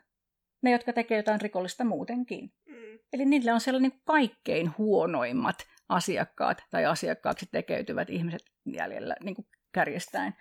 Ne, 0.63 0.71
jotka 0.71 0.93
tekee 0.93 1.17
jotain 1.17 1.41
rikollista 1.41 1.85
muutenkin. 1.85 2.53
Mm. 2.67 2.99
Eli 3.13 3.25
niillä 3.25 3.55
on 3.55 3.61
sellainen 3.61 3.93
kaikkein 4.05 4.75
huonoimmat 4.79 5.57
asiakkaat 5.89 6.63
tai 6.71 6.85
asiakkaaksi 6.85 7.47
tekeytyvät 7.53 8.11
ihmiset 8.11 8.43
jäljellä 8.67 9.17
niin 9.21 9.35
kuin 9.35 9.47
kärjestäen. 9.73 10.35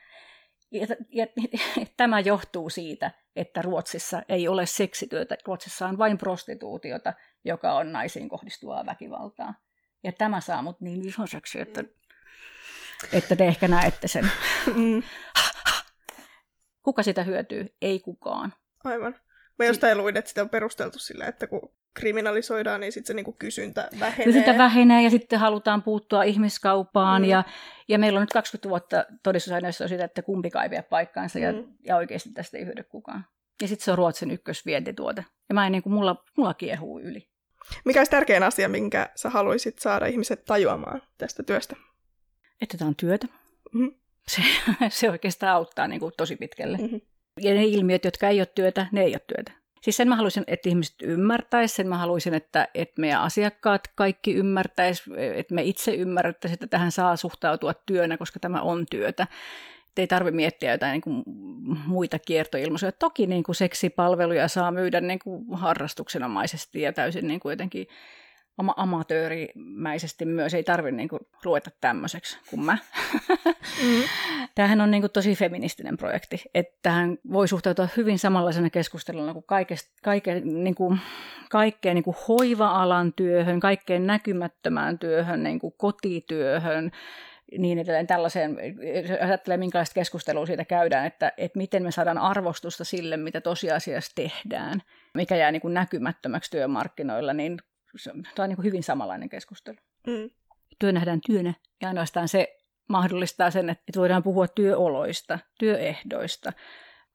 Ja, 0.76 0.88
ja, 1.10 1.28
tämä 1.98 2.20
johtuu 2.20 2.70
siitä, 2.70 3.12
että 3.36 3.62
Ruotsissa 3.62 4.22
ei 4.30 4.48
ole 4.48 4.66
seksityötä. 4.66 5.38
Ruotsissa 5.46 5.88
on 5.88 5.98
vain 5.98 6.18
prostituutiota, 6.18 7.14
joka 7.44 7.74
on 7.74 7.92
naisiin 7.92 8.30
kohdistuvaa 8.30 8.86
väkivaltaa. 8.86 9.54
Ja 10.04 10.12
tämä 10.12 10.42
saa 10.42 10.62
mut 10.62 10.82
niin 10.82 11.04
vihoiseksi, 11.04 11.60
että, 11.60 11.84
että 13.14 13.36
te 13.36 13.48
ehkä 13.48 13.68
näette 13.68 14.08
sen. 14.08 14.32
Mm. 14.76 15.04
Kuka 16.84 17.04
sitä 17.04 17.24
hyötyy? 17.24 17.76
Ei 17.82 18.00
kukaan. 18.00 18.54
Aivan. 18.84 19.16
Mä 19.60 19.66
jostain 19.66 19.98
luin, 19.98 20.18
että 20.18 20.30
sitä 20.30 20.42
on 20.42 20.50
perusteltu 20.50 21.00
sillä, 21.00 21.26
että 21.26 21.48
kun 21.48 21.72
kriminalisoidaan, 21.96 22.82
niin 22.82 22.92
sitten 22.92 23.08
se 23.08 23.14
niinku 23.14 23.36
kysyntä 23.40 23.90
vähenee. 24.00 24.26
Kysyntä 24.26 24.58
vähenee 24.58 25.04
ja 25.04 25.10
sitten 25.10 25.40
halutaan 25.40 25.84
puuttua 25.84 26.24
ihmiskaupaan. 26.24 27.22
Mm. 27.22 27.28
Ja, 27.28 27.44
ja 27.88 28.00
meillä 28.00 28.18
on 28.18 28.22
nyt 28.22 28.34
20 28.34 28.70
vuotta 28.70 29.06
todistusaineistoa 29.24 29.88
siitä, 29.88 30.06
että 30.06 30.22
kumpi 30.22 30.50
ei 30.64 30.70
vie 30.70 30.82
paikkaansa 30.82 31.40
mm. 31.40 31.46
ja, 31.46 31.54
ja 31.84 31.96
oikeasti 31.96 32.30
tästä 32.30 32.58
ei 32.58 32.66
hyödy 32.66 32.84
kukaan. 32.84 33.26
Ja 33.62 33.68
sitten 33.68 33.86
se 33.86 33.92
on 33.92 33.98
Ruotsin 33.98 34.32
ykkösvientituote. 34.32 35.26
Ja 35.50 35.56
mä 35.56 35.66
en, 35.66 35.72
niin 35.72 35.84
kuin, 35.84 35.94
mulla, 35.94 36.24
mulla 36.38 36.54
kiehuu 36.54 37.00
yli. 37.00 37.28
Mikä 37.86 38.00
olisi 38.00 38.12
tärkein 38.12 38.44
asia, 38.44 38.70
minkä 38.70 39.10
sä 39.16 39.30
haluaisit 39.30 39.80
saada 39.80 40.06
ihmiset 40.06 40.46
tajuamaan 40.46 41.02
tästä 41.18 41.44
työstä? 41.44 41.76
Että 42.62 42.78
tämä 42.78 42.88
on 42.88 42.96
työtä. 42.96 43.28
Mm-hmm. 43.74 43.96
Se, 44.28 44.42
se 45.00 45.10
oikeastaan 45.10 45.56
auttaa 45.56 45.88
niin 45.88 46.00
kuin, 46.00 46.14
tosi 46.18 46.36
pitkälle. 46.36 46.78
Mm-hmm. 46.78 47.02
Ja 47.42 47.54
ne 47.54 47.66
ilmiöt, 47.66 48.06
jotka 48.06 48.30
ei 48.30 48.40
ole 48.40 48.46
työtä, 48.46 48.88
ne 48.92 49.02
ei 49.02 49.14
ole 49.14 49.22
työtä. 49.28 49.65
Siis 49.82 49.98
sen 49.98 50.08
mä 50.08 50.16
haluaisin, 50.16 50.44
että 50.48 50.70
ihmiset 50.70 50.96
ymmärtäisivät, 51.02 51.76
sen 51.76 51.88
mä 51.88 51.98
haluaisin, 51.98 52.34
että, 52.34 52.68
että 52.74 53.02
meidän 53.02 53.22
asiakkaat 53.22 53.88
kaikki 53.96 54.34
ymmärtäisivät, 54.34 55.18
että 55.20 55.56
me 55.56 55.64
itse 55.64 55.96
ymmärrettäisiin, 55.96 56.56
että 56.56 56.68
tähän 56.68 56.92
saa 56.92 57.16
suhtautua 57.16 57.74
työnä, 57.74 58.18
koska 58.18 58.40
tämä 58.40 58.62
on 58.62 58.86
työtä. 58.92 59.28
Että 59.88 60.02
ei 60.02 60.08
tarvitse 60.08 60.36
miettiä 60.36 60.72
jotain 60.72 60.92
niin 60.92 61.02
kuin 61.02 61.24
muita 61.86 62.20
kiertoilmaisuja. 62.20 62.92
Toki 62.92 63.28
niin 63.28 63.44
kuin 63.44 63.56
seksipalveluja 63.56 64.48
saa 64.48 64.72
myydä 64.72 65.02
niin 65.02 65.20
kuin 65.20 65.46
harrastuksenomaisesti 65.54 66.82
ja 66.82 66.94
täysin 66.94 67.28
niin 67.28 67.40
kuin 67.40 67.52
jotenkin 67.52 67.88
ama- 68.58 68.74
amatöörimäisesti 68.78 70.26
myös, 70.26 70.54
ei 70.54 70.64
tarvitse 70.64 70.96
niinku 70.96 71.20
ruveta 71.44 71.72
tämmöiseksi 71.82 72.38
kuin 72.50 72.66
mä. 72.66 72.78
Mm. 73.84 74.04
Tämähän 74.56 74.82
on 74.82 74.92
niinku 74.92 75.10
tosi 75.10 75.36
feministinen 75.36 75.98
projekti, 75.98 76.42
että 76.54 76.80
tähän 76.82 77.18
voi 77.32 77.48
suhtautua 77.48 77.88
hyvin 77.98 78.20
samanlaisena 78.20 78.70
keskusteluna 78.70 79.34
kuin 79.34 79.46
kaikest, 79.48 79.88
kaike, 80.04 80.40
niinku, 80.40 80.98
kaikkeen 81.50 81.96
niinku 81.96 82.16
hoiva-alan 82.28 83.14
työhön, 83.14 83.60
kaikkeen 83.60 84.08
näkymättömään 84.08 85.00
työhön, 85.00 85.44
niinku 85.44 85.72
kotityöhön, 85.72 86.92
niin 87.58 87.80
edelleen 87.80 88.08
tällaiseen, 88.08 88.58
ajattelee 89.22 89.58
minkälaista 89.58 89.94
keskustelua 89.94 90.46
siitä 90.46 90.66
käydään, 90.66 91.06
että, 91.06 91.32
että 91.38 91.58
miten 91.58 91.84
me 91.84 91.92
saadaan 91.92 92.18
arvostusta 92.18 92.84
sille, 92.84 93.18
mitä 93.18 93.42
tosiasiassa 93.42 94.12
tehdään, 94.16 94.82
mikä 95.14 95.36
jää 95.36 95.52
niin 95.52 95.62
kuin 95.62 95.74
näkymättömäksi 95.74 96.52
työmarkkinoilla, 96.52 97.34
niin 97.34 97.58
Tämä 98.36 98.44
on 98.44 98.50
niin 98.50 98.64
hyvin 98.64 98.84
samanlainen 98.84 99.30
keskustelu. 99.30 99.78
Mm. 100.08 100.30
Työ 100.80 100.92
nähdään 100.92 101.20
työnä 101.26 101.54
ja 101.82 101.88
ainoastaan 101.88 102.28
se 102.28 102.58
mahdollistaa 102.90 103.52
sen, 103.52 103.70
että 103.70 104.00
voidaan 104.00 104.24
puhua 104.24 104.48
työoloista, 104.48 105.40
työehdoista, 105.60 106.54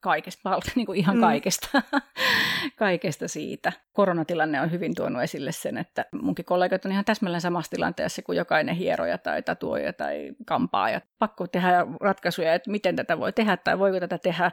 kaikesta, 0.01 0.59
niin 0.75 0.85
kuin 0.85 0.99
ihan 0.99 1.15
mm. 1.15 1.21
kaikesta, 1.21 1.81
kaikesta 2.79 3.27
siitä. 3.27 3.71
Koronatilanne 3.93 4.61
on 4.61 4.71
hyvin 4.71 4.95
tuonut 4.95 5.23
esille 5.23 5.51
sen, 5.51 5.77
että 5.77 6.05
munkin 6.21 6.45
kollegat 6.45 6.85
on 6.85 6.91
ihan 6.91 7.05
täsmälleen 7.05 7.41
samassa 7.41 7.69
tilanteessa 7.69 8.21
kuin 8.21 8.37
jokainen 8.37 8.75
hieroja 8.75 9.17
tai 9.17 9.41
tatuoja 9.41 9.93
tai 9.93 10.31
kampaaja. 10.45 11.01
Pakko 11.19 11.47
tehdä 11.47 11.85
ratkaisuja, 12.01 12.53
että 12.53 12.71
miten 12.71 12.95
tätä 12.95 13.19
voi 13.19 13.33
tehdä 13.33 13.57
tai 13.57 13.79
voiko 13.79 13.99
tätä 13.99 14.17
tehdä. 14.17 14.51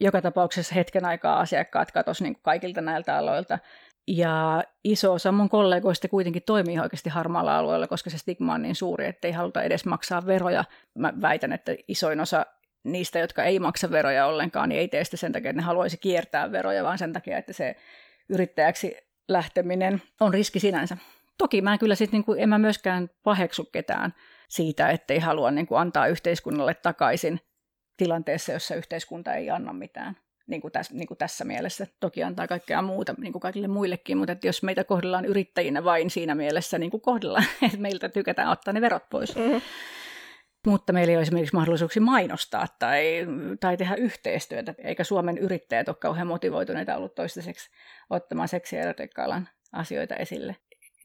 Joka 0.00 0.22
tapauksessa 0.22 0.74
hetken 0.74 1.04
aikaa 1.04 1.40
asiakkaat 1.40 1.92
katosi 1.92 2.24
niin 2.24 2.38
kaikilta 2.42 2.80
näiltä 2.80 3.16
aloilta. 3.16 3.58
Ja 4.08 4.64
iso 4.84 5.12
osa 5.12 5.32
mun 5.32 5.48
kollegoista 5.48 6.08
kuitenkin 6.08 6.42
toimii 6.42 6.78
oikeasti 6.78 7.10
harmaalla 7.10 7.58
alueella, 7.58 7.86
koska 7.86 8.10
se 8.10 8.18
stigma 8.18 8.54
on 8.54 8.62
niin 8.62 8.74
suuri, 8.74 9.06
että 9.06 9.28
ei 9.28 9.32
haluta 9.32 9.62
edes 9.62 9.84
maksaa 9.84 10.26
veroja. 10.26 10.64
Mä 10.94 11.12
väitän, 11.22 11.52
että 11.52 11.76
isoin 11.88 12.20
osa 12.20 12.46
niistä, 12.84 13.18
jotka 13.18 13.44
ei 13.44 13.58
maksa 13.58 13.90
veroja 13.90 14.26
ollenkaan, 14.26 14.68
niin 14.68 14.80
ei 14.80 14.88
tee 14.88 15.04
sitä 15.04 15.16
sen 15.16 15.32
takia, 15.32 15.50
että 15.50 15.60
ne 15.62 15.66
haluaisi 15.66 15.96
kiertää 15.96 16.52
veroja, 16.52 16.84
vaan 16.84 16.98
sen 16.98 17.12
takia, 17.12 17.38
että 17.38 17.52
se 17.52 17.76
yrittäjäksi 18.28 18.96
lähteminen 19.28 20.02
on 20.20 20.34
riski 20.34 20.60
sinänsä. 20.60 20.96
Toki 21.38 21.62
mä 21.62 21.78
kyllä 21.78 21.94
sitten, 21.94 22.24
niin 22.26 22.38
en 22.38 22.48
mä 22.48 22.58
myöskään 22.58 23.10
paheksu 23.22 23.64
ketään 23.64 24.14
siitä, 24.48 24.88
että 24.88 25.14
ei 25.14 25.20
halua 25.20 25.50
niin 25.50 25.66
kuin 25.66 25.80
antaa 25.80 26.06
yhteiskunnalle 26.06 26.74
takaisin 26.74 27.40
tilanteessa, 27.96 28.52
jossa 28.52 28.74
yhteiskunta 28.74 29.34
ei 29.34 29.50
anna 29.50 29.72
mitään 29.72 30.16
niin 30.48 30.60
kuin 30.60 30.72
tässä, 30.72 30.94
niin 30.94 31.06
kuin 31.06 31.18
tässä 31.18 31.44
mielessä. 31.44 31.86
Toki 32.00 32.22
antaa 32.22 32.46
kaikkea 32.46 32.82
muuta 32.82 33.14
niin 33.18 33.32
kuin 33.32 33.40
kaikille 33.40 33.68
muillekin, 33.68 34.18
mutta 34.18 34.32
että 34.32 34.46
jos 34.46 34.62
meitä 34.62 34.84
kohdellaan 34.84 35.24
yrittäjinä 35.24 35.84
vain 35.84 36.10
siinä 36.10 36.34
mielessä, 36.34 36.78
niin 36.78 36.90
kuin 36.90 37.00
kohdellaan, 37.00 37.44
että 37.66 37.78
meiltä 37.78 38.08
tykätään 38.08 38.48
ottaa 38.48 38.72
ne 38.74 38.80
verot 38.80 39.08
pois. 39.10 39.36
Mm-hmm. 39.36 39.60
Mutta 40.66 40.92
meillä 40.92 41.10
ei 41.10 41.16
ole 41.16 41.22
esimerkiksi 41.22 41.56
mahdollisuuksia 41.56 42.02
mainostaa 42.02 42.66
tai, 42.78 43.26
tai 43.60 43.76
tehdä 43.76 43.94
yhteistyötä, 43.94 44.74
eikä 44.78 45.04
Suomen 45.04 45.38
yrittäjät 45.38 45.88
ole 45.88 45.96
kauhean 45.96 46.26
motivoituneita 46.26 46.96
ollut 46.96 47.14
toistaiseksi 47.14 47.70
ottamaan 48.10 48.48
seksi- 48.48 48.76
ja 48.76 48.94
asioita 49.72 50.16
esille. 50.16 50.56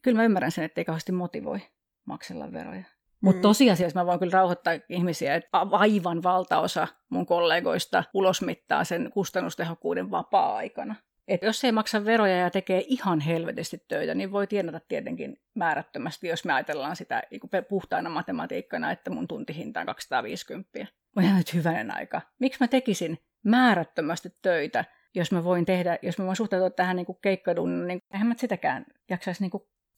Kyllä 0.02 0.18
mä 0.18 0.26
ymmärrän 0.26 0.52
sen, 0.52 0.64
että 0.64 0.82
ei 0.82 0.86
kauheasti 0.86 1.12
motivoi 1.12 1.60
maksella 2.06 2.52
veroja. 2.52 2.84
Mutta 3.24 3.40
mm. 3.40 3.42
tosiasiassa 3.42 4.00
mä 4.00 4.06
voin 4.06 4.20
kyllä 4.20 4.32
rauhoittaa 4.32 4.74
ihmisiä, 4.90 5.36
että 5.36 5.48
aivan 5.72 6.24
valtaosa 6.24 6.88
mun 7.10 7.26
kollegoista 7.26 8.04
ulosmittaa 8.14 8.84
sen 8.84 9.10
kustannustehokkuuden 9.14 10.12
vapaa-aikana. 10.12 10.96
Et 11.28 11.44
jos 11.44 11.64
ei 11.64 11.72
maksa 11.72 12.06
veroja 12.06 12.38
ja 12.38 12.50
tekee 12.50 12.84
ihan 12.88 13.20
helvetisti 13.20 13.78
töitä, 13.88 14.16
niin 14.16 14.32
voi 14.32 14.48
tienata 14.48 14.80
tietenkin 14.88 15.38
määrättömästi, 15.56 16.28
jos 16.28 16.46
me 16.46 16.54
ajatellaan 16.54 16.96
sitä 16.96 17.24
niin 17.32 17.66
puhtaana 17.70 18.10
matematiikkana, 18.10 18.92
että 18.92 19.10
mun 19.10 19.28
tuntihinta 19.28 19.80
on 19.80 19.86
250. 19.86 20.88
Voi 21.16 21.24
nyt 21.24 21.54
hyvänen 21.54 21.96
aika. 21.96 22.22
Miksi 22.40 22.60
mä 22.60 22.68
tekisin 22.68 23.18
määrättömästi 23.44 24.30
töitä, 24.42 24.86
jos 25.16 25.32
mä 25.32 25.44
voin 25.44 25.66
tehdä, 25.66 26.00
jos 26.02 26.18
mä 26.18 26.26
voin 26.26 26.36
suhtautua 26.36 26.70
tähän 26.70 26.96
niin 26.96 27.06
keikkadunnan, 27.22 27.88
niin 27.88 28.00
eihän 28.14 28.28
mä 28.28 28.34
sitäkään 28.38 28.86
jaksaisi 29.10 29.44
niin 29.44 29.52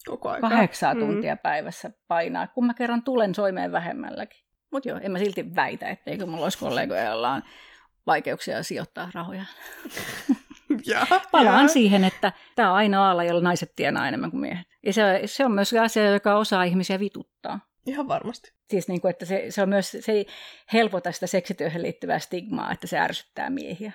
Koko 0.06 0.30
aika. 0.30 0.50
kahdeksaa 0.50 0.94
mm. 0.94 1.00
tuntia 1.00 1.38
päivässä 1.38 1.92
painaa, 2.08 2.48
kun 2.48 2.66
mä 2.66 2.74
kerran 2.74 3.04
tulen 3.04 3.36
soimeen 3.36 3.72
vähemmälläkin. 3.72 4.46
Mutta 4.72 4.90
joo, 4.90 5.00
en 5.02 5.12
mä 5.12 5.20
silti 5.20 5.56
väitä, 5.56 5.90
etteikö 5.90 6.26
mulla 6.26 6.44
olisi 6.44 6.58
kollegoja, 6.58 7.04
joilla 7.04 7.32
on 7.32 7.44
vaikeuksia 8.08 8.64
sijoittaa 8.64 9.12
rahoja. 9.14 9.46
ja, 10.86 11.08
Palaan 11.32 11.66
ja. 11.66 11.68
siihen, 11.68 12.04
että 12.04 12.32
tämä 12.56 12.70
on 12.70 12.76
aina 12.76 13.12
ala, 13.12 13.24
jolla 13.24 13.42
naiset 13.42 13.74
tienaa 13.76 14.08
enemmän 14.08 14.32
kuin 14.32 14.42
miehet. 14.42 14.68
Ja 14.86 14.94
se, 14.94 15.22
se 15.26 15.46
on 15.46 15.52
myös 15.52 15.74
asia, 15.74 16.12
joka 16.12 16.36
osaa 16.36 16.64
ihmisiä 16.64 17.00
vituttaa. 17.00 17.60
Ihan 17.86 18.08
varmasti. 18.08 18.54
Siis 18.70 18.88
niin 18.88 19.02
kuin, 19.02 19.10
että 19.10 19.26
se, 19.26 19.46
se, 19.50 19.62
on 19.62 19.70
myös, 19.70 19.98
se 20.00 20.12
ei 20.12 20.28
helpota 20.74 21.12
sitä 21.12 21.28
seksityöhön 21.28 21.82
liittyvää 21.82 22.20
stigmaa, 22.20 22.72
että 22.72 22.88
se 22.88 23.00
ärsyttää 23.00 23.50
miehiä. 23.50 23.92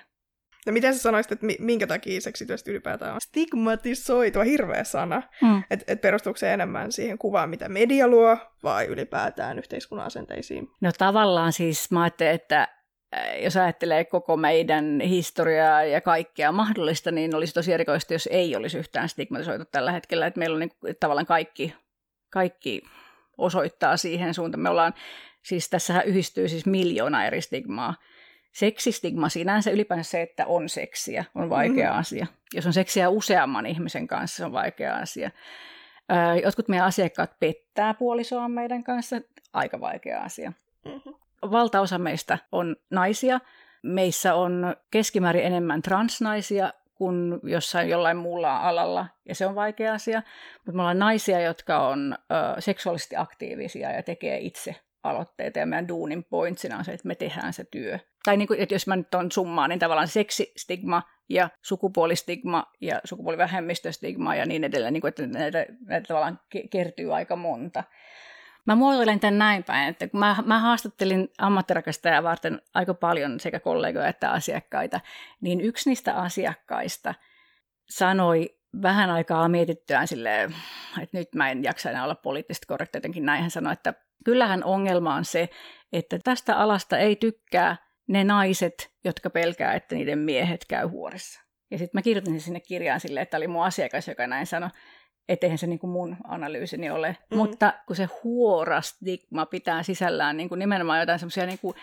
No 0.65 0.71
miten 0.73 0.93
sä 0.93 0.99
sanoisit, 0.99 1.31
että 1.31 1.45
minkä 1.59 1.87
takia 1.87 2.21
seksityöstä 2.21 2.71
ylipäätään 2.71 3.13
on 3.13 3.21
stigmatisoitua 3.21 4.43
hirveä 4.43 4.83
sana? 4.83 5.23
Mm. 5.41 5.63
Että 5.69 5.93
et 5.93 6.01
perustuuko 6.01 6.37
se 6.37 6.53
enemmän 6.53 6.91
siihen 6.91 7.17
kuvaan, 7.17 7.49
mitä 7.49 7.69
media 7.69 8.07
luo, 8.07 8.37
vai 8.63 8.85
ylipäätään 8.85 9.57
yhteiskunnan 9.57 10.07
asenteisiin? 10.07 10.67
No 10.81 10.91
tavallaan 10.97 11.53
siis 11.53 11.91
mä 11.91 12.01
ajattelen, 12.01 12.33
että 12.33 12.67
äh, 13.15 13.43
jos 13.43 13.57
ajattelee 13.57 14.05
koko 14.05 14.37
meidän 14.37 15.01
historiaa 15.01 15.83
ja 15.83 16.01
kaikkea 16.01 16.51
mahdollista, 16.51 17.11
niin 17.11 17.35
olisi 17.35 17.53
tosi 17.53 17.73
erikoista, 17.73 18.13
jos 18.13 18.29
ei 18.31 18.55
olisi 18.55 18.77
yhtään 18.77 19.09
stigmatisoitu 19.09 19.65
tällä 19.65 19.91
hetkellä. 19.91 20.27
Että 20.27 20.39
meillä 20.39 20.53
on 20.53 20.59
niin, 20.59 20.71
että 20.87 20.99
tavallaan 20.99 21.25
kaikki, 21.25 21.75
kaikki 22.29 22.81
osoittaa 23.37 23.97
siihen 23.97 24.33
suuntaan. 24.33 24.61
Me 24.61 24.69
ollaan, 24.69 24.93
siis 25.43 25.69
tässä 25.69 26.01
yhdistyy 26.01 26.47
siis 26.47 26.65
miljoona 26.65 27.25
eri 27.25 27.41
stigmaa. 27.41 27.95
Seksistigma 28.51 29.29
sinänsä 29.29 29.71
ylipäänsä 29.71 30.11
se, 30.11 30.21
että 30.21 30.45
on 30.45 30.69
seksiä, 30.69 31.25
on 31.35 31.49
vaikea 31.49 31.91
mm. 31.91 31.99
asia. 31.99 32.27
Jos 32.53 32.65
on 32.65 32.73
seksiä 32.73 33.09
useamman 33.09 33.65
ihmisen 33.65 34.07
kanssa, 34.07 34.37
se 34.37 34.45
on 34.45 34.51
vaikea 34.51 34.95
asia. 34.95 35.31
Jotkut 36.43 36.67
meidän 36.67 36.87
asiakkaat 36.87 37.39
pettää 37.39 37.93
puolisoa 37.93 38.49
meidän 38.49 38.83
kanssa, 38.83 39.15
aika 39.53 39.79
vaikea 39.79 40.21
asia. 40.21 40.53
Mm-hmm. 40.85 41.13
Valtaosa 41.51 41.97
meistä 41.97 42.37
on 42.51 42.75
naisia. 42.89 43.39
Meissä 43.83 44.35
on 44.35 44.75
keskimäärin 44.91 45.45
enemmän 45.45 45.81
transnaisia 45.81 46.73
kuin 46.93 47.39
jossain 47.43 47.89
jollain 47.89 48.17
muulla 48.17 48.57
alalla, 48.57 49.05
ja 49.25 49.35
se 49.35 49.45
on 49.47 49.55
vaikea 49.55 49.93
asia. 49.93 50.21
Mutta 50.55 50.71
me 50.71 50.81
ollaan 50.81 50.99
naisia, 50.99 51.39
jotka 51.39 51.87
on 51.87 52.17
ö, 52.57 52.61
seksuaalisesti 52.61 53.15
aktiivisia 53.15 53.91
ja 53.91 54.03
tekee 54.03 54.37
itse 54.37 54.75
aloitteita, 55.03 55.59
ja 55.59 55.65
meidän 55.65 55.87
duunin 55.87 56.23
pointsina 56.23 56.77
on 56.77 56.85
se, 56.85 56.91
että 56.91 57.07
me 57.07 57.15
tehdään 57.15 57.53
se 57.53 57.63
työ. 57.63 57.99
Tai 58.23 58.37
niin 58.37 58.47
kuin, 58.47 58.59
että 58.59 58.75
jos 58.75 58.87
mä 58.87 58.95
nyt 58.95 59.15
on 59.15 59.31
summaa, 59.31 59.67
niin 59.67 59.79
tavallaan 59.79 60.07
seksistigma 60.07 61.03
ja 61.29 61.49
sukupuolistigma 61.61 62.65
ja 62.81 63.01
sukupuolivähemmistöstigma 63.03 64.35
ja 64.35 64.45
niin 64.45 64.63
edelleen, 64.63 64.93
niin 64.93 65.01
kuin, 65.01 65.09
että 65.09 65.27
näitä, 65.27 65.65
näitä 65.85 66.07
tavallaan 66.07 66.39
kertyy 66.71 67.15
aika 67.15 67.35
monta. 67.35 67.83
Mä 68.65 68.75
muotoilen 68.75 69.19
tämän 69.19 69.37
näin 69.37 69.63
päin, 69.63 69.89
että 69.89 70.07
kun 70.07 70.19
mä, 70.19 70.35
mä 70.45 70.59
haastattelin 70.59 71.29
ammattirakastajaa 71.37 72.23
varten 72.23 72.61
aika 72.73 72.93
paljon 72.93 73.39
sekä 73.39 73.59
kollegoja 73.59 74.07
että 74.07 74.31
asiakkaita, 74.31 75.01
niin 75.41 75.61
yksi 75.61 75.89
niistä 75.89 76.15
asiakkaista 76.15 77.13
sanoi 77.89 78.57
vähän 78.81 79.09
aikaa 79.09 79.49
mietittyään 79.49 80.07
silleen, 80.07 80.55
että 81.01 81.17
nyt 81.17 81.35
mä 81.35 81.51
en 81.51 81.63
jaksa 81.63 81.89
enää 81.89 82.03
olla 82.03 82.15
poliittisesti 82.15 82.67
korrekti, 82.67 82.97
jotenkin 82.97 83.25
näin 83.25 83.41
hän 83.41 83.51
sanoi, 83.51 83.73
että 83.73 83.93
kyllähän 84.25 84.63
ongelma 84.63 85.15
on 85.15 85.25
se, 85.25 85.49
että 85.93 86.19
tästä 86.23 86.57
alasta 86.57 86.97
ei 86.97 87.15
tykkää 87.15 87.77
ne 88.07 88.23
naiset, 88.23 88.91
jotka 89.03 89.29
pelkää, 89.29 89.73
että 89.73 89.95
niiden 89.95 90.19
miehet 90.19 90.65
käy 90.65 90.87
huorissa. 90.87 91.41
Ja 91.71 91.77
sitten 91.77 91.97
mä 91.97 92.01
kirjoitin 92.01 92.41
sinne 92.41 92.59
kirjaan 92.59 92.99
silleen, 92.99 93.21
että 93.21 93.37
oli 93.37 93.47
mun 93.47 93.65
asiakas, 93.65 94.07
joka 94.07 94.27
näin 94.27 94.45
sanoi, 94.45 94.69
etteihän 95.29 95.57
se 95.57 95.67
niin 95.67 95.79
kuin 95.79 95.91
mun 95.91 96.17
analyysini 96.27 96.89
ole. 96.89 97.09
Mm-hmm. 97.09 97.37
Mutta 97.37 97.73
kun 97.87 97.95
se 97.95 98.07
huorastigma 98.23 99.45
pitää 99.45 99.83
sisällään 99.83 100.37
niin 100.37 100.49
kuin 100.49 100.59
nimenomaan 100.59 100.99
jotain 100.99 101.19
semmoisia, 101.19 101.45
niin 101.45 101.59
kuin, 101.59 101.75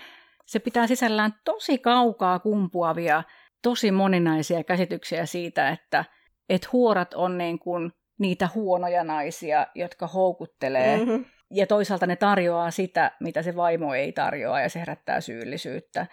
se 0.46 0.58
pitää 0.58 0.86
sisällään 0.86 1.34
tosi 1.44 1.78
kaukaa 1.78 2.38
kumpuavia, 2.38 3.22
tosi 3.62 3.90
moninaisia 3.90 4.64
käsityksiä 4.64 5.26
siitä, 5.26 5.68
että 5.68 6.04
et 6.48 6.72
huorat 6.72 7.14
on 7.14 7.38
niin 7.38 7.58
kuin 7.58 7.92
niitä 8.18 8.48
huonoja 8.54 9.04
naisia, 9.04 9.66
jotka 9.74 10.06
houkuttelee 10.06 10.96
mm-hmm 10.96 11.24
ja 11.50 11.66
toisaalta 11.66 12.06
ne 12.06 12.16
tarjoaa 12.16 12.70
sitä, 12.70 13.10
mitä 13.20 13.42
se 13.42 13.56
vaimo 13.56 13.94
ei 13.94 14.12
tarjoa, 14.12 14.60
ja 14.60 14.68
se 14.68 14.80
herättää 14.80 15.20
syyllisyyttä. 15.20 16.06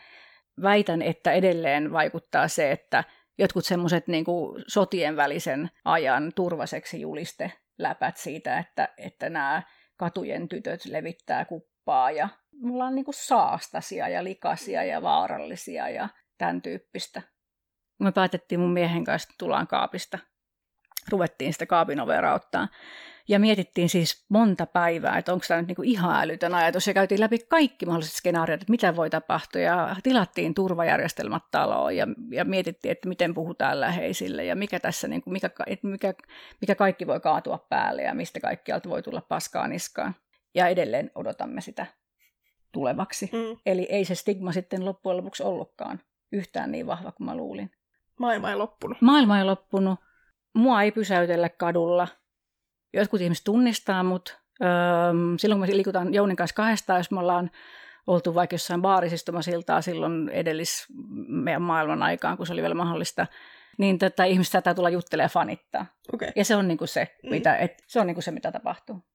Väitän, 0.61 1.01
että 1.01 1.31
edelleen 1.31 1.91
vaikuttaa 1.91 2.47
se, 2.47 2.71
että 2.71 3.03
jotkut 3.37 3.65
semmoiset 3.65 4.07
niin 4.07 4.25
sotien 4.67 5.15
välisen 5.15 5.69
ajan 5.85 6.31
turvaseksi 6.35 7.01
juliste 7.01 7.51
läpät 7.77 8.17
siitä, 8.17 8.57
että, 8.57 8.89
että 8.97 9.29
nämä 9.29 9.61
katujen 9.97 10.49
tytöt 10.49 10.85
levittää 10.85 11.45
kuppaa 11.45 12.11
ja 12.11 12.29
mulla 12.51 12.85
on 12.85 12.95
niin 12.95 13.05
kuin 13.05 13.15
saastasia 13.15 14.09
ja 14.09 14.23
likaisia 14.23 14.83
ja 14.83 15.01
vaarallisia 15.01 15.89
ja 15.89 16.09
tämän 16.37 16.61
tyyppistä. 16.61 17.21
Me 17.99 18.11
päätettiin 18.11 18.59
mun 18.59 18.73
miehen 18.73 19.03
kanssa, 19.03 19.25
että 19.25 19.35
tullaan 19.37 19.67
kaapista. 19.67 20.19
Ruvettiin 21.09 21.53
sitä 21.53 21.65
kaapin 21.65 21.99
ovea 21.99 22.21
rauttaa. 22.21 22.67
Ja 23.27 23.39
mietittiin 23.39 23.89
siis 23.89 24.25
monta 24.29 24.65
päivää, 24.65 25.17
että 25.17 25.33
onko 25.33 25.45
tämä 25.47 25.61
nyt 25.61 25.67
niinku 25.67 25.81
ihan 25.81 26.21
älytön 26.21 26.53
ajatus. 26.53 26.87
Ja 26.87 26.93
käytiin 26.93 27.19
läpi 27.19 27.39
kaikki 27.39 27.85
mahdolliset 27.85 28.15
skenaariot, 28.15 28.61
että 28.61 28.71
mitä 28.71 28.95
voi 28.95 29.09
tapahtua. 29.09 29.61
Ja 29.61 29.95
tilattiin 30.03 30.53
turvajärjestelmät 30.53 31.43
taloon 31.51 31.95
ja, 31.95 32.07
ja 32.31 32.45
mietittiin, 32.45 32.91
että 32.91 33.09
miten 33.09 33.33
puhutaan 33.33 33.79
läheisille 33.79 34.45
ja 34.45 34.55
mikä 34.55 34.79
tässä, 34.79 35.07
niinku, 35.07 35.29
mikä, 35.29 35.49
mikä, 35.81 36.13
mikä 36.61 36.75
kaikki 36.75 37.07
voi 37.07 37.19
kaatua 37.19 37.65
päälle 37.69 38.01
ja 38.01 38.13
mistä 38.13 38.39
kaikkialta 38.39 38.89
voi 38.89 39.03
tulla 39.03 39.21
paskaa 39.21 39.67
niskaan. 39.67 40.15
Ja 40.55 40.67
edelleen 40.67 41.11
odotamme 41.15 41.61
sitä 41.61 41.85
tulevaksi. 42.71 43.29
Mm. 43.33 43.57
Eli 43.65 43.87
ei 43.89 44.05
se 44.05 44.15
stigma 44.15 44.51
sitten 44.51 44.85
loppujen 44.85 45.17
lopuksi 45.17 45.43
ollutkaan 45.43 45.99
yhtään 46.31 46.71
niin 46.71 46.87
vahva 46.87 47.11
kuin 47.11 47.25
mä 47.25 47.35
luulin. 47.35 47.71
Maailma 48.19 48.49
ei 48.49 48.55
loppunut. 48.55 49.01
Maailma 49.01 49.37
ei 49.37 49.43
loppunut. 49.43 49.99
Mua 50.53 50.81
ei 50.81 50.91
pysäytellä 50.91 51.49
kadulla 51.49 52.07
jotkut 52.95 53.21
ihmiset 53.21 53.43
tunnistaa 53.43 54.03
mut. 54.03 54.37
Öö, 54.61 54.67
silloin 55.37 55.61
kun 55.61 55.69
me 55.69 55.75
liikutaan 55.75 56.13
Jounin 56.13 56.35
kanssa 56.35 56.55
kahdestaan, 56.55 56.99
jos 56.99 57.11
me 57.11 57.19
ollaan 57.19 57.51
oltu 58.07 58.35
vaikka 58.35 58.53
jossain 58.53 58.81
baarisistumasiltaa 58.81 59.81
silloin 59.81 60.29
edellis 60.29 60.85
meidän 61.27 61.61
maailman 61.61 62.03
aikaan, 62.03 62.37
kun 62.37 62.47
se 62.47 62.53
oli 62.53 62.61
vielä 62.61 62.75
mahdollista, 62.75 63.27
niin 63.77 63.99
tätä 63.99 64.25
ihmistä 64.25 64.51
saattaa 64.51 64.73
tulla 64.73 64.89
juttelemaan 64.89 65.25
ja 65.25 65.29
fanittaa. 65.29 65.85
Okay. 66.13 66.31
Ja 66.35 66.45
se 66.45 66.55
on 66.55 66.67
niinku 66.67 66.87
se, 66.87 67.15
mm. 67.23 67.29
mitä, 67.29 67.55
et, 67.55 67.83
se 67.87 67.99
on 67.99 68.07
niinku 68.07 68.21
se, 68.21 68.31
mitä 68.31 68.51
tapahtuu. 68.51 69.05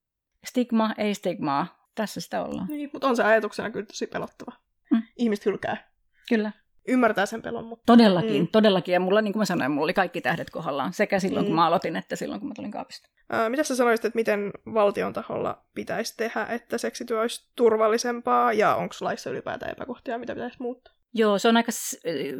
Stigma, 0.44 0.94
ei 0.98 1.14
stigmaa. 1.14 1.80
Tässä 1.94 2.20
sitä 2.20 2.42
ollaan. 2.42 2.66
Niin, 2.66 2.90
mutta 2.92 3.08
on 3.08 3.16
se 3.16 3.22
ajatuksena 3.22 3.70
kyllä 3.70 3.86
tosi 3.86 4.06
pelottava. 4.06 4.52
Mm. 4.90 5.02
Ihmiset 5.16 5.46
hylkää. 5.46 5.90
Kyllä 6.28 6.52
ymmärtää 6.88 7.26
sen 7.26 7.42
pelon. 7.42 7.64
Mutta... 7.64 7.82
Todellakin, 7.86 8.42
mm. 8.42 8.48
todellakin. 8.52 8.92
Ja 8.92 9.00
mulla, 9.00 9.22
niin 9.22 9.32
kuin 9.32 9.40
mä 9.40 9.44
sanoin, 9.44 9.70
mulla 9.70 9.84
oli 9.84 9.94
kaikki 9.94 10.20
tähdet 10.20 10.50
kohdallaan, 10.50 10.92
sekä 10.92 11.20
silloin, 11.20 11.44
mm. 11.44 11.46
kun 11.46 11.56
mä 11.56 11.66
aloitin, 11.66 11.96
että 11.96 12.16
silloin, 12.16 12.40
kun 12.40 12.48
mä 12.48 12.54
tulin 12.54 12.70
kaapista. 12.70 13.08
Ää, 13.30 13.48
mitä 13.48 13.62
sä 13.62 13.76
sanoisit, 13.76 14.04
että 14.04 14.16
miten 14.16 14.50
valtion 14.74 15.12
taholla 15.12 15.64
pitäisi 15.74 16.16
tehdä, 16.16 16.46
että 16.50 16.78
seksityö 16.78 17.20
olisi 17.20 17.50
turvallisempaa, 17.56 18.52
ja 18.52 18.74
onko 18.74 18.94
laissa 19.00 19.30
ylipäätään 19.30 19.72
epäkohtia, 19.72 20.18
mitä 20.18 20.34
pitäisi 20.34 20.56
muuttaa? 20.60 20.94
Joo, 21.14 21.38
se 21.38 21.48
on 21.48 21.56
aika 21.56 21.72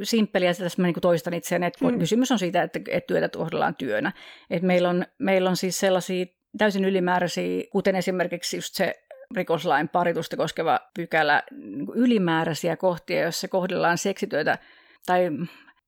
simppeliä, 0.03 0.51
että 0.51 0.63
tässä 0.63 0.83
mä 0.83 0.87
niin 0.87 1.01
toistan 1.03 1.35
itseäni, 1.35 1.67
että 1.67 1.85
mm. 1.85 1.99
kysymys 1.99 2.33
on 2.33 2.39
siitä, 2.39 2.63
että, 2.63 2.81
että 2.89 3.07
työtä 3.07 3.39
kohdellaan 3.39 3.75
työnä. 3.75 4.13
Et 4.51 4.63
meillä, 4.63 4.89
on, 4.89 5.07
meillä 5.19 5.51
on 5.51 5.57
siis 5.57 5.81
sellaisia 5.81 6.27
täysin 6.59 6.85
ylimääräisiä, 6.85 7.65
kuten 7.73 7.97
esimerkiksi 7.97 8.57
just 8.57 8.75
se 8.75 8.95
rikoslain 9.35 9.89
paritusta 9.89 10.37
koskeva 10.37 10.81
pykälä 10.95 11.43
niin 11.51 11.87
ylimääräisiä 11.95 12.77
kohtia, 12.77 13.23
joissa 13.23 13.49
kohdellaan 13.49 13.99
seksityötä 13.99 14.59
tai 15.07 15.31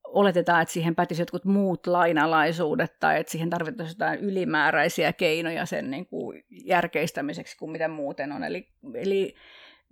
oletetaan, 0.04 0.62
että 0.62 0.72
siihen 0.72 0.94
pätisi 0.94 1.22
jotkut 1.22 1.44
muut 1.44 1.86
lainalaisuudet 1.86 2.96
tai 3.00 3.20
että 3.20 3.32
siihen 3.32 3.50
tarvittaisiin 3.50 3.94
jotain 3.94 4.20
ylimääräisiä 4.20 5.12
keinoja 5.12 5.66
sen 5.66 5.90
niin 5.90 6.06
kuin 6.06 6.44
järkeistämiseksi 6.50 7.56
kuin 7.56 7.70
mitä 7.72 7.88
muuten 7.88 8.32
on. 8.32 8.44
Eli, 8.44 8.68
eli 8.94 9.34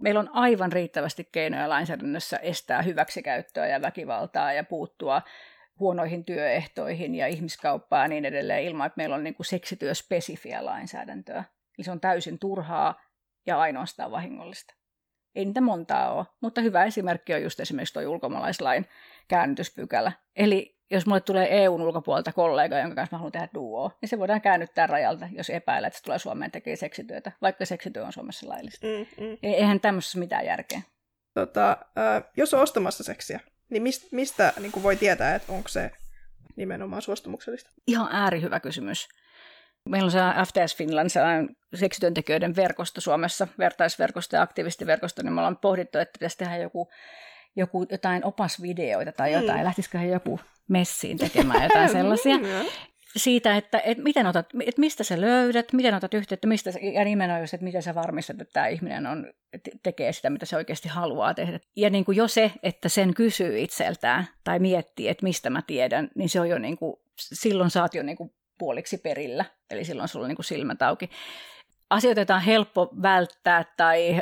meillä 0.03 0.21
on 0.21 0.31
aivan 0.33 0.73
riittävästi 0.73 1.29
keinoja 1.33 1.69
lainsäädännössä 1.69 2.37
estää 2.37 2.83
hyväksikäyttöä 2.83 3.67
ja 3.67 3.83
väkivaltaa 3.83 4.53
ja 4.53 4.65
puuttua 4.65 5.23
huonoihin 5.79 6.25
työehtoihin 6.25 7.15
ja 7.15 7.27
ihmiskauppaan 7.27 8.05
ja 8.05 8.09
niin 8.09 8.25
edelleen 8.25 8.65
ilman, 8.65 8.87
että 8.87 8.97
meillä 8.97 9.17
on 9.17 9.25
niin 9.25 9.35
kuin 9.35 9.47
seksityöspesifiä 9.47 10.65
lainsäädäntöä. 10.65 11.45
Eli 11.79 11.85
se 11.85 11.91
on 11.91 12.01
täysin 12.01 12.39
turhaa 12.39 13.01
ja 13.47 13.61
ainoastaan 13.61 14.11
vahingollista. 14.11 14.74
Ei 15.34 15.45
niitä 15.45 15.61
montaa 15.61 16.12
ole, 16.12 16.26
mutta 16.41 16.61
hyvä 16.61 16.84
esimerkki 16.84 17.34
on 17.34 17.43
just 17.43 17.61
esimerkiksi 17.61 17.95
tuo 17.95 18.03
ulkomaalaislain 18.03 18.86
käännytyspykälä. 19.28 20.12
Eli 20.36 20.80
jos 20.91 21.07
mulle 21.07 21.20
tulee 21.20 21.62
EUn 21.64 21.80
ulkopuolelta 21.80 22.32
kollega, 22.32 22.78
jonka 22.78 22.95
kanssa 22.95 23.16
mä 23.16 23.18
haluan 23.18 23.32
tehdä 23.32 23.49
duo, 23.55 23.91
niin 24.01 24.09
se 24.09 24.18
voidaan 24.18 24.41
käännyttää 24.41 24.86
rajalta, 24.86 25.28
jos 25.32 25.51
epäilee, 25.51 25.86
että 25.88 25.99
se 25.99 26.05
tulee 26.05 26.18
Suomeen 26.18 26.51
tekee 26.51 26.76
seksityötä, 26.76 27.32
vaikka 27.43 27.64
seksityö 27.64 28.05
on 28.05 28.12
Suomessa 28.12 28.49
laillista. 28.49 28.86
Mm, 28.86 29.24
mm. 29.24 29.38
Eihän 29.43 29.80
tämmöisessä 29.80 30.18
mitään 30.18 30.47
järkeä. 30.47 30.82
Tota, 31.34 31.70
äh, 31.70 32.24
jos 32.36 32.55
on 32.55 32.61
ostamassa 32.61 33.05
seksiä, 33.05 33.41
niin 33.70 33.82
mistä, 33.82 34.07
mistä 34.12 34.53
niin 34.61 34.82
voi 34.82 34.97
tietää, 34.97 35.34
että 35.34 35.53
onko 35.53 35.68
se 35.68 35.91
nimenomaan 36.57 37.03
suostumuksellista? 37.03 37.70
Ihan 37.86 38.09
äärihyvä 38.12 38.61
kysymys. 38.61 39.09
Meillä 39.91 40.07
on 40.07 40.11
se 40.11 40.18
FTS 40.18 40.76
Finland, 40.76 41.09
sellainen 41.09 41.57
seksityöntekijöiden 41.74 42.57
verkosto 42.57 43.01
Suomessa, 43.01 43.49
vertaisverkosto 43.59 44.36
ja 44.36 44.43
aktivistiverkosto, 44.43 45.22
niin 45.22 45.32
me 45.32 45.41
ollaan 45.41 45.57
pohdittu, 45.57 45.99
että 45.99 46.12
pitäisi 46.12 46.38
tehdä 46.38 46.57
joku, 46.57 46.88
joku 47.57 47.86
jotain 47.91 48.24
opasvideoita 48.24 49.12
tai 49.12 49.32
jotain, 49.32 49.59
mm. 49.59 49.64
lähtisiköhän 49.64 50.09
joku 50.09 50.41
messiin 50.68 51.18
tekemään 51.18 51.62
jotain 51.62 51.88
sellaisia. 51.99 52.36
siitä, 53.16 53.57
että, 53.57 53.80
että, 53.84 54.03
miten 54.03 54.26
otat, 54.26 54.47
että 54.66 54.80
mistä 54.80 55.05
sä 55.05 55.20
löydät, 55.20 55.72
miten 55.72 55.95
otat 55.95 56.14
yhteyttä, 56.14 56.47
mistä, 56.47 56.70
ja 56.95 57.05
nimenomaan 57.05 57.41
just, 57.41 57.55
että 57.55 57.64
miten 57.64 57.82
sä 57.82 57.95
varmistat, 57.95 58.41
että 58.41 58.53
tämä 58.53 58.66
ihminen 58.66 59.07
on, 59.07 59.32
tekee 59.82 60.12
sitä, 60.12 60.30
mitä 60.30 60.47
se 60.47 60.57
oikeasti 60.57 60.88
haluaa 60.88 61.34
tehdä. 61.34 61.61
Ja 61.76 61.91
niin 61.91 62.05
kuin 62.05 62.16
jo 62.16 62.28
se, 62.28 62.53
että 62.62 62.88
sen 62.88 63.14
kysyy 63.14 63.61
itseltään 63.61 64.28
tai 64.45 64.59
miettii, 64.59 65.09
että 65.09 65.24
mistä 65.24 65.51
mä 65.51 65.62
tiedän, 65.66 66.11
niin 66.14 66.28
se 66.28 66.41
on 66.41 66.49
jo 66.49 66.59
niin 66.59 66.78
kuin, 66.78 66.97
silloin 67.16 67.70
saat 67.70 67.95
jo 67.95 68.03
niin 68.03 68.16
kuin 68.16 68.32
puoliksi 68.61 68.99
perillä, 68.99 69.45
eli 69.71 69.85
silloin 69.85 70.09
sulla 70.09 70.27
on 70.27 70.29
niin 70.29 70.45
silmät 70.45 70.83
auki. 70.83 71.11
Asioita, 71.91 72.21
joita 72.21 72.35
on 72.35 72.41
helppo 72.41 72.91
välttää 73.03 73.65
tai 73.77 74.17
ö, 74.17 74.21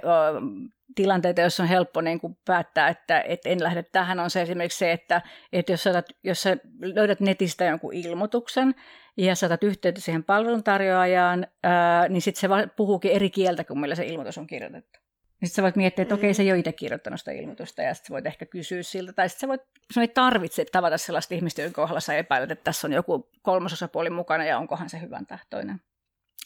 tilanteita, 0.95 1.41
joissa 1.41 1.62
on 1.62 1.68
helppo 1.68 2.01
niin 2.01 2.20
kuin 2.20 2.39
päättää, 2.45 2.89
että, 2.89 3.20
että 3.20 3.49
en 3.49 3.62
lähde 3.62 3.82
tähän, 3.82 4.20
on 4.20 4.30
se 4.30 4.43
esimerkiksi 4.43 4.78
se, 4.78 4.93
että, 4.93 5.22
että 5.53 5.72
jos, 5.72 5.82
sä, 5.82 6.03
jos 6.24 6.43
sä 6.43 6.57
löydät 6.80 7.20
netistä 7.20 7.64
jonkun 7.64 7.95
ilmoituksen 7.95 8.74
ja 9.16 9.34
saatat 9.34 9.64
yhteyttä 9.64 10.01
siihen 10.01 10.24
palveluntarjoajaan, 10.24 11.47
ää, 11.62 12.09
niin 12.09 12.22
sitten 12.22 12.41
se 12.41 12.68
puhuukin 12.76 13.12
eri 13.12 13.30
kieltä 13.30 13.64
kuin 13.64 13.80
millä 13.80 13.95
se 13.95 14.07
ilmoitus 14.07 14.39
on 14.39 14.47
kirjoitettu. 14.47 15.07
Sitten 15.39 15.55
sä 15.55 15.62
voit 15.62 15.76
miettiä, 15.76 16.03
että 16.03 16.14
okei, 16.14 16.34
se 16.34 16.43
ei 16.43 16.53
ole 16.53 16.59
itse 16.59 16.72
kirjoittanut 16.72 17.20
sitä 17.20 17.32
ilmoitusta, 17.32 17.82
ja 17.82 17.95
sitten 17.95 18.14
voit 18.14 18.26
ehkä 18.26 18.47
kysyä 18.47 18.82
siltä, 18.82 19.12
tai 19.12 19.28
sitten 19.28 19.41
sä 19.41 19.49
voit, 19.49 19.61
sun 19.93 20.01
ei 20.01 20.09
tarvitse 20.09 20.64
tavata 20.72 20.99
sellaista 20.99 21.34
ihmistä, 21.34 21.62
jonka 21.62 21.82
kohdalla 21.82 22.01
sä 22.01 22.14
epäilet, 22.14 22.51
että 22.51 22.64
tässä 22.64 22.86
on 22.86 22.93
joku 22.93 23.30
kolmasosapuoli 23.43 24.11
mukana, 24.11 24.45
ja 24.45 24.59
onkohan 24.59 24.91
se 24.91 25.01
hyvän 25.01 25.26
tahtoinen. 25.26 25.80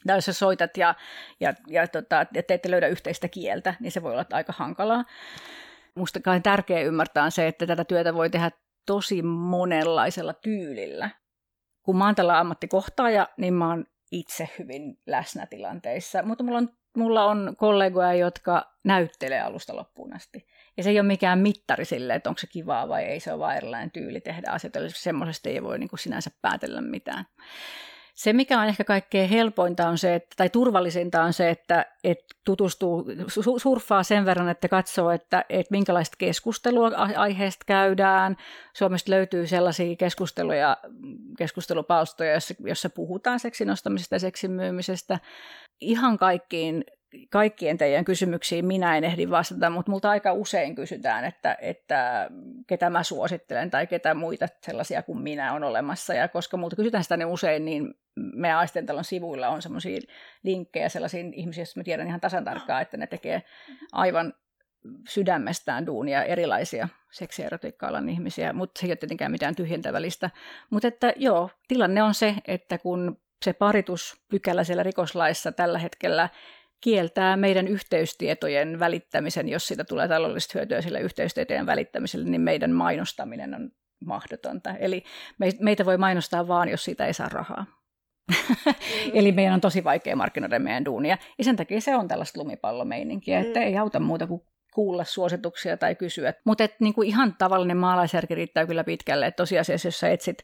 Tai 0.07 0.17
jos 0.17 0.25
sä 0.25 0.33
soitat 0.33 0.77
ja, 0.77 0.95
ja, 1.41 1.55
ja, 1.67 1.89
tota, 1.89 2.27
ja 2.35 2.43
te 2.43 2.55
ette 2.55 2.71
löydä 2.71 2.87
yhteistä 2.87 3.29
kieltä, 3.29 3.75
niin 3.81 3.93
se 3.93 4.03
voi 4.03 4.13
olla 4.13 4.25
aika 4.33 4.53
hankalaa. 4.57 5.05
Musta 5.95 6.21
kai 6.21 6.41
tärkeää 6.41 6.81
ymmärtää 6.81 7.31
se, 7.31 7.47
että 7.47 7.67
tätä 7.67 7.85
työtä 7.85 8.15
voi 8.15 8.31
tehdä 8.31 8.51
tosi 8.87 9.23
monenlaisella 9.23 10.33
tyylillä. 10.33 11.11
Kun 11.83 11.97
mä 11.97 12.05
oon 12.05 12.15
tällä 12.15 12.39
ammattikohtaaja, 12.39 13.29
niin 13.37 13.55
mä 13.55 13.69
oon 13.69 13.85
itse 14.13 14.49
hyvin 14.59 14.99
läsnä 15.07 15.47
tilanteissa, 15.47 16.23
mutta 16.23 16.45
mulla 16.45 16.59
on, 16.59 16.69
mulla 16.97 17.25
on 17.25 17.55
kollegoja, 17.57 18.15
jotka 18.15 18.73
näyttelee 18.85 19.41
alusta 19.41 19.77
loppuun 19.77 20.17
asti. 20.17 20.47
Ja 20.77 20.83
se 20.83 20.91
ei 20.91 21.01
ole 21.01 21.07
mikään 21.07 21.39
mittari 21.39 21.85
sille, 21.85 22.15
että 22.15 22.31
onko 22.31 22.39
se 22.39 22.47
kivaa 22.47 22.89
vai 22.89 23.05
ei, 23.05 23.21
se 23.21 23.33
on 23.33 23.39
vain 23.39 23.57
erilainen 23.57 23.91
tyyli 23.91 24.21
tehdä 24.21 24.51
asioita. 24.51 24.79
Eli 24.79 24.91
semmoisesta 24.91 25.49
ei 25.49 25.63
voi 25.63 25.79
niin 25.79 25.89
kuin 25.89 26.01
sinänsä 26.01 26.31
päätellä 26.43 26.81
mitään. 26.81 27.27
Se, 28.15 28.33
mikä 28.33 28.61
on 28.61 28.69
ehkä 28.69 28.85
kaikkein 28.85 29.29
helpointa 29.29 29.89
on 29.89 29.99
se, 29.99 30.15
että, 30.15 30.35
tai 30.37 30.49
turvallisinta 30.49 31.23
on 31.23 31.33
se, 31.33 31.51
että, 31.51 31.87
että 32.05 32.35
tutustuu, 32.45 33.05
surffaa 33.57 34.03
sen 34.03 34.25
verran, 34.25 34.49
että 34.49 34.69
katsoo, 34.69 35.11
että, 35.11 35.45
että 35.49 35.71
minkälaista 35.71 36.17
keskustelua 36.19 36.91
aiheesta 37.17 37.65
käydään. 37.67 38.37
Suomesta 38.73 39.11
löytyy 39.11 39.47
sellaisia 39.47 39.97
keskusteluja, 39.97 40.77
keskustelupalstoja, 41.39 42.31
joissa, 42.31 42.55
joissa 42.61 42.91
puhutaan 42.91 43.41
seksin 43.41 43.71
ostamisesta 43.71 44.15
ja 44.15 44.21
seksin 44.21 44.51
myymisestä. 44.51 45.19
Ihan 45.83 46.19
kaikkiin 46.19 46.85
kaikkien 47.31 47.79
teidän 47.79 48.05
kysymyksiin 48.05 48.67
minä 48.67 48.97
en 48.97 49.05
ehdi 49.05 49.31
vastata, 49.31 49.71
mutta 49.71 49.91
multa 49.91 50.11
aika 50.11 50.33
usein 50.33 50.75
kysytään, 50.75 51.25
että, 51.25 51.57
että 51.61 52.31
ketä 52.67 52.91
mä 52.91 53.03
suosittelen 53.03 53.71
tai 53.71 53.87
ketä 53.87 54.15
muita 54.15 54.47
sellaisia 54.63 55.03
kuin 55.03 55.19
minä 55.19 55.53
on 55.53 55.65
olemassa. 55.65 56.15
Ja 56.15 56.29
koska 56.29 56.57
multa 56.57 56.77
kysytään 56.77 57.03
sitä 57.03 57.17
niin 57.17 57.27
usein, 57.27 57.65
niin 57.65 57.95
me 58.17 58.53
Aistentalon 58.53 59.05
sivuilla 59.05 59.49
on 59.49 59.63
semmoisia 59.63 60.01
linkkejä 60.43 60.89
sellaisiin 60.89 61.35
ihmisiin, 61.35 61.63
joista 61.63 61.81
mä 61.81 61.85
tiedän 61.85 62.07
ihan 62.07 62.21
tasan 62.21 62.45
tarkkaan, 62.45 62.83
että 62.83 62.97
ne 62.97 63.07
tekee 63.07 63.43
aivan 63.93 64.35
sydämestään 65.09 65.87
duunia 65.87 66.25
erilaisia 66.25 66.89
seksierotiikka-alan 67.11 68.09
ihmisiä, 68.09 68.53
mutta 68.53 68.81
se 68.81 68.87
ei 68.87 68.91
ole 68.91 68.97
tietenkään 68.97 69.33
mitään 69.33 69.57
tyhjentävälistä. 69.57 70.31
Mutta 70.71 70.89
että 70.89 71.13
joo, 71.17 71.51
tilanne 71.69 72.03
on 72.03 72.15
se, 72.15 72.35
että 72.47 72.79
kun 72.79 73.21
se 73.43 73.53
parituspykälä 73.53 74.65
siellä 74.65 74.83
rikoslaissa 74.83 75.53
tällä 75.53 75.79
hetkellä 75.79 76.29
kieltää 76.81 77.37
meidän 77.37 77.69
yhteystietojen 77.69 78.79
välittämisen, 78.79 79.49
jos 79.49 79.67
siitä 79.67 79.85
tulee 79.85 80.09
taloudellista 80.09 80.59
hyötyä 80.59 80.81
sille 80.81 81.01
yhteystietojen 81.01 81.67
välittämiselle, 81.67 82.29
niin 82.29 82.41
meidän 82.41 82.71
mainostaminen 82.71 83.55
on 83.55 83.71
mahdotonta. 84.05 84.71
Eli 84.71 85.05
meitä 85.61 85.85
voi 85.85 85.97
mainostaa 85.99 86.49
vaan, 86.49 86.69
jos 86.69 86.85
siitä 86.85 87.07
ei 87.07 87.15
saa 87.15 87.29
rahaa. 87.29 87.67
Mm. 88.29 88.75
Eli 89.19 89.33
meidän 89.33 89.55
on 89.55 89.61
tosi 89.61 89.85
vaikea 89.85 90.17
markkinoida 90.17 90.59
meidän 90.59 90.85
duunia. 90.85 91.19
Ja 91.39 91.45
sen 91.45 91.57
takia 91.57 91.81
se 91.81 91.97
on 91.97 92.09
tällaista 92.09 92.41
lumipallomeininkiä, 92.41 93.41
mm. 93.41 93.47
että 93.47 93.61
ei 93.61 93.79
auta 93.79 94.01
muuta 94.01 94.27
kuin 94.27 94.43
kuulla 94.75 95.05
suosituksia 95.05 95.77
tai 95.77 95.95
kysyä. 95.95 96.35
Mutta 96.45 96.69
niin 96.81 96.95
ihan 97.05 97.35
tavallinen 97.39 97.77
maalaisjärki 97.77 98.35
riittää 98.35 98.67
kyllä 98.67 98.85
pitkälle. 98.85 99.27
Et 99.27 99.37
tosiasiassa, 99.37 99.89
jos 99.89 100.01
sä 100.01 100.09
etsit 100.09 100.43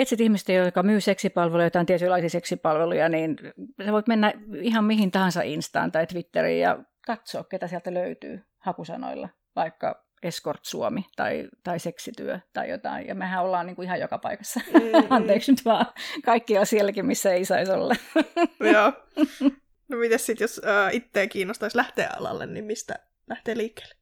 etsit 0.00 0.20
ihmistä, 0.20 0.52
joka 0.52 0.82
myy 0.82 1.00
seksipalveluja, 1.00 1.66
jotain 1.66 1.86
tietynlaisia 1.86 2.30
seksipalveluja, 2.30 3.08
niin 3.08 3.36
sä 3.84 3.92
voit 3.92 4.06
mennä 4.06 4.32
ihan 4.62 4.84
mihin 4.84 5.10
tahansa 5.10 5.42
Instaan 5.42 5.92
tai 5.92 6.06
Twitteriin 6.06 6.60
ja 6.60 6.78
katsoa, 7.06 7.44
ketä 7.44 7.66
sieltä 7.66 7.94
löytyy 7.94 8.42
hakusanoilla, 8.58 9.28
vaikka 9.56 10.04
Escort 10.22 10.64
Suomi 10.64 11.06
tai, 11.16 11.48
tai 11.64 11.78
seksityö 11.78 12.40
tai 12.52 12.70
jotain. 12.70 13.06
Ja 13.06 13.14
mehän 13.14 13.44
ollaan 13.44 13.66
niin 13.66 13.76
kuin 13.76 13.86
ihan 13.86 14.00
joka 14.00 14.18
paikassa. 14.18 14.60
Mm-hmm. 14.72 15.06
Anteeksi 15.16 15.52
nyt 15.52 15.64
vaan. 15.64 15.86
Kaikki 16.24 16.58
on 16.58 16.66
sielläkin, 16.66 17.06
missä 17.06 17.32
ei 17.32 17.44
saisi 17.44 17.72
olla. 17.72 17.94
Joo. 18.72 18.92
No 19.88 19.98
miten 19.98 20.18
sitten, 20.18 20.44
jos 20.44 20.60
äh, 20.66 20.94
itseä 20.94 21.26
kiinnostaisi 21.26 21.76
lähteä 21.76 22.10
alalle, 22.18 22.46
niin 22.46 22.64
mistä 22.64 22.94
lähtee 23.26 23.56
liikkeelle? 23.56 23.94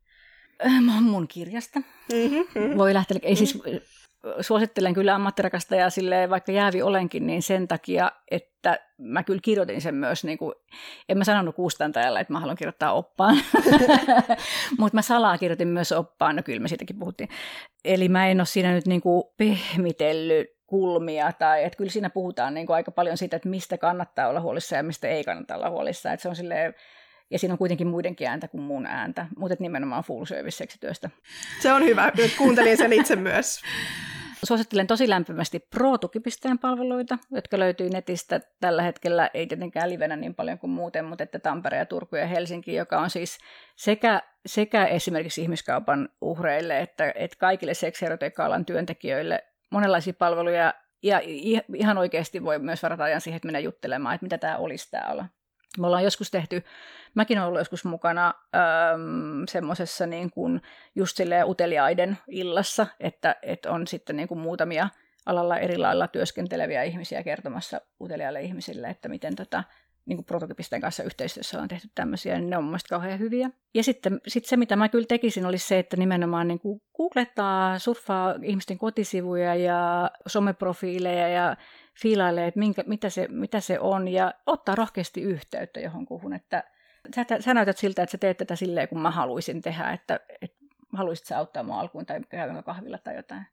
Mun 1.01 1.29
kirjasta. 1.29 1.81
Mm-hmm, 2.13 2.37
mm-hmm. 2.55 2.79
Voi 2.79 2.95
lähteä, 2.95 3.19
ei 3.23 3.37
siis 3.37 3.63
suosittelen 4.41 4.95
kyllä 4.95 5.15
ammattirakastajaa 5.15 5.91
sille, 5.91 6.31
vaikka 6.31 6.53
jäävi 6.53 6.83
olenkin, 6.83 7.27
niin 7.27 7.43
sen 7.43 7.69
takia, 7.69 8.13
että 8.31 8.79
mä 8.99 9.23
kyllä 9.23 9.41
kirjoitin 9.43 9.81
sen 9.81 9.95
myös, 9.95 10.25
niin 10.25 10.39
kuin, 10.39 10.55
en 11.09 11.19
mä 11.19 11.25
sanonut 11.25 11.57
kustantajalle, 11.57 12.21
että 12.21 12.33
mä 12.33 12.41
haluan 12.41 12.57
kirjoittaa 12.57 12.93
oppaan, 12.93 13.37
mutta 14.79 14.97
mä 14.97 15.03
salaa 15.03 15.39
kirjoitin 15.39 15.69
myös 15.69 15.93
oppaan, 15.93 16.37
no 16.37 16.43
kyllä 16.43 16.61
me 16.61 16.69
siitäkin 16.69 16.99
puhuttiin. 16.99 17.29
Eli 17.85 18.09
mä 18.09 18.29
en 18.29 18.41
ole 18.41 18.47
siinä 18.47 18.73
nyt 18.73 18.87
niin 18.87 19.01
kuin 19.01 19.25
pehmitellyt 19.37 20.57
kulmia, 20.67 21.33
tai 21.33 21.65
että 21.65 21.77
kyllä 21.77 21.91
siinä 21.91 22.11
puhutaan 22.11 22.55
niin 22.55 22.67
kuin 22.67 22.75
aika 22.75 22.91
paljon 22.91 23.17
siitä, 23.17 23.37
että 23.37 23.49
mistä 23.49 23.79
kannattaa 23.79 24.29
olla 24.29 24.41
huolissa 24.41 24.77
ja 24.77 24.83
mistä 24.83 25.09
ei 25.09 25.25
kannata 25.25 25.57
olla 25.57 25.71
huolissa, 25.71 26.13
että 26.13 26.23
se 26.23 26.29
on 26.29 26.37
silleen, 26.37 26.75
ja 27.31 27.39
siinä 27.39 27.55
on 27.55 27.59
kuitenkin 27.59 27.87
muidenkin 27.87 28.29
ääntä 28.29 28.49
kuin 28.49 28.63
mun 28.63 28.87
ääntä, 28.87 29.27
mutta 29.37 29.57
nimenomaan 29.59 30.05
full 30.05 30.25
service 30.25 30.57
seksityöstä. 30.57 31.11
Se 31.61 31.73
on 31.73 31.85
hyvä, 31.85 32.13
kuuntelin 32.39 32.77
sen 32.77 32.93
itse 32.93 33.17
myös. 33.17 33.61
Suosittelen 34.45 34.87
tosi 34.87 35.09
lämpimästi 35.09 35.59
Pro-tukipisteen 35.59 36.59
palveluita, 36.59 37.19
jotka 37.31 37.59
löytyy 37.59 37.91
netistä 37.91 38.41
tällä 38.61 38.83
hetkellä, 38.83 39.31
ei 39.35 39.47
tietenkään 39.47 39.91
livenä 39.91 40.17
niin 40.17 40.35
paljon 40.35 40.59
kuin 40.59 40.71
muuten, 40.71 41.05
mutta 41.05 41.25
että 41.25 41.39
Tampere 41.39 41.79
ja 41.79 41.87
Turku 41.87 42.17
ja 42.17 42.27
Helsinki, 42.27 42.75
joka 42.75 43.01
on 43.01 43.11
siis 43.11 43.39
sekä, 43.77 44.23
sekä 44.47 44.87
esimerkiksi 44.87 45.43
ihmiskaupan 45.43 46.09
uhreille 46.21 46.81
että, 46.81 47.13
että 47.15 47.37
kaikille 47.39 47.75
seksierotiikka-alan 47.75 48.65
työntekijöille 48.65 49.45
monenlaisia 49.71 50.15
palveluja, 50.19 50.75
ja 51.03 51.21
ihan 51.75 51.99
oikeasti 51.99 52.45
voi 52.45 52.59
myös 52.59 52.83
varata 52.83 53.05
ajan 53.05 53.21
siihen, 53.21 53.37
että 53.37 53.47
mennä 53.47 53.59
juttelemaan, 53.59 54.15
että 54.15 54.25
mitä 54.25 54.39
tämä 54.39 54.57
olisi 54.57 54.91
täällä. 54.91 55.29
Me 55.79 55.87
ollaan 55.87 56.05
joskus 56.05 56.31
tehty, 56.31 56.63
mäkin 57.15 57.39
olen 57.39 57.49
ollut 57.49 57.61
joskus 57.61 57.85
mukana 57.85 58.35
semmoisessa 59.49 60.07
niin 60.07 60.31
kuin 60.31 60.63
just 60.95 61.19
uteliaiden 61.45 62.19
illassa, 62.29 62.87
että, 63.01 63.37
että 63.43 63.71
on 63.71 63.87
sitten 63.87 64.17
niin 64.17 64.29
kuin 64.29 64.41
muutamia 64.41 64.89
alalla 65.27 65.59
eri 65.59 65.79
lailla 65.79 66.09
työskenteleviä 66.09 66.83
ihmisiä 66.83 67.23
kertomassa 67.23 67.81
uteliaille 68.01 68.41
ihmisille, 68.41 68.89
että 68.89 69.09
miten 69.09 69.37
tota, 69.37 69.65
niin 70.07 70.17
kuin 70.17 70.25
prototypisten 70.25 70.81
kanssa 70.81 71.03
yhteistyössä 71.03 71.61
on 71.63 71.69
tehty 71.69 71.89
tämmöisiä, 71.95 72.39
niin 72.39 72.51
ne 72.51 72.57
on 72.57 72.65
mun 72.65 72.79
kauhean 72.89 73.19
hyviä. 73.19 73.51
Ja 73.75 73.83
sitten 73.83 74.21
sit 74.27 74.45
se, 74.45 74.57
mitä 74.57 74.77
mä 74.77 74.89
kyllä 74.89 75.07
tekisin, 75.09 75.47
olisi 75.47 75.67
se, 75.67 75.79
että 75.79 75.97
nimenomaan 75.97 76.49
niin 76.49 76.59
kuin 76.59 76.83
googlettaa, 76.97 77.79
surffaa 77.79 78.35
ihmisten 78.43 78.79
kotisivuja 78.79 79.55
ja 79.55 80.11
someprofiileja 80.27 81.29
ja 81.29 81.57
fiilailee, 82.03 82.47
että 82.47 82.61
minkä, 82.61 82.85
mitä, 82.87 83.11
se, 83.11 83.29
mitä 83.29 83.61
se 83.61 83.81
on 83.81 84.09
ja 84.09 84.35
ottaa 84.47 84.75
rohkeasti 84.75 85.23
yhteyttä 85.23 85.81
johonkuhun, 85.81 86.33
että 86.33 86.65
Sä, 87.15 87.25
sä 87.41 87.55
näytät 87.55 87.79
siltä, 87.79 88.03
että 88.03 88.11
sä 88.11 88.19
teet 88.19 88.37
tätä 88.37 88.57
silleen, 88.57 88.89
kun 88.89 89.01
mä 89.01 89.11
haluaisin 89.11 89.63
tehdä, 89.63 89.91
että, 89.91 90.21
että 90.43 90.57
haluaisit 90.93 91.27
sä 91.27 91.39
auttaa 91.39 91.63
mua 91.63 91.81
alkuun 91.81 92.07
tai 92.07 92.21
käydä 92.29 92.63
kahvilla 92.63 92.99
tai 92.99 93.17
jotain. 93.17 93.47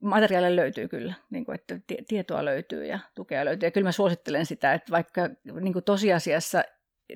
Materiaalia 0.00 0.56
löytyy 0.56 0.88
kyllä, 0.88 1.14
niin 1.30 1.44
kuin, 1.44 1.54
että 1.54 1.78
tietoa 2.08 2.44
löytyy 2.44 2.86
ja 2.86 2.98
tukea 3.14 3.44
löytyy. 3.44 3.66
Ja 3.66 3.70
kyllä 3.70 3.84
mä 3.84 3.92
suosittelen 3.92 4.46
sitä, 4.46 4.72
että 4.74 4.92
vaikka 4.92 5.28
niin 5.60 5.72
kuin 5.72 5.84
tosiasiassa 5.84 6.64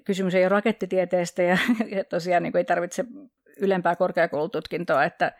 kysymys 0.04 0.34
ei 0.34 0.42
ole 0.42 0.48
rakettitieteestä 0.48 1.42
ja, 1.42 1.58
ja 1.96 2.04
tosiaan 2.04 2.42
niin 2.42 2.52
kuin 2.52 2.60
ei 2.60 2.64
tarvitse 2.64 3.04
ylempää 3.56 3.96
korkeakoulututkintoa, 3.96 5.04
että 5.04 5.32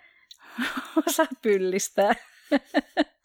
osaa 1.07 1.26
pyllistää. 1.43 2.12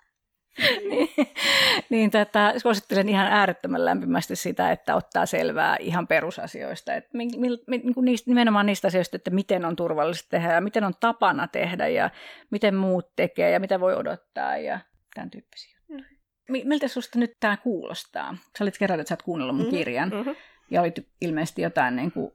niin, 0.90 1.10
niin 1.90 2.12
tätä, 2.12 2.54
suosittelen 2.58 3.10
ihan 3.10 3.28
äärettömän 3.28 3.86
lämpimästi 3.86 4.36
sitä, 4.36 4.72
että 4.72 4.96
ottaa 4.96 5.26
selvää 5.26 5.78
ihan 5.80 6.08
perusasioista, 6.08 6.94
että 6.94 7.10
mi, 7.14 7.28
mi, 7.38 7.50
mi, 7.68 7.78
niin 7.78 7.94
kuin 7.94 8.06
niistä, 8.06 8.32
nimenomaan 8.32 8.66
niistä 8.66 8.88
asioista, 8.88 9.16
että 9.16 9.32
miten 9.32 9.66
on 9.66 9.76
turvallista 9.76 10.30
tehdä 10.30 10.54
ja 10.54 10.62
miten 10.62 10.84
on 10.84 10.94
tapana 11.00 11.48
tehdä 11.48 11.88
ja 11.88 12.10
miten 12.52 12.76
muut 12.76 13.16
tekee 13.16 13.52
ja 13.52 13.60
mitä 13.60 13.80
voi 13.80 13.96
odottaa 13.96 14.58
ja 14.58 14.80
tämän 15.14 15.30
tyyppisiä. 15.30 15.80
Mm. 15.88 16.04
Miltä 16.48 16.88
susta 16.88 17.20
nyt 17.20 17.34
tämä 17.40 17.58
kuulostaa? 17.58 18.38
Sä 18.58 18.64
olit 18.64 18.78
kerran, 18.78 19.00
että 19.00 19.10
sä 19.10 19.14
oot 19.14 19.22
kuunnellut 19.22 19.56
mun 19.56 19.66
mm-hmm, 19.66 19.78
kirjan 19.78 20.10
mm-hmm. 20.10 20.36
ja 20.72 20.82
olit 20.82 20.96
ilmeisesti 21.22 21.62
jotain 21.62 21.96
niin 21.96 22.12
kuin, 22.12 22.32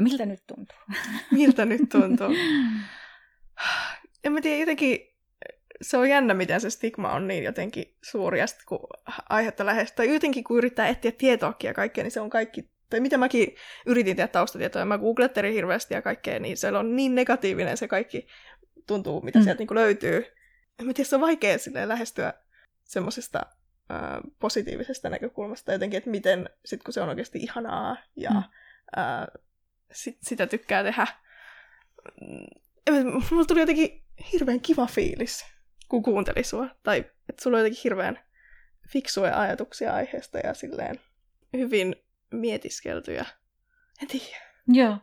miltä 0.00 0.26
nyt 0.26 0.42
tuntuu? 0.46 0.76
miltä 1.30 1.64
nyt 1.64 1.80
tuntuu? 1.92 2.28
en 4.24 4.32
mä 4.32 4.40
tiedä, 4.40 4.60
jotenkin 4.60 5.07
se 5.82 5.96
on 5.96 6.08
jännä, 6.08 6.34
miten 6.34 6.60
se 6.60 6.70
stigma 6.70 7.12
on 7.12 7.28
niin 7.28 7.44
jotenkin 7.44 7.96
suuri, 8.02 8.38
ja 8.38 8.46
sitten 8.46 8.66
kun 8.68 8.80
aihetta 9.28 9.66
lähestyy, 9.66 9.96
tai 9.96 10.14
jotenkin 10.14 10.44
kun 10.44 10.58
yrittää 10.58 10.88
etsiä 10.88 11.12
tietoakin 11.12 11.68
ja 11.68 11.74
kaikkea, 11.74 12.04
niin 12.04 12.12
se 12.12 12.20
on 12.20 12.30
kaikki, 12.30 12.70
tai 12.90 13.00
mitä 13.00 13.18
mäkin 13.18 13.54
yritin 13.86 14.16
tehdä 14.16 14.28
taustatietoja, 14.28 14.84
mä 14.84 14.98
googlettelin 14.98 15.52
hirveästi 15.52 15.94
ja 15.94 16.02
kaikkea, 16.02 16.38
niin 16.38 16.56
se 16.56 16.68
on 16.68 16.96
niin 16.96 17.14
negatiivinen 17.14 17.76
se 17.76 17.88
kaikki 17.88 18.26
tuntuu, 18.86 19.20
mitä 19.20 19.38
mm. 19.38 19.42
sieltä 19.42 19.58
niin 19.58 19.74
löytyy. 19.74 20.26
Mä 20.82 20.92
tiedä, 20.92 21.08
se 21.08 21.16
on 21.16 21.20
vaikea 21.20 21.58
silleen 21.58 21.88
lähestyä 21.88 22.34
semmoisesta 22.84 23.46
positiivisesta 24.38 25.10
näkökulmasta 25.10 25.72
jotenkin, 25.72 25.98
että 25.98 26.10
miten, 26.10 26.50
sit 26.64 26.82
kun 26.82 26.94
se 26.94 27.00
on 27.00 27.08
oikeasti 27.08 27.38
ihanaa 27.38 27.96
ja 28.16 28.30
mm. 28.30 28.36
äh, 28.98 29.26
sit, 29.92 30.18
sitä 30.22 30.46
tykkää 30.46 30.82
tehdä. 30.82 31.06
Mulla 33.30 33.44
tuli 33.44 33.60
jotenkin 33.60 34.04
hirveän 34.32 34.60
kiva 34.60 34.86
fiilis 34.86 35.57
kun 35.88 36.02
kuunteli 36.02 36.44
sua. 36.44 36.68
Tai 36.82 36.98
että 37.28 37.42
sulla 37.42 37.56
on 37.56 37.60
jotenkin 37.60 37.80
hirveän 37.84 38.18
fiksuja 38.88 39.40
ajatuksia 39.40 39.94
aiheesta 39.94 40.38
ja 40.38 40.54
silleen 40.54 41.00
hyvin 41.52 41.96
mietiskeltyjä. 42.30 43.24
En 44.02 44.08
tiedä. 44.08 44.40
Joo. 44.68 44.96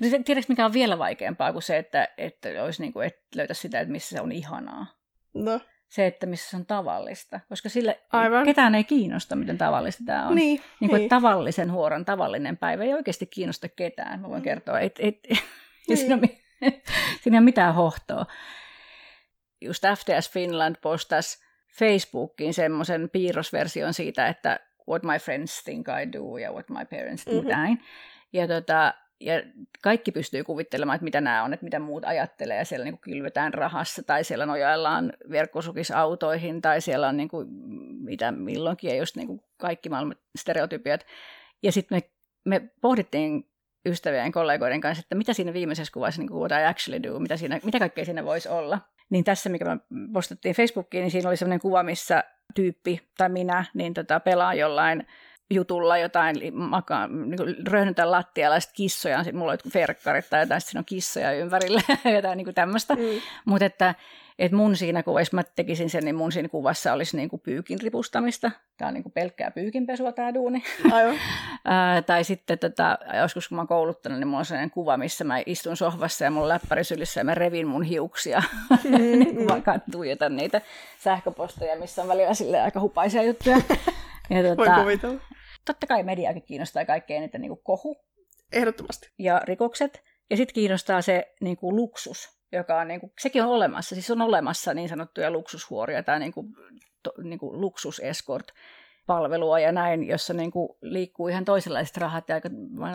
Mutta 0.00 0.22
tiedätkö, 0.24 0.52
mikä 0.52 0.64
on 0.64 0.72
vielä 0.72 0.98
vaikeampaa 0.98 1.52
kuin 1.52 1.62
se, 1.62 1.78
että, 1.78 2.08
että, 2.18 2.48
olisi 2.64 2.82
niin 2.82 2.92
kuin, 2.92 3.06
että 3.06 3.22
löytä 3.34 3.54
sitä, 3.54 3.80
että 3.80 3.92
missä 3.92 4.16
se 4.16 4.22
on 4.22 4.32
ihanaa? 4.32 4.86
No. 5.34 5.60
Se, 5.88 6.06
että 6.06 6.26
missä 6.26 6.50
se 6.50 6.56
on 6.56 6.66
tavallista. 6.66 7.40
Koska 7.48 7.68
sille 7.68 8.00
Aivan. 8.12 8.44
ketään 8.44 8.74
ei 8.74 8.84
kiinnosta, 8.84 9.36
miten 9.36 9.58
tavallista 9.58 10.02
tämä 10.06 10.28
on. 10.28 10.34
Niin, 10.34 10.60
niin 10.80 10.90
kuin, 10.90 10.98
niin. 10.98 11.08
tavallisen 11.08 11.72
huoron 11.72 12.04
tavallinen 12.04 12.56
päivä 12.56 12.84
ei 12.84 12.94
oikeasti 12.94 13.26
kiinnosta 13.26 13.68
ketään. 13.68 14.20
Mä 14.20 14.28
voin 14.28 14.40
mm. 14.40 14.44
kertoa. 14.44 14.80
Et, 14.80 14.98
et, 14.98 15.18
et, 15.30 15.38
niin. 15.88 15.98
siinä, 15.98 16.14
on, 16.14 16.20
siinä 17.20 17.36
ei 17.36 17.38
ole 17.38 17.40
mitään 17.40 17.74
hohtoa 17.74 18.26
just 19.60 19.84
FTS 19.96 20.30
Finland 20.30 20.76
postasi 20.82 21.38
Facebookiin 21.78 22.54
semmoisen 22.54 23.10
piirrosversion 23.10 23.94
siitä, 23.94 24.26
että 24.26 24.60
what 24.88 25.02
my 25.02 25.18
friends 25.18 25.64
think 25.64 25.86
I 25.88 26.12
do 26.12 26.36
ja 26.36 26.52
what 26.52 26.68
my 26.68 26.84
parents 26.90 27.24
think 27.24 27.36
mm-hmm. 27.36 27.50
näin. 27.50 27.82
Ja, 28.32 28.48
tota, 28.48 28.94
ja 29.20 29.42
kaikki 29.82 30.12
pystyy 30.12 30.44
kuvittelemaan, 30.44 30.96
että 30.96 31.04
mitä 31.04 31.20
nämä 31.20 31.44
on, 31.44 31.52
että 31.52 31.64
mitä 31.64 31.78
muut 31.78 32.04
ajattelee, 32.04 32.56
ja 32.56 32.64
siellä 32.64 32.84
niin 32.84 32.98
kuin 32.98 33.12
kylvetään 33.12 33.54
rahassa, 33.54 34.02
tai 34.02 34.24
siellä 34.24 34.46
nojaillaan 34.46 35.12
verkkosukisautoihin, 35.30 36.62
tai 36.62 36.80
siellä 36.80 37.08
on 37.08 37.16
niin 37.16 37.28
kuin, 37.28 37.48
mitä 38.04 38.32
milloinkin, 38.32 38.90
ja 38.90 38.96
just 38.96 39.16
niin 39.16 39.26
kuin 39.26 39.40
kaikki 39.56 39.88
maailman 39.88 40.16
stereotypiat. 40.38 41.06
Ja 41.62 41.72
sitten 41.72 41.96
me, 41.96 42.10
me 42.44 42.70
pohdittiin 42.80 43.49
ystävien 43.86 44.32
kollegoiden 44.32 44.80
kanssa, 44.80 45.00
että 45.00 45.14
mitä 45.14 45.32
siinä 45.32 45.52
viimeisessä 45.52 45.92
kuvassa, 45.92 46.20
niin 46.20 46.28
kuin 46.28 46.38
what 46.38 46.52
I 46.52 46.64
actually 46.64 47.02
do, 47.02 47.18
mitä, 47.18 47.36
siinä, 47.36 47.60
mitä 47.64 47.78
kaikkea 47.78 48.04
siinä 48.04 48.24
voisi 48.24 48.48
olla. 48.48 48.78
Niin 49.10 49.24
tässä, 49.24 49.50
mikä 49.50 49.64
me 49.64 49.78
postattiin 50.12 50.54
Facebookiin, 50.54 51.02
niin 51.02 51.10
siinä 51.10 51.28
oli 51.28 51.36
sellainen 51.36 51.60
kuva, 51.60 51.82
missä 51.82 52.24
tyyppi 52.54 53.00
tai 53.18 53.28
minä 53.28 53.64
niin 53.74 53.94
tota, 53.94 54.20
pelaa 54.20 54.54
jollain 54.54 55.06
jutulla 55.50 55.98
jotain, 55.98 56.54
makaa, 56.54 57.06
niin 57.06 57.66
röhnytään 57.66 58.10
lattialla 58.10 58.56
ja 58.56 58.60
sitten 58.60 58.76
kissoja 58.76 59.24
mulla 59.32 59.52
on 59.52 59.58
verkkarit 59.74 60.30
tai 60.30 60.40
jotain, 60.40 60.60
siinä 60.60 60.78
on 60.78 60.84
kissoja 60.84 61.32
ympärillä 61.32 61.80
ja 62.04 62.10
jotain 62.16 62.36
niin 62.36 62.54
tämmöistä. 62.54 62.94
Mm. 62.94 63.02
Mutta 63.44 63.64
että 63.64 63.94
et 64.40 64.52
mun 64.52 64.76
siinä 64.76 65.02
kuvassa, 65.02 65.36
mä 65.36 65.42
tekisin 65.42 65.90
sen, 65.90 66.04
niin 66.04 66.14
mun 66.14 66.32
siinä 66.32 66.48
kuvassa 66.48 66.92
olisi 66.92 67.16
niin 67.16 67.28
kuin 67.28 67.40
pyykin 67.40 67.80
ripustamista. 67.80 68.50
Tämä 68.76 68.88
on 68.88 68.94
niin 68.94 69.02
kuin 69.02 69.12
pelkkää 69.12 69.50
pyykinpesua 69.50 70.12
tämä 70.12 70.34
duuni. 70.34 70.62
Aivan. 70.92 71.16
tai 72.06 72.24
sitten 72.24 72.58
tota, 72.58 72.98
joskus 73.22 73.48
kun 73.48 73.56
mä 73.56 73.60
oon 73.60 73.68
kouluttanut, 73.68 74.18
niin 74.18 74.28
mulla 74.28 74.38
on 74.38 74.44
sellainen 74.44 74.70
kuva, 74.70 74.96
missä 74.96 75.24
mä 75.24 75.42
istun 75.46 75.76
sohvassa 75.76 76.24
ja 76.24 76.30
on 76.30 76.48
läppäri 76.48 76.84
sylissä 76.84 77.20
ja 77.20 77.24
mä 77.24 77.34
revin 77.34 77.66
mun 77.66 77.82
hiuksia. 77.82 78.42
Mm, 78.84 79.18
niin 79.18 79.40
mm. 79.40 79.46
vaan 79.48 79.82
tuijotan 79.92 80.36
niitä 80.36 80.60
sähköposteja, 80.98 81.76
missä 81.76 82.02
on 82.02 82.08
välillä 82.08 82.34
sille 82.34 82.60
aika 82.60 82.80
hupaisia 82.80 83.22
juttuja. 83.22 83.56
ja, 84.30 84.42
tota, 84.42 84.56
Voin 84.56 84.80
kuvitella. 84.80 85.20
Totta 85.64 85.86
kai 85.86 86.02
mediakin 86.02 86.42
kiinnostaa 86.42 86.84
kaikkein 86.84 87.22
eniten 87.22 87.40
niin 87.40 87.48
kuin 87.48 87.60
kohu. 87.64 87.96
Ehdottomasti. 88.52 89.10
Ja 89.18 89.40
rikokset. 89.44 90.02
Ja 90.30 90.36
sitten 90.36 90.54
kiinnostaa 90.54 91.02
se 91.02 91.34
niin 91.40 91.56
kuin 91.56 91.76
luksus 91.76 92.39
joka 92.52 92.80
on, 92.80 92.88
niin 92.88 93.00
kuin, 93.00 93.12
sekin 93.18 93.42
on 93.42 93.48
olemassa. 93.48 93.94
Siis 93.94 94.10
on 94.10 94.22
olemassa 94.22 94.74
niin 94.74 94.88
sanottuja 94.88 95.30
luksushuoria 95.30 96.02
tai 96.02 96.18
niin 96.18 96.32
kuin, 96.32 96.46
to, 97.02 97.12
niin 97.22 97.38
kuin 97.38 97.60
luksuseskort 97.60 98.46
palvelua 99.06 99.60
ja 99.60 99.72
näin, 99.72 100.08
jossa 100.08 100.34
niin 100.34 100.50
kuin 100.50 100.68
liikkuu 100.82 101.28
ihan 101.28 101.44
toisenlaiset 101.44 101.96
rahat 101.96 102.28
ja 102.28 102.34
aika 102.34 102.48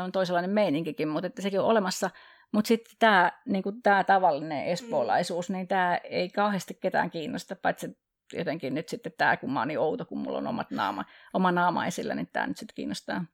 on 0.03 0.11
toisenlainen 0.11 0.51
meininkikin, 0.51 1.07
mutta 1.07 1.27
että 1.27 1.41
sekin 1.41 1.59
on 1.59 1.65
olemassa. 1.65 2.09
Mutta 2.51 2.67
sitten 2.67 2.95
tämä 2.99 3.31
niin 3.45 3.63
kuin 3.63 3.81
tämä 3.81 4.03
tavallinen 4.03 4.65
espoolaisuus, 4.65 5.49
niin 5.49 5.67
tämä 5.67 5.97
ei 6.03 6.29
kauheasti 6.29 6.73
ketään 6.73 7.11
kiinnosta, 7.11 7.55
paitsi 7.55 7.97
jotenkin 8.33 8.73
nyt 8.73 8.89
sitten 8.89 9.11
tämä, 9.17 9.37
kun 9.37 9.53
mä 9.53 9.59
oon 9.59 9.67
niin 9.67 9.79
outo, 9.79 10.05
kun 10.05 10.17
mulla 10.17 10.37
on 10.37 10.47
omat 10.47 10.71
naama, 10.71 11.05
oma 11.33 11.51
naama 11.51 11.85
esillä, 11.85 12.15
niin 12.15 12.29
tämä 12.33 12.47
nyt 12.47 12.57
sitten 12.57 12.75
kiinnostaa. 12.75 13.25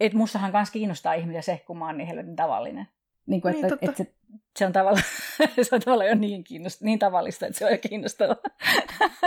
Et 0.00 0.14
mustahan 0.14 0.52
kanssa 0.52 0.72
kiinnostaa 0.72 1.14
ihmisiä 1.14 1.42
se, 1.42 1.62
kun 1.66 1.78
mä 1.78 1.86
oon 1.86 1.98
niin 1.98 2.08
helvetin 2.08 2.36
tavallinen. 2.36 2.88
Niin 3.30 3.40
kuin, 3.40 3.54
niin, 3.54 3.64
että, 3.64 3.78
että 3.80 3.96
se, 3.96 4.12
se, 4.58 4.66
on 4.66 4.72
tavallaan, 4.72 5.04
se 5.62 5.74
on 5.74 5.80
tavallaan 5.80 6.08
jo 6.08 6.14
niin, 6.14 6.44
kiinnost, 6.44 6.80
niin 6.80 6.98
tavallista, 6.98 7.46
että 7.46 7.58
se 7.58 7.66
on 7.66 7.72
jo 7.72 7.78
kiinnostavaa. 7.88 8.36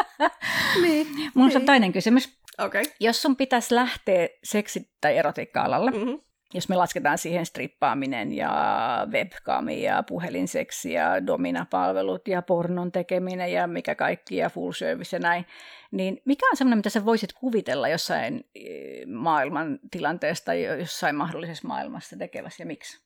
niin, 0.84 1.08
Mun 1.34 1.48
niin. 1.48 1.58
on 1.58 1.66
toinen 1.66 1.94
kysymys. 1.94 2.38
Okay. 2.60 2.84
Jos 3.00 3.22
sun 3.22 3.36
pitäisi 3.36 3.76
lähteä 3.76 4.28
seksi- 4.44 4.92
tai 5.02 5.18
erotiikka-alalle, 5.18 5.92
mm-hmm. 5.92 6.20
jos 6.54 6.70
me 6.70 6.76
lasketaan 6.76 7.18
siihen 7.18 7.46
strippaaminen 7.46 8.34
ja 8.34 9.08
webcami 9.12 9.84
ja 9.84 10.04
puhelinseksi 10.04 10.94
ja 10.94 11.28
dominapalvelut 11.28 12.28
ja 12.28 12.42
pornon 12.42 12.92
tekeminen 12.92 13.52
ja 13.52 13.68
mikä 13.68 13.96
kaikki 13.96 14.38
ja 14.38 14.50
full 14.50 14.72
service 14.72 15.16
ja 15.16 15.20
näin, 15.20 15.46
niin 15.92 16.22
mikä 16.26 16.46
on 16.52 16.58
semmoinen, 16.58 16.78
mitä 16.78 16.90
sä 16.90 17.06
voisit 17.06 17.34
kuvitella 17.34 17.88
jossain 17.88 18.44
eh, 18.56 19.06
maailman 19.08 19.80
tilanteesta 19.92 20.46
tai 20.46 20.64
jossain 20.80 21.16
mahdollisessa 21.16 21.68
maailmassa 21.68 22.18
tekevässä 22.18 22.64
ja 22.64 22.68
miksi? 22.68 23.04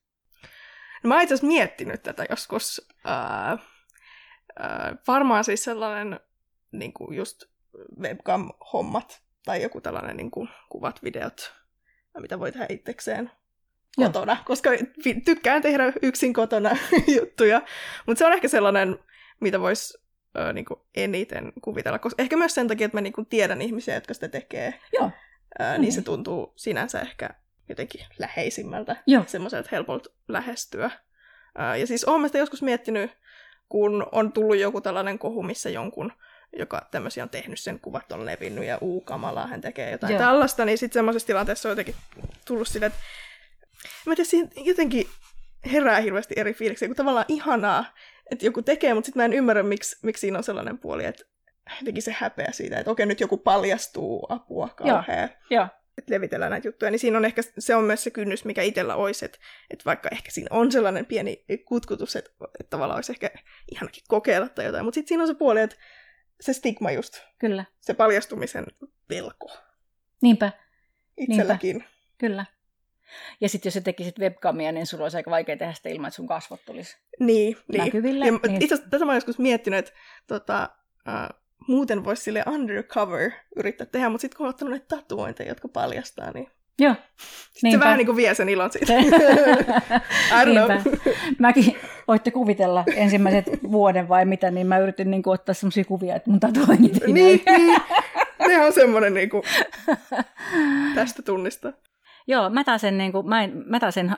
No, 1.04 1.08
mä 1.08 1.14
oon 1.14 1.24
itse 1.24 1.34
asiassa 1.34 1.48
miettinyt 1.48 2.04
tätä 2.04 2.26
joskus. 2.30 2.88
Ää, 3.06 3.58
ää, 4.60 4.96
varmaan 5.08 5.44
siis 5.44 5.64
sellainen 5.64 6.20
niin 6.72 6.94
kuin 6.94 7.18
just 7.18 7.44
webcam-hommat 8.00 9.22
tai 9.46 9.62
joku 9.64 9.82
tällainen 9.82 10.18
niin 10.18 10.32
kuin, 10.32 10.50
kuvat, 10.70 11.04
videot, 11.04 11.54
mitä 12.20 12.40
voi 12.40 12.52
tehdä 12.52 12.66
itsekseen 12.70 13.32
kotona, 13.96 14.34
Joo. 14.34 14.42
koska 14.46 14.70
tykkään 15.26 15.62
tehdä 15.62 15.94
yksin 16.02 16.34
kotona 16.34 16.78
juttuja. 17.18 17.62
Mutta 18.06 18.20
se 18.20 18.26
on 18.26 18.34
ehkä 18.34 18.48
sellainen, 18.48 19.00
mitä 19.40 19.60
voisi 19.60 19.98
niin 20.54 20.66
eniten 20.96 21.54
kuvitella. 21.62 22.00
Koska 22.00 22.24
ehkä 22.24 22.38
myös 22.38 22.56
sen 22.56 22.68
takia, 22.68 22.86
että 22.86 22.98
mä 22.98 23.02
niin 23.02 23.14
kuin, 23.14 23.26
tiedän 23.26 23.62
ihmisiä, 23.62 23.94
jotka 23.96 24.14
sitä 24.14 24.28
tekee. 24.28 24.74
Joo. 24.94 25.12
Ää, 25.60 25.78
niin 25.78 25.94
mm. 25.94 25.96
se 25.96 26.02
tuntuu 26.02 26.54
sinänsä 26.56 27.00
ehkä 27.00 27.30
jotenkin 27.70 28.06
läheisimmältä, 28.20 28.96
semmoiselta 29.26 29.70
helpolta 29.72 30.10
lähestyä. 30.28 30.92
ja 31.80 31.88
siis 31.88 32.06
olen 32.06 32.30
sitä 32.30 32.38
joskus 32.38 32.62
miettinyt, 32.62 33.12
kun 33.70 34.08
on 34.12 34.32
tullut 34.32 34.58
joku 34.58 34.82
tällainen 34.82 35.20
kohu, 35.20 35.44
missä 35.44 35.70
jonkun, 35.70 36.14
joka 36.58 36.88
tämmöisiä 36.92 37.24
on 37.24 37.30
tehnyt, 37.30 37.60
sen 37.60 37.80
kuvat 37.80 38.12
on 38.12 38.26
levinnyt 38.26 38.66
ja 38.66 38.78
uu 38.82 39.02
kamalaa, 39.02 39.48
hän 39.48 39.62
tekee 39.62 39.92
jotain 39.92 40.14
Joo. 40.14 40.22
tällaista, 40.22 40.66
niin 40.66 40.78
sitten 40.78 40.94
semmoisessa 40.94 41.28
tilanteessa 41.28 41.70
on 41.70 41.72
jotenkin 41.72 41.96
tullut 42.46 42.68
sille, 42.68 42.86
että 42.86 43.00
mä 44.06 44.16
tiedän, 44.16 44.30
siinä 44.30 44.50
jotenkin 44.56 45.08
herää 45.72 46.00
hirveästi 46.00 46.34
eri 46.38 46.54
fiiliksiä, 46.54 46.88
kun 46.88 46.96
tavallaan 46.96 47.26
ihanaa, 47.28 47.86
että 48.32 48.46
joku 48.46 48.62
tekee, 48.62 48.94
mutta 48.94 49.06
sitten 49.06 49.20
mä 49.20 49.26
en 49.26 49.34
ymmärrä, 49.34 49.64
miksi, 49.64 49.98
miksi 50.04 50.22
siinä 50.22 50.38
on 50.38 50.44
sellainen 50.44 50.78
puoli, 50.78 51.06
että 51.06 51.24
jotenkin 51.80 52.04
se 52.04 52.16
häpeä 52.20 52.52
siitä, 52.52 52.80
että 52.80 52.92
okei, 52.92 53.06
nyt 53.06 53.20
joku 53.20 53.38
paljastuu, 53.38 54.26
apua, 54.30 54.70
kauhea. 54.70 55.20
Joo. 55.20 55.30
Joo. 55.50 55.68
Että 55.98 56.14
levitellään 56.14 56.52
näitä 56.52 56.68
juttuja, 56.68 56.92
niin 56.92 57.00
siinä 57.00 57.18
on 57.18 57.26
ehkä, 57.26 57.42
se 57.60 57.76
on 57.76 57.84
myös 57.84 58.04
se 58.04 58.12
kynnys, 58.12 58.46
mikä 58.46 58.62
itsellä 58.62 58.96
olisi, 58.96 59.26
että, 59.26 59.38
että 59.70 59.86
vaikka 59.86 60.10
ehkä 60.10 60.32
siinä 60.32 60.48
on 60.52 60.72
sellainen 60.72 61.06
pieni 61.06 61.46
kutkutus, 61.66 62.16
että, 62.16 62.32
että 62.60 62.70
tavallaan 62.70 62.98
olisi 62.98 63.12
ehkä 63.12 63.32
ihanakin 63.72 64.04
kokeilla 64.08 64.50
tai 64.50 64.66
jotain, 64.66 64.86
mutta 64.86 64.96
sitten 64.96 65.08
siinä 65.08 65.24
on 65.24 65.28
se 65.28 65.34
puoli, 65.34 65.62
että 65.62 65.76
se 66.42 66.54
stigma 66.54 66.92
just. 66.92 67.22
Kyllä. 67.40 67.66
Se 67.82 67.94
paljastumisen 67.94 68.66
pelko. 69.08 69.58
Niinpä. 70.22 70.52
Itselläkin. 71.18 71.78
Niinpä. 71.78 71.90
Kyllä. 72.18 72.46
Ja 73.42 73.50
sitten 73.50 73.68
jos 73.68 73.74
sä 73.74 73.82
tekisit 73.82 74.20
webcamia, 74.20 74.72
niin 74.72 74.86
sulla 74.86 75.06
olisi 75.06 75.18
aika 75.18 75.32
vaikea 75.32 75.58
tehdä 75.58 75.74
sitä 75.74 75.90
ilman, 75.90 76.08
että 76.08 76.16
sun 76.16 76.28
kasvot 76.28 76.66
tulisi 76.66 76.98
niin, 77.20 77.58
niin. 77.68 77.84
näkyville. 77.84 78.26
Ja 78.26 78.32
niin. 78.32 78.62
Itse 78.62 78.76
asiassa 78.76 78.90
tätä 78.90 79.06
mä 79.06 79.16
joskus 79.16 79.40
miettinyt, 79.40 79.80
että 79.80 79.92
tota, 80.28 80.70
uh, 81.08 81.47
muuten 81.68 82.04
voisi 82.04 82.24
sille 82.24 82.44
undercover 82.48 83.32
yrittää 83.56 83.88
tehdä, 83.88 84.10
mutta 84.10 84.22
sitten 84.22 84.38
kun 84.38 84.46
on 84.46 84.50
ottanut 84.50 84.72
näitä 84.72 84.96
tatuointeja, 84.96 85.50
jotka 85.50 85.68
paljastaa, 85.68 86.32
niin 86.32 86.48
Joo. 86.80 86.96
Sitten 87.54 87.72
se 87.72 87.80
vähän 87.80 87.98
niin 87.98 88.06
kuin 88.06 88.16
vie 88.16 88.36
sen 88.36 88.50
ilon 88.50 88.72
siitä. 88.72 88.94
Mäkin, 91.40 91.78
voitte 92.08 92.32
kuvitella 92.32 92.84
ensimmäiset 92.96 93.46
vuoden 93.72 94.10
vai 94.10 94.26
mitä, 94.26 94.52
niin 94.52 94.68
mä 94.68 94.78
yritin 94.78 95.12
niin 95.12 95.24
kuin 95.24 95.34
ottaa 95.34 95.56
semmoisia 95.56 95.86
kuvia, 95.86 96.16
että 96.16 96.30
mun 96.30 96.40
tatuoinnit 96.40 97.06
niin, 97.06 97.44
niin. 97.46 97.82
Ne 98.48 98.66
on 98.66 98.74
semmoinen 98.74 99.14
niin 99.14 99.30
kuin, 99.30 99.44
tästä 100.96 101.22
tunnista. 101.22 101.74
Joo, 102.28 102.50
mä 102.50 102.64
taas 102.64 102.84
en, 102.84 102.98
niin 102.98 103.12
kuin, 103.12 103.30
mä 103.30 103.44
en, 103.44 103.64
mä 103.66 103.80
taas 103.80 103.98
en, 103.98 104.16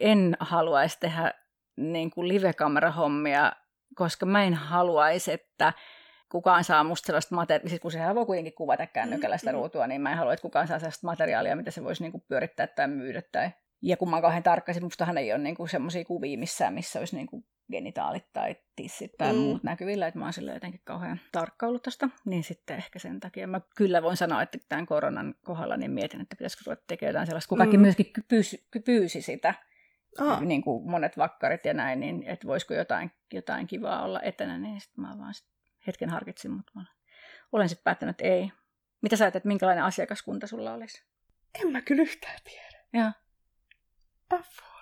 en 0.00 0.36
haluaisi 0.40 1.00
tehdä 1.00 1.32
niin 1.76 2.10
kuin 2.10 2.28
live-kamerahommia, 2.28 3.52
koska 3.94 4.26
mä 4.26 4.44
en 4.44 4.54
haluaisi, 4.54 5.32
että 5.32 5.72
kukaan 6.28 6.64
saa 6.64 6.84
musta 6.84 7.06
sellaista 7.06 7.34
materiaalia, 7.34 7.68
siis 7.68 7.80
kun 7.80 7.90
sehän 7.90 8.14
voi 8.14 8.26
kuitenkin 8.26 8.54
kuvata 8.54 8.86
kännykällä 8.86 9.38
sitä 9.38 9.50
mm, 9.50 9.56
mm. 9.56 9.60
ruutua, 9.60 9.86
niin 9.86 10.00
mä 10.00 10.10
en 10.10 10.18
halua, 10.18 10.32
että 10.32 10.42
kukaan 10.42 10.68
saa 10.68 10.78
sellaista 10.78 11.06
materiaalia, 11.06 11.56
mitä 11.56 11.70
se 11.70 11.84
voisi 11.84 12.02
niinku 12.02 12.24
pyörittää 12.28 12.66
tai 12.66 12.88
myydä. 12.88 13.22
Tai... 13.32 13.50
Ja 13.82 13.96
kun 13.96 14.10
mä 14.10 14.16
oon 14.16 14.22
kauhean 14.22 14.42
tarkka, 14.42 14.72
siis 14.72 14.82
mustahan 14.82 15.18
ei 15.18 15.32
ole 15.32 15.42
niinku 15.42 15.66
semmoisia 15.66 16.04
kuvia 16.04 16.38
missään, 16.38 16.74
missä 16.74 16.98
olisi 16.98 17.16
niinku 17.16 17.44
genitaalit 17.72 18.32
tai 18.32 18.56
tissit 18.76 19.12
tai 19.18 19.32
mm. 19.32 19.38
muut 19.38 19.62
näkyvillä, 19.62 20.06
että 20.06 20.18
mä 20.18 20.24
oon 20.24 20.32
sille 20.32 20.54
jotenkin 20.54 20.80
kauhean 20.84 21.20
tarkka 21.32 21.66
ollut 21.66 21.82
tosta, 21.82 22.08
niin 22.24 22.44
sitten 22.44 22.76
ehkä 22.76 22.98
sen 22.98 23.20
takia 23.20 23.46
mä 23.46 23.60
kyllä 23.76 24.02
voin 24.02 24.16
sanoa, 24.16 24.42
että 24.42 24.58
tämän 24.68 24.86
koronan 24.86 25.34
kohdalla 25.44 25.76
niin 25.76 25.90
mietin, 25.90 26.20
että 26.20 26.36
pitäisikö 26.36 26.62
ruveta 26.66 26.84
tekemään 26.86 27.10
jotain 27.10 27.26
sellaista, 27.26 27.48
kun 27.48 27.58
kaikki 27.58 27.76
mm. 27.76 27.80
myöskin 27.80 28.06
pyysi, 28.28 28.68
pyysi 28.84 29.22
sitä, 29.22 29.54
Aha. 30.18 30.40
niin 30.40 30.62
kuin 30.62 30.90
monet 30.90 31.16
vakkarit 31.18 31.64
ja 31.64 31.74
näin, 31.74 32.00
niin 32.00 32.22
että 32.22 32.46
voisiko 32.46 32.74
jotain, 32.74 33.10
jotain 33.32 33.66
kivaa 33.66 34.02
olla 34.02 34.20
etänä, 34.22 34.58
niin 34.58 34.80
sitten 34.80 35.04
mä 35.04 35.18
vaan 35.18 35.34
sit 35.34 35.57
hetken 35.88 36.10
harkitsin, 36.10 36.50
mutta 36.50 36.72
mä 36.74 36.84
olen 37.52 37.68
sitten 37.68 37.84
päättänyt, 37.84 38.14
että 38.20 38.24
ei. 38.34 38.52
Mitä 39.02 39.16
sä 39.16 39.26
että 39.26 39.40
minkälainen 39.44 39.84
asiakaskunta 39.84 40.46
sulla 40.46 40.72
olisi? 40.72 41.04
En 41.62 41.72
mä 41.72 41.80
kyllä 41.82 42.02
yhtään 42.02 42.38
tiedä. 42.44 42.78
Joo. 42.92 43.10
Apua. 44.30 44.78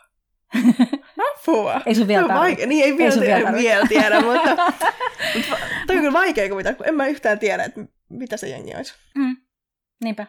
Apua. 1.34 1.80
ei 1.86 1.94
sun 1.94 2.08
vielä 2.08 2.26
vaike- 2.28 2.66
Niin, 2.66 2.84
ei 2.84 2.96
vielä, 2.98 3.14
ei 3.14 3.20
tiedä, 3.20 3.36
vielä, 3.36 3.52
vielä 3.56 3.86
tiedä, 3.88 4.20
mutta, 4.26 4.56
mutta 5.36 5.56
toi 5.86 5.96
on 5.96 6.02
kyllä 6.02 6.12
vaikea 6.12 6.48
kuvita, 6.48 6.74
kun 6.74 6.88
en 6.88 6.94
mä 6.94 7.06
yhtään 7.06 7.38
tiedä, 7.38 7.64
että 7.64 7.80
mitä 8.10 8.36
se 8.36 8.48
jengi 8.48 8.74
olisi. 8.76 8.94
Mm. 9.14 9.36
Niinpä. 10.04 10.26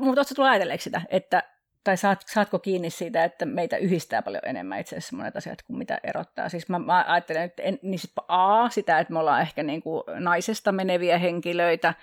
Mutta 0.00 0.20
ootko 0.20 0.34
tullut 0.34 0.50
ajatelleeksi 0.50 0.84
sitä, 0.84 1.02
että 1.08 1.42
tai 1.84 1.96
saat, 1.96 2.24
saatko 2.26 2.58
kiinni 2.58 2.90
siitä, 2.90 3.24
että 3.24 3.46
meitä 3.46 3.76
yhdistää 3.76 4.22
paljon 4.22 4.42
enemmän 4.46 4.80
itse 4.80 4.96
asiassa 4.96 5.16
monet 5.16 5.36
asiat 5.36 5.62
kuin 5.62 5.78
mitä 5.78 6.00
erottaa. 6.04 6.48
Siis 6.48 6.68
mä, 6.68 6.78
mä 6.78 7.04
ajattelen, 7.08 7.42
että 7.42 7.62
en, 7.62 7.78
niin 7.82 7.98
sit 7.98 8.12
A, 8.28 8.68
sitä, 8.68 8.98
että 8.98 9.12
me 9.12 9.18
ollaan 9.18 9.42
ehkä 9.42 9.62
niin 9.62 9.82
kuin 9.82 10.02
naisesta 10.18 10.72
meneviä 10.72 11.18
henkilöitä 11.18 11.94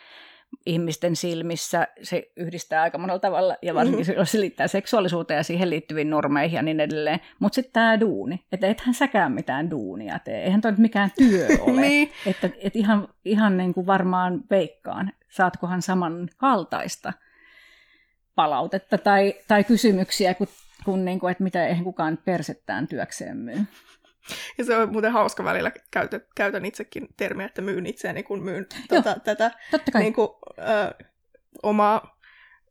ihmisten 0.65 1.15
silmissä, 1.15 1.87
se 2.03 2.31
yhdistää 2.35 2.81
aika 2.81 2.97
monella 2.97 3.19
tavalla, 3.19 3.55
ja 3.61 3.75
varsinkin 3.75 4.07
mm-hmm. 4.07 4.25
se 4.25 4.39
liittää 4.39 4.67
seksuaalisuuteen 4.67 5.37
ja 5.37 5.43
siihen 5.43 5.69
liittyviin 5.69 6.09
normeihin 6.09 6.55
ja 6.55 6.61
niin 6.61 6.79
edelleen. 6.79 7.19
Mutta 7.39 7.55
sitten 7.55 7.73
tämä 7.73 7.99
duuni, 7.99 8.45
että 8.51 8.67
ethän 8.67 8.93
säkään 8.93 9.31
mitään 9.31 9.71
duunia 9.71 10.19
tee, 10.19 10.43
eihän 10.43 10.61
toi 10.61 10.71
nyt 10.71 10.79
mikään 10.79 11.11
työ 11.17 11.47
ole. 11.61 11.81
niin. 11.81 12.11
Että 12.25 12.49
et 12.59 12.75
ihan, 12.75 13.07
ihan 13.25 13.57
niin 13.57 13.73
kuin 13.73 13.87
varmaan 13.87 14.41
veikkaan, 14.49 15.11
saatkohan 15.29 15.81
samankaltaista 15.81 17.13
palautetta 18.37 18.97
tai, 18.97 19.33
tai 19.47 19.63
kysymyksiä, 19.63 20.33
kun, 20.33 20.47
kun 20.85 21.05
niin 21.05 21.19
kuin, 21.19 21.31
että 21.31 21.43
mitä 21.43 21.67
eihän 21.67 21.83
kukaan 21.83 22.17
persettään 22.25 22.87
työkseen 22.87 23.37
myy. 23.37 23.57
Ja 24.57 24.63
se 24.65 24.77
on 24.77 24.91
muuten 24.91 25.11
hauska 25.11 25.43
välillä, 25.43 25.71
käytän, 25.91 26.21
käytän 26.35 26.65
itsekin 26.65 27.07
termiä, 27.17 27.45
että 27.45 27.61
myyn 27.61 27.85
itseäni, 27.85 28.23
kun 28.23 28.43
myyn 28.43 28.65
tuota, 28.89 29.19
tätä 29.23 29.51
niin 29.99 30.13
kuin, 30.13 30.29
ö, 30.59 31.05
omaa 31.63 32.17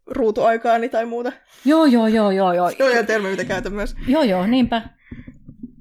ruutuaikaani 0.07 0.89
tai 0.89 1.07
muuta. 1.07 1.33
Joo, 1.65 1.85
joo, 1.85 2.07
joo, 2.07 2.31
joo. 2.31 2.53
joo. 2.53 2.71
Se 2.71 2.85
on 2.85 2.93
ihan 2.93 3.07
termi, 3.07 3.31
mitä 3.31 3.45
käytän 3.45 3.73
myös. 3.73 3.95
Joo, 4.09 4.23
joo, 4.23 4.47
niinpä. 4.47 4.83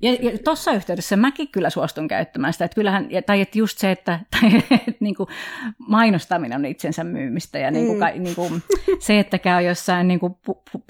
Ja, 0.05 0.31
ja 0.31 0.37
tuossa 0.43 0.73
yhteydessä 0.73 1.15
mäkin 1.15 1.47
kyllä 1.47 1.69
suostun 1.69 2.07
käyttämään 2.07 2.53
sitä, 2.53 2.65
että 2.65 2.75
kyllähän, 2.75 3.07
tai 3.25 3.41
että 3.41 3.57
just 3.57 3.77
se, 3.77 3.91
että 3.91 4.19
tai, 4.41 4.63
että 4.71 4.91
niin 4.99 5.15
kuin 5.15 5.29
mainostaminen 5.77 6.59
on 6.59 6.65
itsensä 6.65 7.03
myymistä, 7.03 7.59
ja 7.59 7.71
niin 7.71 7.87
kuin, 7.87 7.99
mm. 7.99 8.23
niin 8.23 8.35
kuin, 8.35 8.63
se, 8.99 9.19
että 9.19 9.39
käy 9.39 9.63
jossain 9.63 10.07
niin 10.07 10.19
kuin, 10.19 10.35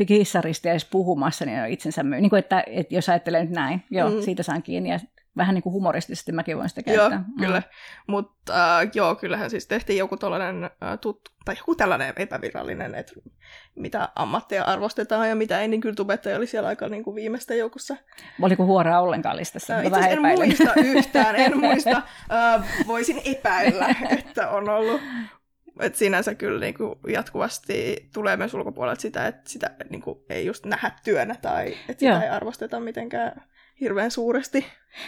kissaristi 0.07 0.69
edes 0.69 0.85
puhumassa, 0.85 1.45
niin 1.45 1.61
on 1.61 1.67
itsensä 1.67 2.03
myy. 2.03 2.21
Niin 2.21 2.29
kuin, 2.29 2.39
että, 2.39 2.63
että 2.67 2.95
jos 2.95 3.09
ajattelee 3.09 3.43
nyt 3.43 3.53
näin, 3.53 3.83
joo, 3.91 4.09
mm. 4.09 4.21
siitä 4.21 4.43
saan 4.43 4.63
kiinni, 4.63 4.89
ja 4.89 4.99
vähän 5.37 5.55
niin 5.55 5.63
kuin 5.63 5.73
humoristisesti 5.73 6.31
mäkin 6.31 6.57
voin 6.57 6.69
sitä 6.69 6.83
käyttää. 6.83 7.09
Joo, 7.09 7.19
mm. 7.19 7.45
kyllä. 7.45 7.61
Mutta 8.07 8.79
äh, 8.79 8.89
joo, 8.93 9.15
kyllähän 9.15 9.49
siis 9.49 9.67
tehtiin 9.67 9.99
joku 9.99 10.17
tällainen, 10.17 10.63
äh, 10.63 10.99
tut, 11.01 11.21
tai 11.45 11.55
joku 11.57 11.75
tällainen 11.75 12.13
epävirallinen, 12.15 12.95
että 12.95 13.13
mitä 13.75 14.09
ammatteja 14.15 14.63
arvostetaan 14.63 15.29
ja 15.29 15.35
mitä 15.35 15.61
ei, 15.61 15.67
niin 15.67 15.81
kyllä 15.81 15.95
tubettaja 15.95 16.37
oli 16.37 16.47
siellä 16.47 16.69
aika 16.69 16.89
niin 16.89 17.03
kuin 17.03 17.15
viimeistä 17.15 17.55
joukossa. 17.55 17.97
Oliko 18.41 18.65
huoraa 18.65 19.01
ollenkaan 19.01 19.37
listassa? 19.37 19.73
Äh, 19.73 19.85
itse 19.85 19.99
en 19.99 20.21
muista 20.21 20.73
yhtään, 20.77 21.35
en 21.35 21.57
muista. 21.65 22.01
Äh, 22.31 22.87
voisin 22.87 23.21
epäillä, 23.25 23.95
että 24.09 24.49
on 24.49 24.69
ollut. 24.69 25.01
Et 25.79 25.95
sinänsä 25.95 26.35
kyllä 26.35 26.59
niin 26.59 26.73
kuin 26.73 26.95
jatkuvasti 27.07 28.09
tulee 28.13 28.37
myös 28.37 28.53
ulkopuolelta 28.53 29.01
sitä, 29.01 29.27
että 29.27 29.49
sitä 29.49 29.75
niin 29.89 30.01
kuin 30.01 30.19
ei 30.29 30.45
just 30.45 30.65
nähdä 30.65 30.91
työnä 31.03 31.35
tai 31.41 31.67
että 31.67 31.99
sitä 31.99 32.05
Joo. 32.05 32.21
ei 32.21 32.29
arvosteta 32.29 32.79
mitenkään 32.79 33.41
hirveän 33.81 34.11
suuresti. 34.11 34.65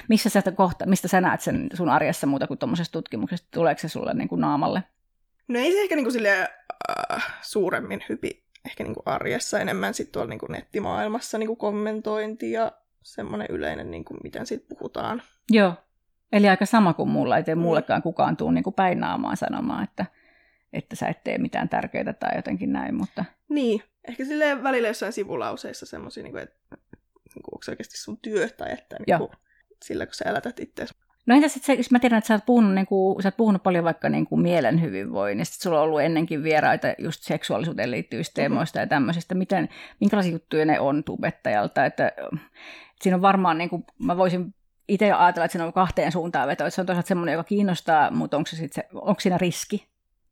Missä 0.10 0.30
sä 0.30 0.44
kohta, 0.52 0.86
mistä 0.86 1.08
sä 1.08 1.22
näet 1.22 1.42
sen 1.42 1.70
sun 1.74 1.90
arjessa 1.90 2.28
muuta 2.28 2.48
kuin 2.48 2.58
tuommoisesta 2.58 2.94
tutkimuksesta? 2.94 3.48
Tuleeko 3.52 3.80
se 3.80 3.88
sulle 3.88 4.14
niin 4.14 4.28
kuin 4.28 4.42
naamalle? 4.42 4.84
No 5.48 5.60
ei 5.60 5.72
se 5.72 5.82
ehkä 5.82 5.96
niin 5.96 6.06
kuin 6.06 6.14
sille, 6.14 6.50
äh, 7.12 7.38
suuremmin 7.42 8.04
hypi 8.10 8.44
ehkä 8.66 8.84
niin 8.84 8.94
kuin 8.94 9.04
arjessa, 9.06 9.60
enemmän 9.60 9.94
sitten 9.94 10.14
tuolla 10.14 10.30
niin 10.30 10.40
kuin 10.40 10.52
nettimaailmassa 10.52 11.38
niin 11.38 11.48
kuin 11.48 11.58
kommentointi 11.58 12.52
ja 12.52 12.72
semmoinen 13.04 13.48
yleinen, 13.50 13.92
niin 13.92 14.06
kuin 14.06 14.20
miten 14.24 14.46
siitä 14.46 14.66
puhutaan. 14.70 15.22
Joo, 15.50 15.74
eli 16.32 16.50
aika 16.50 16.66
sama 16.66 16.94
kuin 16.94 17.10
mulla, 17.10 17.38
ei 17.38 17.56
mullekaan 17.56 18.02
kukaan 18.02 18.38
tuu 18.38 18.52
niin 18.52 18.64
kuin 18.64 18.74
päin 18.74 19.00
naamaan 19.00 19.38
sanomaan, 19.38 19.84
että, 19.84 20.06
että 20.74 20.96
sä 20.96 21.08
et 21.08 21.24
tee 21.24 21.38
mitään 21.38 21.70
tärkeää 21.70 22.14
tai 22.14 22.36
jotenkin 22.36 22.74
näin, 22.74 22.96
mutta... 22.96 23.26
Niin, 23.50 23.84
ehkä 24.08 24.26
silleen 24.26 24.64
välillä 24.64 24.88
jossain 24.88 25.14
sivulauseissa 25.14 25.86
semmoisia, 25.86 26.24
niin 26.24 26.38
että 26.38 26.78
niin 27.36 27.44
kuin, 27.44 27.54
onko 27.56 27.64
se 27.64 27.72
oikeasti 27.72 27.98
sun 27.98 28.18
työ 28.22 28.50
tai 28.50 28.72
että 28.72 28.96
niin 29.08 29.18
kuin, 29.18 29.32
sillä 29.84 30.06
kun 30.06 30.16
sä 30.16 30.26
elätät 30.26 30.60
itseäsi. 30.60 30.94
No 31.26 31.36
entäs 31.36 31.54
sitten 31.54 31.78
jos 31.78 31.92
mä 31.92 32.00
tiedän, 32.00 32.18
että 32.18 32.28
sä 32.28 32.34
oot 32.34 32.46
puhunut, 32.46 32.76
niin 32.76 32.86
kuin, 32.86 33.24
sä 33.24 33.28
oot 33.28 33.38
puhunut 33.38 33.64
paljon 33.64 33.84
vaikka 33.84 34.10
niin 34.10 34.26
kuin 34.26 34.42
mielen 34.42 34.82
hyvinvoinnista, 34.82 35.64
sulla 35.64 35.78
on 35.78 35.84
ollut 35.84 36.02
ennenkin 36.02 36.44
vieraita 36.44 36.88
just 36.98 37.24
seksuaalisuuteen 37.24 37.92
liittyvistä 37.92 38.42
mm-hmm. 38.42 38.54
teemoista 38.54 38.80
ja 38.80 38.88
tämmöisistä, 38.88 39.36
miten, 39.36 39.70
minkälaisia 40.00 40.32
juttuja 40.32 40.66
ne 40.66 40.80
on 40.80 41.04
tubettajalta, 41.04 41.86
että, 41.86 42.08
että 42.08 42.30
siinä 43.02 43.16
on 43.16 43.22
varmaan, 43.22 43.58
niin 43.58 43.70
kuin, 43.70 43.86
mä 44.00 44.18
voisin 44.18 44.56
itse 44.88 45.12
ajatella, 45.12 45.46
että 45.46 45.52
siinä 45.52 45.66
on 45.66 45.74
kahteen 45.74 46.12
suuntaan 46.12 46.48
veto, 46.48 46.66
että 46.66 46.76
se 46.76 46.82
on 46.82 46.88
toisaalta 46.88 47.08
semmoinen, 47.08 47.34
joka 47.34 47.44
kiinnostaa, 47.44 48.12
mutta 48.12 48.38
onko, 48.38 48.48
se 48.48 48.56
sit 48.56 48.74
se, 48.74 48.88
onko 48.94 49.20
siinä 49.20 49.38
riski? 49.38 49.88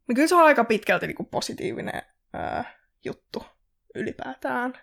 No 0.07 0.15
kyllä 0.15 0.27
se 0.27 0.35
on 0.35 0.45
aika 0.45 0.63
pitkälti 0.63 1.07
niin 1.07 1.15
kuin 1.15 1.29
positiivinen 1.29 2.01
ää, 2.33 2.63
juttu 3.05 3.45
ylipäätään. 3.95 4.73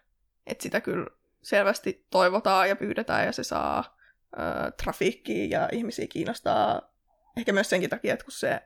Että 0.46 0.62
sitä 0.62 0.80
kyllä 0.80 1.06
selvästi 1.42 2.06
toivotaan 2.10 2.68
ja 2.68 2.76
pyydetään 2.76 3.26
ja 3.26 3.32
se 3.32 3.44
saa 3.44 3.78
äh, 3.78 4.72
trafiikkiin 4.82 5.50
ja 5.50 5.68
ihmisiä 5.72 6.06
kiinnostaa 6.06 6.92
ehkä 7.36 7.52
myös 7.52 7.70
senkin 7.70 7.90
takia, 7.90 8.12
että 8.12 8.24
kun 8.24 8.32
se 8.32 8.60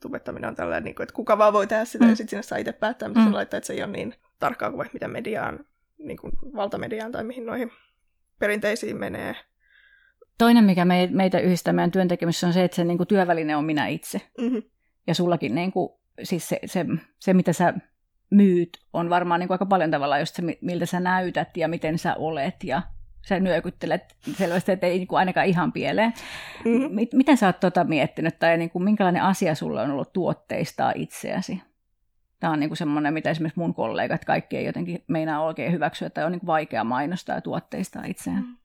tubettaminen 0.00 0.48
on 0.48 0.56
tällainen, 0.56 0.84
niin 0.84 0.94
kuin, 0.94 1.04
että 1.04 1.14
kuka 1.14 1.38
vaan 1.38 1.52
voi 1.52 1.66
tehdä 1.66 1.84
sitä 1.84 2.04
mm. 2.04 2.10
ja 2.10 2.16
sitten 2.16 2.30
sinne 2.30 2.42
saa 2.42 2.58
itse 2.58 2.72
päättää, 2.72 3.08
mitä 3.08 3.20
mm. 3.20 3.32
laittaa, 3.32 3.58
että 3.58 3.66
se 3.66 3.72
ei 3.72 3.82
ole 3.82 3.92
niin 3.92 4.14
tarkkaa 4.38 4.70
kuin 4.70 4.90
mitä 4.92 5.08
mediaan, 5.08 5.64
niin 5.98 6.18
kuin 6.18 6.32
valtamediaan 6.56 7.12
tai 7.12 7.24
mihin 7.24 7.46
noihin 7.46 7.70
perinteisiin 8.38 8.96
menee. 8.96 9.34
Toinen, 10.38 10.64
mikä 10.64 10.84
meitä 11.10 11.40
yhdistää 11.40 11.72
meidän 11.72 11.90
työntekemisessä 11.90 12.46
on 12.46 12.52
se, 12.52 12.64
että 12.64 12.74
se 12.74 12.84
niin 12.84 12.96
kuin 12.96 13.08
työväline 13.08 13.56
on 13.56 13.64
minä 13.64 13.86
itse. 13.86 14.20
Mm-hmm. 14.38 14.62
Ja 15.06 15.14
sullakin 15.14 15.54
niin 15.54 15.72
kuin, 15.72 15.88
siis 16.22 16.48
se, 16.48 16.60
se, 16.66 16.86
se, 17.18 17.34
mitä 17.34 17.52
sä 17.52 17.74
myyt, 18.30 18.78
on 18.92 19.10
varmaan 19.10 19.40
niin 19.40 19.48
kuin 19.48 19.54
aika 19.54 19.66
paljon 19.66 19.90
tavallaan 19.90 20.20
just 20.20 20.34
se, 20.34 20.42
miltä 20.60 20.86
sä 20.86 21.00
näytät 21.00 21.56
ja 21.56 21.68
miten 21.68 21.98
sä 21.98 22.14
olet 22.14 22.64
ja 22.64 22.82
sä 23.28 23.40
nyökyttelet 23.40 24.16
selvästi, 24.34 24.72
että 24.72 24.86
ei 24.86 24.98
niin 24.98 25.08
kuin 25.08 25.18
ainakaan 25.18 25.46
ihan 25.46 25.72
pieleen. 25.72 26.12
Mm-hmm. 26.64 27.08
Miten 27.12 27.36
sä 27.36 27.46
oot 27.46 27.60
tota 27.60 27.84
miettinyt 27.84 28.38
tai 28.38 28.58
niin 28.58 28.70
kuin 28.70 28.84
minkälainen 28.84 29.22
asia 29.22 29.54
sulla 29.54 29.82
on 29.82 29.90
ollut 29.90 30.12
tuotteistaa 30.12 30.92
itseäsi? 30.94 31.62
Tämä 32.40 32.52
on 32.52 32.60
niin 32.60 32.70
kuin 32.70 32.76
semmoinen, 32.76 33.14
mitä 33.14 33.30
esimerkiksi 33.30 33.60
mun 33.60 33.74
kollegat 33.74 34.24
kaikki 34.24 34.56
ei 34.56 34.64
jotenkin 34.64 35.04
meinaa 35.06 35.44
oikein 35.44 35.72
hyväksyä, 35.72 36.06
että 36.06 36.26
on 36.26 36.32
niin 36.32 36.40
kuin 36.40 36.46
vaikea 36.46 36.84
mainostaa 36.84 37.34
ja 37.34 37.40
tuotteistaa 37.40 38.04
itseään. 38.04 38.42
Mm. 38.42 38.56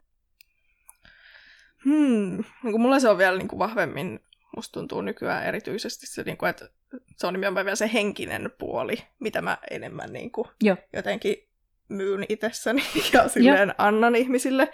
Hmm. 1.85 2.43
Niin 2.63 2.71
kuin 2.71 2.81
mulla 2.81 2.99
se 2.99 3.09
on 3.09 3.17
vielä 3.17 3.37
niin 3.37 3.47
kuin 3.47 3.59
vahvemmin, 3.59 4.19
musta 4.55 4.73
tuntuu 4.73 5.01
nykyään 5.01 5.45
erityisesti 5.45 6.07
se, 6.07 6.23
niin 6.23 6.37
kuin, 6.37 6.49
että 6.49 6.69
se 7.17 7.27
on 7.27 7.33
nimenomaan 7.33 7.65
vielä 7.65 7.75
se 7.75 7.89
henkinen 7.93 8.51
puoli, 8.57 9.03
mitä 9.19 9.41
mä 9.41 9.57
enemmän 9.71 10.13
niin 10.13 10.31
kuin 10.31 10.47
Joo. 10.61 10.77
jotenkin 10.93 11.49
myyn 11.89 12.25
itsessäni 12.29 12.83
ja 13.13 13.27
silleen 13.27 13.67
Joo. 13.67 13.75
annan 13.77 14.15
ihmisille. 14.15 14.71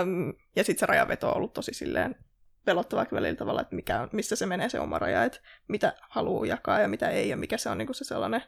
Öm, 0.00 0.34
ja 0.56 0.64
sitten 0.64 0.80
se 0.80 0.86
rajaveto 0.86 1.28
on 1.28 1.36
ollut 1.36 1.52
tosi 1.52 1.74
silleen 1.74 2.16
pelottavaa 2.64 3.06
välillä 3.12 3.36
tavalla, 3.36 3.60
että 3.60 3.76
mikä 3.76 4.00
on, 4.00 4.08
missä 4.12 4.36
se 4.36 4.46
menee 4.46 4.68
se 4.68 4.80
oma 4.80 4.98
raja, 4.98 5.24
että 5.24 5.40
mitä 5.68 5.92
haluaa 6.00 6.46
jakaa 6.46 6.80
ja 6.80 6.88
mitä 6.88 7.08
ei, 7.08 7.28
ja 7.28 7.36
mikä 7.36 7.56
se 7.56 7.68
on 7.68 7.78
niin 7.78 7.86
kuin 7.86 7.94
se 7.94 8.04
sellainen 8.04 8.42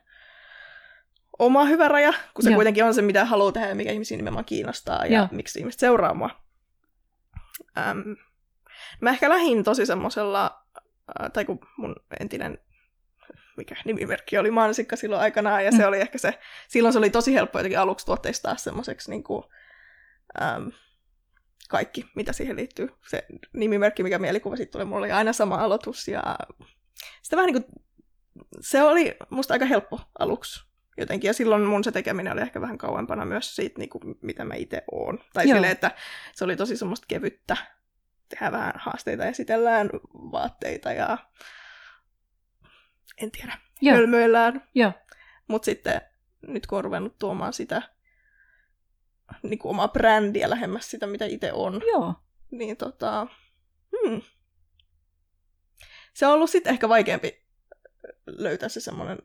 oma 1.39 1.65
hyvä 1.65 1.89
raja, 1.89 2.13
kun 2.35 2.45
se 2.45 2.51
Joo. 2.51 2.57
kuitenkin 2.57 2.85
on 2.85 2.95
se, 2.95 3.03
mitä 3.03 3.25
haluaa 3.25 3.53
tehdä 3.53 3.69
ja 3.69 3.75
mikä 3.75 3.93
ihmisiä 3.93 4.17
nimenomaan 4.17 4.45
kiinnostaa 4.45 5.07
ja 5.07 5.19
Joo. 5.19 5.29
miksi 5.31 5.59
ihmiset 5.59 5.81
seuraa 5.81 6.15
mua. 6.15 6.31
Ähm, 7.79 8.13
mä 9.01 9.11
ehkä 9.11 9.29
lähin 9.29 9.65
tosi 9.65 9.87
semmoisella, 9.87 10.65
äh, 11.21 11.33
tai 11.33 11.45
kun 11.45 11.59
mun 11.77 11.97
entinen 12.21 12.59
mikä 13.59 13.77
nimimerkki 13.85 14.39
oli 14.39 14.51
Mansikka 14.51 14.97
silloin 14.97 15.23
aikanaan, 15.23 15.65
ja 15.65 15.71
mm. 15.71 15.77
se 15.77 15.87
oli 15.87 16.01
ehkä 16.01 16.19
se, 16.19 16.39
silloin 16.69 16.93
se 16.93 16.99
oli 16.99 17.11
tosi 17.11 17.35
helppo 17.35 17.59
jotenkin 17.59 17.79
aluksi 17.79 18.07
tuotteistaa 18.07 18.57
semmoiseksi 18.57 19.11
niin 19.11 19.25
kuin, 19.25 19.45
ähm, 20.43 20.69
kaikki, 21.69 22.05
mitä 22.17 22.33
siihen 22.33 22.57
liittyy. 22.57 22.89
Se 23.09 23.27
nimimerkki, 23.53 24.03
mikä 24.03 24.19
mielikuva 24.19 24.57
sitten 24.57 24.73
tuli, 24.73 24.85
mulla 24.85 24.99
oli 24.99 25.13
aina 25.13 25.33
sama 25.33 25.57
aloitus, 25.57 26.09
ja 26.09 26.23
sitä 27.23 27.37
vähän 27.37 27.53
niin 27.53 27.63
kuin, 27.63 27.83
se 28.61 28.83
oli 28.83 29.17
musta 29.31 29.55
aika 29.55 29.65
helppo 29.65 30.01
aluksi 30.19 30.69
jotenkin, 30.97 31.29
ja 31.29 31.35
silloin 31.35 31.63
mun 31.63 31.85
se 31.85 31.93
tekeminen 31.93 32.33
oli 32.33 32.41
ehkä 32.41 32.61
vähän 32.61 32.79
kauempana 32.79 33.25
myös 33.25 33.57
siitä, 33.57 33.79
niin 33.79 33.91
kuin, 33.91 34.03
mitä 34.23 34.45
mä 34.45 34.55
itse 34.55 34.85
oon. 34.93 35.19
Tai 35.33 35.47
silleen, 35.47 35.73
että 35.73 35.91
se 36.35 36.45
oli 36.45 36.57
tosi 36.57 36.77
semmoista 36.77 37.07
kevyttä, 37.09 37.57
tehdään 38.29 38.53
vähän 38.53 38.73
haasteita, 38.77 39.25
esitellään 39.25 39.91
vaatteita 40.15 40.93
ja 40.93 41.19
en 43.23 43.31
tiedä, 43.31 43.59
Joo. 43.81 43.97
hölmöillään. 43.97 44.69
Mutta 45.49 45.65
sitten 45.65 46.01
nyt 46.43 46.67
kun 46.67 46.79
on 46.79 46.85
ruvennut 46.85 47.19
tuomaan 47.19 47.53
sitä 47.53 47.83
niin 49.43 49.59
kuin 49.59 49.71
omaa 49.71 49.89
brändiä 49.89 50.51
lähemmäs 50.51 50.91
sitä, 50.91 51.07
mitä 51.07 51.25
itse 51.25 51.53
on, 51.53 51.83
Joo. 51.93 52.15
niin 52.51 52.77
tota, 52.77 53.27
hmm. 53.93 54.23
se 56.15 56.27
on 56.27 56.33
ollut 56.33 56.51
sitten 56.51 56.73
ehkä 56.73 56.89
vaikeampi 56.89 57.45
löytää 58.27 58.69
se 58.69 58.81
semmoinen, 58.81 59.19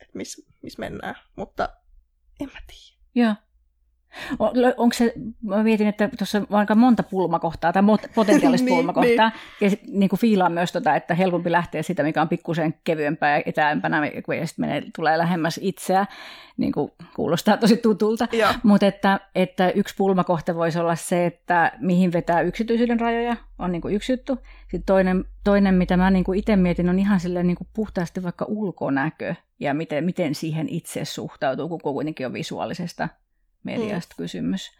että 0.00 0.12
missä 0.14 0.42
mis 0.62 0.78
mennään, 0.78 1.14
mutta 1.36 1.68
en 2.40 2.50
mä 2.52 2.58
tiedä. 2.66 3.02
Joo. 3.14 3.34
Onko 4.76 4.92
se, 4.92 5.12
mä 5.42 5.62
mietin, 5.62 5.86
että 5.86 6.08
tuossa 6.18 6.38
on 6.38 6.46
aika 6.50 6.74
monta 6.74 7.02
pulmakohtaa 7.02 7.72
tai 7.72 7.82
potentiaalista 8.14 8.64
niin, 8.64 8.76
pulmakohtaa, 8.76 9.32
niin. 9.60 9.72
ja 9.72 9.76
niin 9.86 10.08
kuin 10.08 10.20
fiilaan 10.20 10.52
myös 10.52 10.72
tota, 10.72 10.96
että 10.96 11.14
helpompi 11.14 11.52
lähteä 11.52 11.82
sitä, 11.82 12.02
mikä 12.02 12.22
on 12.22 12.28
pikkusen 12.28 12.74
kevyempää 12.84 13.36
ja 13.36 13.42
etäämpänä, 13.46 14.06
ja 14.06 14.46
sitten 14.46 14.66
menee, 14.66 14.82
tulee 14.96 15.18
lähemmäs 15.18 15.60
itseä, 15.62 16.06
niin 16.56 16.72
kuin 16.72 16.92
kuulostaa 17.16 17.56
tosi 17.56 17.76
tutulta. 17.76 18.28
Mutta 18.62 18.86
että, 18.86 19.20
että 19.34 19.70
yksi 19.70 19.94
pulmakohta 19.98 20.54
voisi 20.54 20.78
olla 20.78 20.94
se, 20.94 21.26
että 21.26 21.72
mihin 21.80 22.12
vetää 22.12 22.40
yksityisyyden 22.40 23.00
rajoja, 23.00 23.36
on 23.58 23.72
niin 23.72 23.82
kuin 23.82 23.94
yksi 23.94 24.12
juttu. 24.12 24.38
Sitten 24.60 24.86
toinen, 24.86 25.24
toinen 25.44 25.74
mitä 25.74 25.96
mä 25.96 26.10
niin 26.10 26.24
kuin 26.24 26.38
itse 26.38 26.56
mietin, 26.56 26.88
on 26.88 26.98
ihan 26.98 27.20
silleen 27.20 27.46
niin 27.46 27.56
kuin 27.56 27.68
puhtaasti 27.74 28.22
vaikka 28.22 28.44
ulkonäkö, 28.48 29.34
ja 29.60 29.74
miten, 29.74 30.04
miten 30.04 30.34
siihen 30.34 30.68
itse 30.68 31.04
suhtautuu, 31.04 31.68
kun 31.68 31.80
kuitenkin 31.80 32.26
on 32.26 32.32
visuaalisesta 32.32 33.08
mediasta 33.66 34.14
mm. 34.14 34.22
kysymys. 34.22 34.70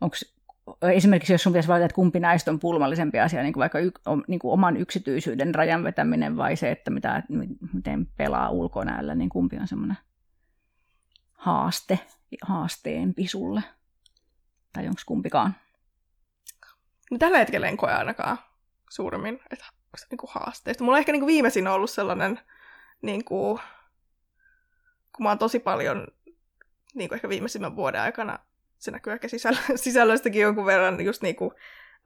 Onko 0.00 0.16
esimerkiksi 0.82 1.32
jos 1.32 1.42
sun 1.42 1.52
pitäisi 1.52 1.68
valita, 1.68 1.84
että 1.84 1.94
kumpi 1.94 2.20
näistä 2.20 2.50
on 2.50 2.60
pulmallisempi 2.60 3.20
asia, 3.20 3.42
niin 3.42 3.52
kuin 3.52 3.60
vaikka 3.60 3.78
y, 3.78 3.90
niin 4.28 4.38
kuin 4.38 4.52
oman 4.52 4.76
yksityisyyden 4.76 5.54
rajan 5.54 5.84
vetäminen 5.84 6.36
vai 6.36 6.56
se, 6.56 6.70
että 6.70 6.90
mitä, 6.90 7.22
miten 7.72 8.06
pelaa 8.16 8.50
ulkonäöllä, 8.50 9.14
niin 9.14 9.28
kumpi 9.28 9.58
on 9.58 9.68
semmoinen 9.68 9.96
haaste, 11.32 11.98
haasteempi 12.42 13.26
sulle? 13.26 13.62
Tai 14.72 14.86
onko 14.86 15.02
kumpikaan? 15.06 15.54
Tällä 17.18 17.38
hetkellä 17.38 17.68
en 17.68 17.76
koe 17.76 17.92
ainakaan 17.92 18.38
suuremmin, 18.90 19.40
että 19.50 19.64
se 19.96 20.06
niin 20.10 20.18
kuin 20.18 20.30
haasteista. 20.32 20.84
Mulla 20.84 20.96
on 20.96 20.98
ehkä 20.98 21.12
niin 21.12 21.20
kuin 21.20 21.32
viimeisin 21.32 21.68
ollut 21.68 21.90
sellainen, 21.90 22.40
niin 23.02 23.24
kuin, 23.24 23.60
kun 25.16 25.22
mä 25.22 25.28
oon 25.28 25.38
tosi 25.38 25.58
paljon 25.58 26.06
niin 26.94 27.08
kuin 27.08 27.16
ehkä 27.16 27.28
viimeisimmän 27.28 27.76
vuoden 27.76 28.00
aikana, 28.00 28.38
se 28.78 28.90
näkyy 28.90 29.12
ehkä 29.12 29.28
sisällä, 29.28 29.60
sisällöstäkin 29.76 30.42
jonkun 30.42 30.66
verran, 30.66 31.04
just 31.04 31.22
niin 31.22 31.36
kuin, 31.36 31.50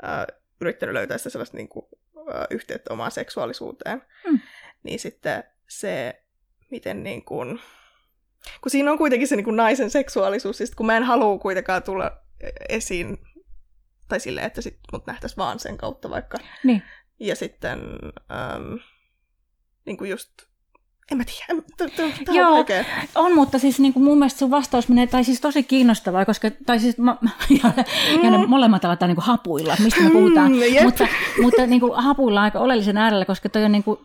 äh, 0.04 0.26
yrittänyt 0.60 0.92
löytää 0.92 1.18
sitä 1.18 1.30
sellaista 1.30 1.56
niin 1.56 1.68
kuin, 1.68 1.86
äh, 2.16 2.46
yhteyttä 2.50 2.92
omaan 2.92 3.10
seksuaalisuuteen. 3.10 4.02
Mm. 4.30 4.40
Niin 4.82 4.98
sitten 4.98 5.44
se, 5.68 6.22
miten 6.70 7.02
niin 7.02 7.24
kuin, 7.24 7.60
kun 8.60 8.70
siinä 8.70 8.92
on 8.92 8.98
kuitenkin 8.98 9.28
se 9.28 9.36
niin 9.36 9.44
kuin 9.44 9.56
naisen 9.56 9.90
seksuaalisuus, 9.90 10.58
siis 10.58 10.74
kun 10.74 10.86
mä 10.86 10.96
en 10.96 11.02
halua 11.02 11.38
kuitenkaan 11.38 11.82
tulla 11.82 12.20
esiin, 12.68 13.18
tai 14.08 14.20
silleen, 14.20 14.46
että 14.46 14.62
sit 14.62 14.78
mut 14.92 15.06
nähtäisi 15.06 15.36
vaan 15.36 15.58
sen 15.58 15.78
kautta 15.78 16.10
vaikka. 16.10 16.38
Niin. 16.64 16.82
Ja 17.20 17.36
sitten 17.36 17.80
ähm, 18.32 18.74
niin 19.84 19.96
kuin 19.96 20.10
just 20.10 20.47
en 21.10 21.18
mä 21.18 21.24
tiedä, 21.24 21.62
tämä 22.24 22.38
Joo, 22.38 22.48
on 22.48 22.54
vaikea. 22.54 22.84
on, 23.14 23.34
mutta 23.34 23.58
siis 23.58 23.80
niin 23.80 23.92
kuin 23.92 24.04
mun 24.04 24.18
mielestä 24.18 24.38
sun 24.38 24.50
vastaus 24.50 24.88
menee, 24.88 25.06
tai 25.06 25.24
siis 25.24 25.40
tosi 25.40 25.62
kiinnostavaa, 25.62 26.24
koska, 26.24 26.50
tai 26.66 26.80
siis 26.80 26.98
mä, 26.98 27.16
ja, 27.62 27.72
mm. 28.16 28.24
ja 28.24 28.30
ne 28.30 28.46
molemmat 28.46 28.84
aletaan 28.84 29.08
niin 29.08 29.16
kuin 29.16 29.24
hapuilla, 29.24 29.76
mistä 29.82 30.00
me 30.00 30.10
puhutaan, 30.10 30.52
mm, 30.52 30.84
mutta, 30.84 31.06
mutta 31.42 31.66
niin 31.66 31.80
kuin 31.80 31.92
hapuilla 31.94 32.42
aika 32.42 32.58
oleellisen 32.58 32.96
äärellä, 32.96 33.24
koska 33.24 33.48
toi 33.48 33.64
on 33.64 33.72
niin 33.72 33.84
kuin, 33.84 33.98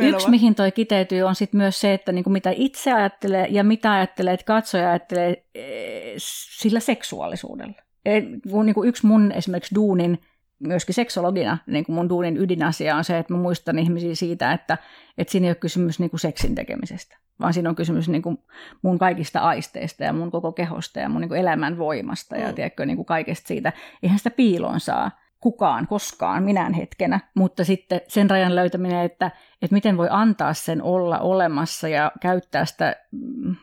Yksi, 0.00 0.30
mihin 0.30 0.54
toi 0.54 0.72
kiteytyy, 0.72 1.22
on 1.22 1.34
sitten 1.34 1.58
myös 1.58 1.80
se, 1.80 1.94
että 1.94 2.12
niin 2.12 2.24
kuin 2.24 2.32
mitä 2.32 2.52
itse 2.56 2.92
ajattelee 2.92 3.46
ja 3.50 3.64
mitä 3.64 3.92
ajattelee, 3.92 4.34
että 4.34 4.46
katsoja 4.46 4.88
ajattelee 4.88 5.44
eh, 5.54 6.14
sillä 6.58 6.80
seksuaalisuudella. 6.80 7.82
Et, 8.04 8.24
niin 8.64 8.74
kuin 8.74 8.88
yksi 8.88 9.06
mun 9.06 9.32
esimerkiksi 9.32 9.74
duunin 9.74 10.18
myöskin 10.66 10.94
seksologina, 10.94 11.58
niin 11.66 11.84
kuin 11.84 11.96
mun 11.96 12.08
duunin 12.08 12.36
ydinasia 12.36 12.96
on 12.96 13.04
se, 13.04 13.18
että 13.18 13.34
mä 13.34 13.40
muistan 13.40 13.78
ihmisiä 13.78 14.14
siitä, 14.14 14.52
että, 14.52 14.78
että 15.18 15.32
siinä 15.32 15.46
ei 15.46 15.50
ole 15.50 15.54
kysymys 15.54 16.00
niin 16.00 16.10
kuin 16.10 16.20
seksin 16.20 16.54
tekemisestä, 16.54 17.16
vaan 17.40 17.52
siinä 17.52 17.68
on 17.68 17.76
kysymys 17.76 18.08
niin 18.08 18.22
kuin 18.22 18.38
mun 18.82 18.98
kaikista 18.98 19.40
aisteista 19.40 20.04
ja 20.04 20.12
mun 20.12 20.30
koko 20.30 20.52
kehosta 20.52 21.00
ja 21.00 21.08
mun 21.08 21.20
niin 21.20 21.28
kuin 21.28 21.40
elämän 21.40 21.78
voimasta 21.78 22.36
ja 22.36 22.48
mm. 22.48 22.54
tiedätkö, 22.54 22.86
niin 22.86 22.96
kuin 22.96 23.06
kaikesta 23.06 23.48
siitä. 23.48 23.72
Eihän 24.02 24.18
sitä 24.18 24.30
piiloon 24.30 24.80
saa 24.80 25.10
kukaan 25.42 25.86
koskaan 25.86 26.42
minään 26.42 26.72
hetkenä, 26.74 27.20
mutta 27.34 27.64
sitten 27.64 28.00
sen 28.08 28.30
rajan 28.30 28.54
löytäminen, 28.54 29.04
että, 29.04 29.30
että 29.62 29.74
miten 29.74 29.96
voi 29.96 30.08
antaa 30.10 30.54
sen 30.54 30.82
olla 30.82 31.18
olemassa 31.18 31.88
ja 31.88 32.12
käyttää 32.20 32.64
sitä 32.64 32.96
mm, 33.12 33.56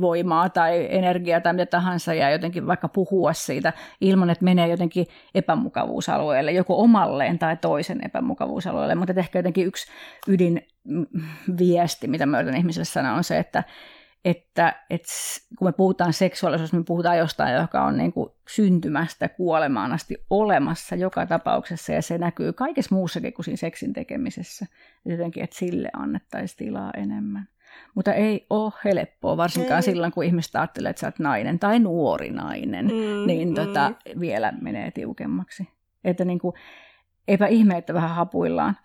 voimaa 0.00 0.48
tai 0.48 0.88
energiaa 0.90 1.40
tai 1.40 1.52
mitä 1.52 1.66
tahansa 1.66 2.14
ja 2.14 2.30
jotenkin 2.30 2.66
vaikka 2.66 2.88
puhua 2.88 3.32
siitä 3.32 3.72
ilman, 4.00 4.30
että 4.30 4.44
menee 4.44 4.68
jotenkin 4.68 5.06
epämukavuusalueelle, 5.34 6.52
joko 6.52 6.82
omalleen 6.82 7.38
tai 7.38 7.56
toisen 7.56 7.98
epämukavuusalueelle. 8.04 8.94
Mutta 8.94 9.14
ehkä 9.16 9.38
jotenkin 9.38 9.66
yksi 9.66 9.92
ydinviesti, 10.28 12.08
mitä 12.08 12.26
mä 12.26 12.40
yritän 12.40 12.58
ihmisille 12.58 12.84
sanoa, 12.84 13.12
on 13.12 13.24
se, 13.24 13.38
että, 13.38 13.64
että, 14.24 14.84
että 14.90 15.08
kun 15.58 15.68
me 15.68 15.72
puhutaan 15.72 16.12
seksuaalisuudesta, 16.12 16.76
me 16.76 16.84
puhutaan 16.84 17.18
jostain, 17.18 17.54
joka 17.54 17.84
on 17.84 17.96
niin 17.96 18.12
kuin 18.12 18.30
syntymästä 18.48 19.28
kuolemaan 19.28 19.92
asti 19.92 20.16
olemassa 20.30 20.96
joka 20.96 21.26
tapauksessa, 21.26 21.92
ja 21.92 22.02
se 22.02 22.18
näkyy 22.18 22.52
kaikessa 22.52 22.94
muussakin 22.94 23.32
kuin 23.32 23.44
siinä 23.44 23.56
seksin 23.56 23.92
tekemisessä. 23.92 24.66
Jotenkin, 25.04 25.44
että 25.44 25.56
sille 25.56 25.90
annettaisiin 25.92 26.58
tilaa 26.58 26.90
enemmän. 26.96 27.48
Mutta 27.94 28.14
ei 28.14 28.46
ole 28.50 28.72
helppoa, 28.84 29.36
varsinkaan 29.36 29.78
ei. 29.78 29.82
silloin, 29.82 30.12
kun 30.12 30.24
ihmiset 30.24 30.56
ajattelee, 30.56 30.90
että 30.90 31.00
sä 31.00 31.06
oot 31.06 31.18
nainen 31.18 31.58
tai 31.58 31.78
nuori 31.78 32.30
nainen, 32.30 32.86
mm, 32.86 33.26
niin 33.26 33.54
tota, 33.54 33.88
mm. 33.88 34.20
vielä 34.20 34.52
menee 34.60 34.90
tiukemmaksi. 34.90 35.68
Että 36.04 36.24
niin 36.24 36.38
kuin, 36.38 36.54
eipä 37.28 37.46
ihme, 37.46 37.76
että 37.76 37.94
vähän 37.94 38.14
hapuillaan. 38.14 38.76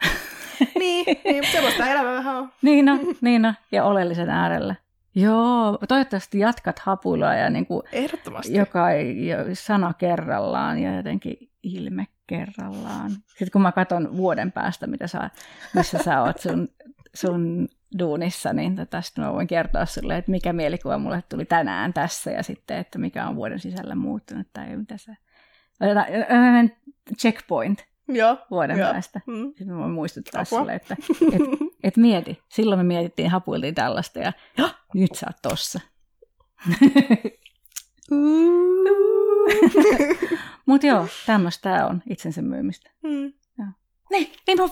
niin, 0.80 1.06
niin 1.24 1.44
sellaista 1.52 1.88
elämää 1.88 2.14
vähän 2.14 2.36
on. 2.36 2.52
niin 2.62 2.86
no, 2.86 3.00
niin 3.22 3.42
no, 3.42 3.54
ja 3.72 3.84
oleellisen 3.84 4.30
äärellä. 4.30 4.76
Joo, 5.16 5.78
toivottavasti 5.88 6.39
jatkat 6.39 6.80
hapuilua 6.80 7.34
ja 7.34 7.49
niin 7.49 7.66
kuin 7.66 7.84
Ehdottomasti. 7.91 8.53
joka 8.53 8.86
sana 9.53 9.93
kerrallaan 9.93 10.80
ja 10.80 10.95
jotenkin 10.95 11.49
ilme 11.64 12.07
kerrallaan. 12.28 13.11
Sitten 13.11 13.51
kun 13.51 13.61
mä 13.61 13.72
katson 13.72 14.18
vuoden 14.18 14.51
päästä, 14.51 14.88
mitä 14.88 15.07
sä, 15.07 15.30
missä 15.74 15.97
sä 15.97 16.22
oot 16.22 16.39
sun, 16.39 16.68
sun 17.16 17.68
duunissa, 17.99 18.53
niin 18.53 18.88
tästä 18.89 19.22
mä 19.22 19.34
voin 19.34 19.47
kertoa 19.47 19.86
sulle, 19.86 20.18
että 20.18 20.32
mikä 20.32 20.53
mielikuva 20.53 20.97
mulle 20.97 21.24
tuli 21.30 21.45
tänään 21.45 21.93
tässä 21.93 22.32
ja 22.32 22.43
sitten, 22.43 22.78
että 22.78 22.99
mikä 22.99 23.28
on 23.28 23.36
vuoden 23.36 23.59
sisällä 23.59 23.95
muuttunut 23.95 24.47
tai 24.53 24.78
mitä 24.78 24.97
se... 24.97 25.18
Checkpoint 27.18 27.86
Joo, 28.08 28.38
vuoden 28.51 28.80
jo. 28.80 28.86
päästä. 28.86 29.22
Mm. 29.28 29.43
Sitten 29.47 29.68
mä 29.68 29.78
voin 29.78 29.91
muistuttaa 29.91 30.41
Apua. 30.41 30.60
sulle, 30.60 30.74
että, 30.76 30.95
että 31.34 31.66
Et 31.84 31.97
mieti, 31.97 32.41
silloin 32.49 32.80
me 32.80 32.84
mietittiin, 32.84 33.30
hapuiltiin 33.30 33.76
tällaista 33.76 34.20
ja 34.20 34.34
nyt 34.93 35.16
sä 35.16 35.26
oot 35.30 35.38
tossa. 35.41 35.80
Mutta 40.66 40.88
joo, 40.88 41.08
tämmöistä 41.26 41.70
tää 41.70 41.88
on 41.88 42.01
itsensä 42.10 42.41
myymistä. 42.41 42.89
Mm. 43.04 43.34
Niin, 44.12 44.32
niin 44.47 44.58
mä 44.60 44.66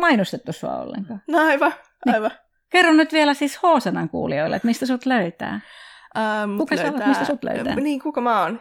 mainostettu 0.00 0.52
sua 0.52 0.76
ollenkaan. 0.76 1.22
No 1.28 1.38
aivan, 1.38 1.72
Niin. 2.06 2.14
aivan. 2.14 2.30
Kerro 2.70 2.92
nyt 2.92 3.12
vielä 3.12 3.34
siis 3.34 3.62
Hoosanan 3.62 4.08
kuulijoille, 4.08 4.56
että 4.56 4.68
mistä 4.68 4.86
sut 4.86 5.06
löytää. 5.06 5.60
Ähm, 6.16 6.56
Kuka 6.56 6.76
sä 6.76 6.82
olet? 6.92 7.06
Mistä 7.06 7.24
sut 7.24 7.44
löytää? 7.44 7.74
Niin, 7.74 8.00
kuka 8.00 8.20
mä 8.20 8.42
oon? 8.42 8.60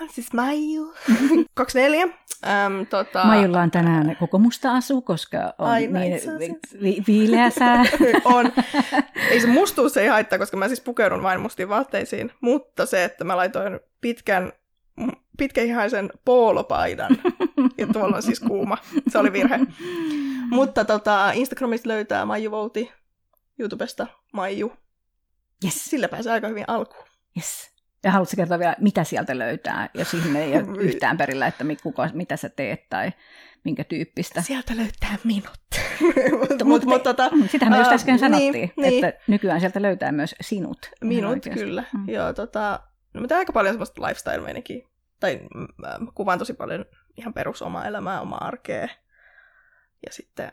Mä 0.00 0.06
oon 0.06 0.14
siis 0.14 0.32
Maiju. 0.32 0.94
24. 1.54 2.08
Ähm, 2.46 2.82
tota... 2.90 3.24
Maijulla 3.24 3.60
on 3.60 3.70
tänään 3.70 4.16
koko 4.20 4.38
musta 4.38 4.72
asu, 4.72 5.02
koska 5.02 5.54
on 5.58 5.68
Aina 5.68 6.00
niin 6.00 6.20
vi- 6.82 7.02
viileä 7.06 7.50
sää. 7.50 7.84
on. 8.24 8.52
Ei 9.30 9.40
se 9.40 9.46
mustuus 9.46 9.96
ei 9.96 10.08
haittaa, 10.08 10.38
koska 10.38 10.56
mä 10.56 10.68
siis 10.68 10.80
pukeudun 10.80 11.22
vain 11.22 11.40
mustiin 11.40 11.68
vaatteisiin, 11.68 12.32
mutta 12.40 12.86
se, 12.86 13.04
että 13.04 13.24
mä 13.24 13.36
laitoin 13.36 13.80
pitkän, 14.00 14.52
pitkäihaisen 15.38 16.10
poolopaidan, 16.24 17.16
ja 17.78 17.86
tuolla 17.86 18.16
on 18.16 18.22
siis 18.22 18.40
kuuma, 18.40 18.78
se 19.08 19.18
oli 19.18 19.32
virhe. 19.32 19.60
Mutta 20.50 20.84
tota, 20.84 21.30
Instagramista 21.34 21.88
löytää 21.88 22.24
Maiju 22.26 22.50
Vouti, 22.50 22.92
YouTubesta 23.58 24.06
Maiju. 24.32 24.72
Yes, 25.64 25.84
Sillä 25.84 26.08
pääsee 26.08 26.32
aika 26.32 26.48
hyvin 26.48 26.64
alkuun. 26.68 27.04
yes. 27.36 27.75
Ja 28.06 28.12
haluatko 28.12 28.36
kertoa 28.36 28.58
vielä, 28.58 28.76
mitä 28.80 29.04
sieltä 29.04 29.38
löytää, 29.38 29.88
jos 29.94 30.14
ihminen 30.14 30.42
ei 30.42 30.52
ole 30.52 30.78
yhtään 30.88 31.16
perillä, 31.16 31.46
että 31.46 31.64
kuka, 31.82 32.08
mitä 32.12 32.36
sä 32.36 32.48
teet 32.48 32.88
tai 32.88 33.12
minkä 33.64 33.84
tyyppistä. 33.84 34.42
Sieltä 34.42 34.76
löytää 34.76 35.16
minut. 35.24 35.58
Mutta- 36.40 36.64
mut, 36.64 36.84
mut, 36.84 37.02
tota, 37.02 37.30
Mm, 37.32 37.48
Sitähän 37.48 37.72
me 37.72 37.78
just 37.78 37.92
äsken 37.92 38.18
sanottiin, 38.18 38.52
niin, 38.52 38.72
niin. 38.76 39.04
että 39.04 39.20
nykyään 39.26 39.60
sieltä 39.60 39.82
löytää 39.82 40.12
myös 40.12 40.34
sinut. 40.40 40.78
Minut, 41.00 41.38
kyllä. 41.54 41.84
Mm. 41.92 42.00
Mm. 42.00 42.08
Joo, 42.08 42.32
tota, 42.32 42.80
no 43.14 43.26
teen 43.26 43.38
aika 43.38 43.52
paljon 43.52 43.74
semmoista 43.74 44.02
lifestyle-meininkiä. 44.02 44.88
Tai 45.20 45.40
mm, 45.54 45.66
mä 45.76 45.98
mä 45.98 46.12
kuvaan 46.14 46.38
tosi 46.38 46.54
paljon 46.54 46.84
ihan 47.16 47.34
perus 47.34 47.62
omaa 47.62 47.86
elämää, 47.86 48.20
omaa 48.20 48.46
arkea. 48.46 48.88
Ja 50.06 50.12
sitten 50.12 50.52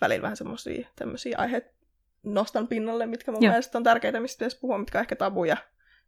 välillä 0.00 0.22
vähän 0.22 0.36
semmoisia 0.36 0.88
tämmöisiä 0.96 1.38
aiheita 1.38 1.70
nostan 2.22 2.68
pinnalle, 2.68 3.06
mitkä 3.06 3.32
mun 3.32 3.42
Joo. 3.42 3.50
mielestä 3.52 3.78
on 3.78 3.84
tärkeitä, 3.84 4.20
mistä 4.20 4.38
pitäisi 4.38 4.58
puhua, 4.60 4.78
mitkä 4.78 4.98
on 4.98 5.02
ehkä 5.02 5.16
tabuja. 5.16 5.56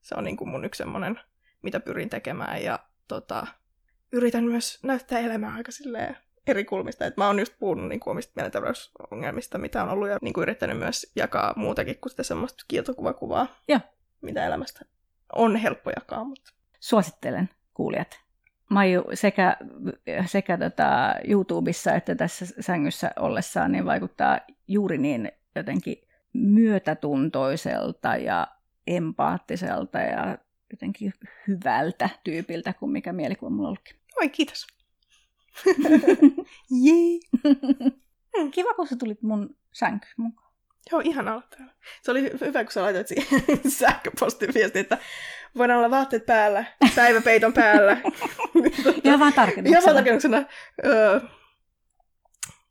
Se 0.02 0.14
on 0.18 0.24
niin 0.24 0.36
kuin 0.36 0.48
mun 0.48 0.64
yksi 0.64 0.78
semmoinen, 0.78 1.20
mitä 1.62 1.80
pyrin 1.80 2.10
tekemään. 2.10 2.62
Ja 2.62 2.78
tota, 3.08 3.46
yritän 4.12 4.44
myös 4.44 4.78
näyttää 4.82 5.18
elämää 5.18 5.54
aika 5.54 5.72
silleen 5.72 6.16
eri 6.46 6.64
kulmista. 6.64 7.06
Et 7.06 7.16
mä 7.16 7.26
oon 7.26 7.38
just 7.38 7.54
puhunut 7.58 7.88
niin 7.88 8.00
kuin 8.00 8.12
omista 8.12 8.32
mielenterveysongelmista, 8.36 9.58
mitä 9.58 9.82
on 9.82 9.88
ollut, 9.88 10.08
ja 10.08 10.18
niin 10.22 10.34
kuin 10.34 10.42
yrittänyt 10.42 10.78
myös 10.78 11.12
jakaa 11.16 11.52
muutakin 11.56 11.98
kuin 12.00 12.10
sitä 12.10 12.22
semmoista 12.22 12.64
kieltokuvakuvaa, 12.68 13.46
Joo. 13.68 13.80
mitä 14.20 14.46
elämästä 14.46 14.84
on 15.32 15.56
helppo 15.56 15.90
jakaa. 15.90 16.24
Mutta 16.24 16.50
Suosittelen 16.80 17.48
kuulijat. 17.74 18.20
Maiju 18.70 19.04
sekä, 19.14 19.56
sekä 20.26 20.58
tota 20.58 21.14
YouTubessa 21.28 21.94
että 21.94 22.14
tässä 22.14 22.46
sängyssä 22.60 23.10
ollessaan 23.16 23.72
niin 23.72 23.84
vaikuttaa 23.84 24.40
juuri 24.68 24.98
niin 24.98 25.32
jotenkin 25.54 25.96
myötätuntoiselta 26.32 28.16
ja 28.16 28.46
empaattiselta 28.86 29.98
ja 29.98 30.38
jotenkin 30.70 31.12
hyvältä 31.48 32.08
tyypiltä 32.24 32.72
kuin 32.72 32.92
mikä 32.92 33.12
mielikuva 33.12 33.50
mulla 33.50 33.62
on 33.62 33.70
ollutkin. 33.70 33.96
oi, 34.20 34.28
kiitos. 34.28 34.66
Jee. 36.84 37.18
Kiva, 38.50 38.74
kun 38.74 38.86
sä 38.88 38.96
tulit 38.96 39.22
mun 39.22 39.56
sänky 39.72 40.06
mukaan. 40.16 40.52
Joo, 40.92 41.00
ihan 41.04 41.28
olla 41.28 41.42
täällä. 41.42 41.72
Se 42.02 42.10
oli 42.10 42.28
hy- 42.28 42.46
hyvä, 42.46 42.64
kun 42.64 42.72
sä 42.72 42.82
laitoit 42.82 43.06
sähköpostiviesti, 43.78 44.78
että 44.78 44.98
voidaan 45.58 45.78
olla 45.78 45.90
vaatteet 45.90 46.26
päällä, 46.26 46.64
päiväpeiton 46.96 47.52
päällä. 47.52 47.92
Ihan 49.04 49.20
vaan 49.20 49.32
Ihan 49.32 49.32
tarkennuksena. 49.34 49.82
vaan 49.84 49.94
tarkennuksena. 49.94 50.44
Öö, 50.84 51.20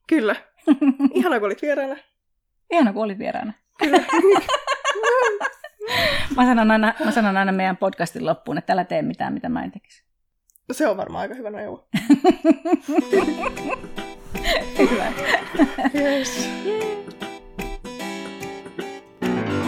kyllä. 0.07 0.35
Ihanaa, 1.13 1.39
kun 1.39 1.45
olit 1.45 1.61
vieraana. 1.61 1.95
Ihana, 2.71 2.93
kun 2.93 3.03
olit 3.03 3.19
vieraana. 3.19 3.53
Kyllä. 3.79 3.97
Mä 6.35 6.45
sanon, 6.45 6.71
aina, 6.71 6.93
mä 7.05 7.11
sanon 7.11 7.37
aina 7.37 7.51
meidän 7.51 7.77
podcastin 7.77 8.25
loppuun, 8.25 8.57
että 8.57 8.73
älä 8.73 8.83
tee 8.83 9.01
mitään, 9.01 9.33
mitä 9.33 9.49
mä 9.49 9.63
en 9.63 9.71
tekisi. 9.71 10.03
Se 10.71 10.87
on 10.87 10.97
varmaan 10.97 11.21
aika 11.21 11.35
hyvä 11.35 11.49
neuvo. 11.49 11.87
Hyvä. 14.77 15.11
Yes. 15.95 16.49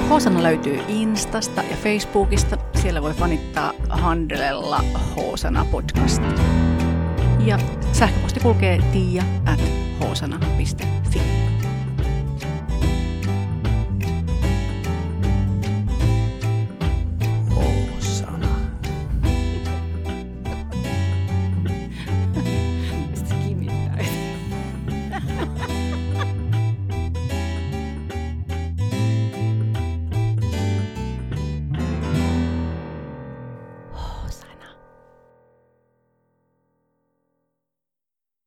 Hosana 0.09 0.43
löytyy 0.43 0.79
Instasta 0.87 1.61
ja 1.61 1.75
Facebookista. 1.75 2.57
Siellä 2.81 3.01
voi 3.01 3.13
fanittaa 3.13 3.73
handelella 3.89 4.79
Hosana 5.15 5.65
podcast. 5.71 6.23
Ja 7.45 7.59
sähköposti 7.91 8.39
kulkee 8.39 8.79
tiia 8.91 9.23
at 9.45 9.59
hosana.fi. 9.99 11.19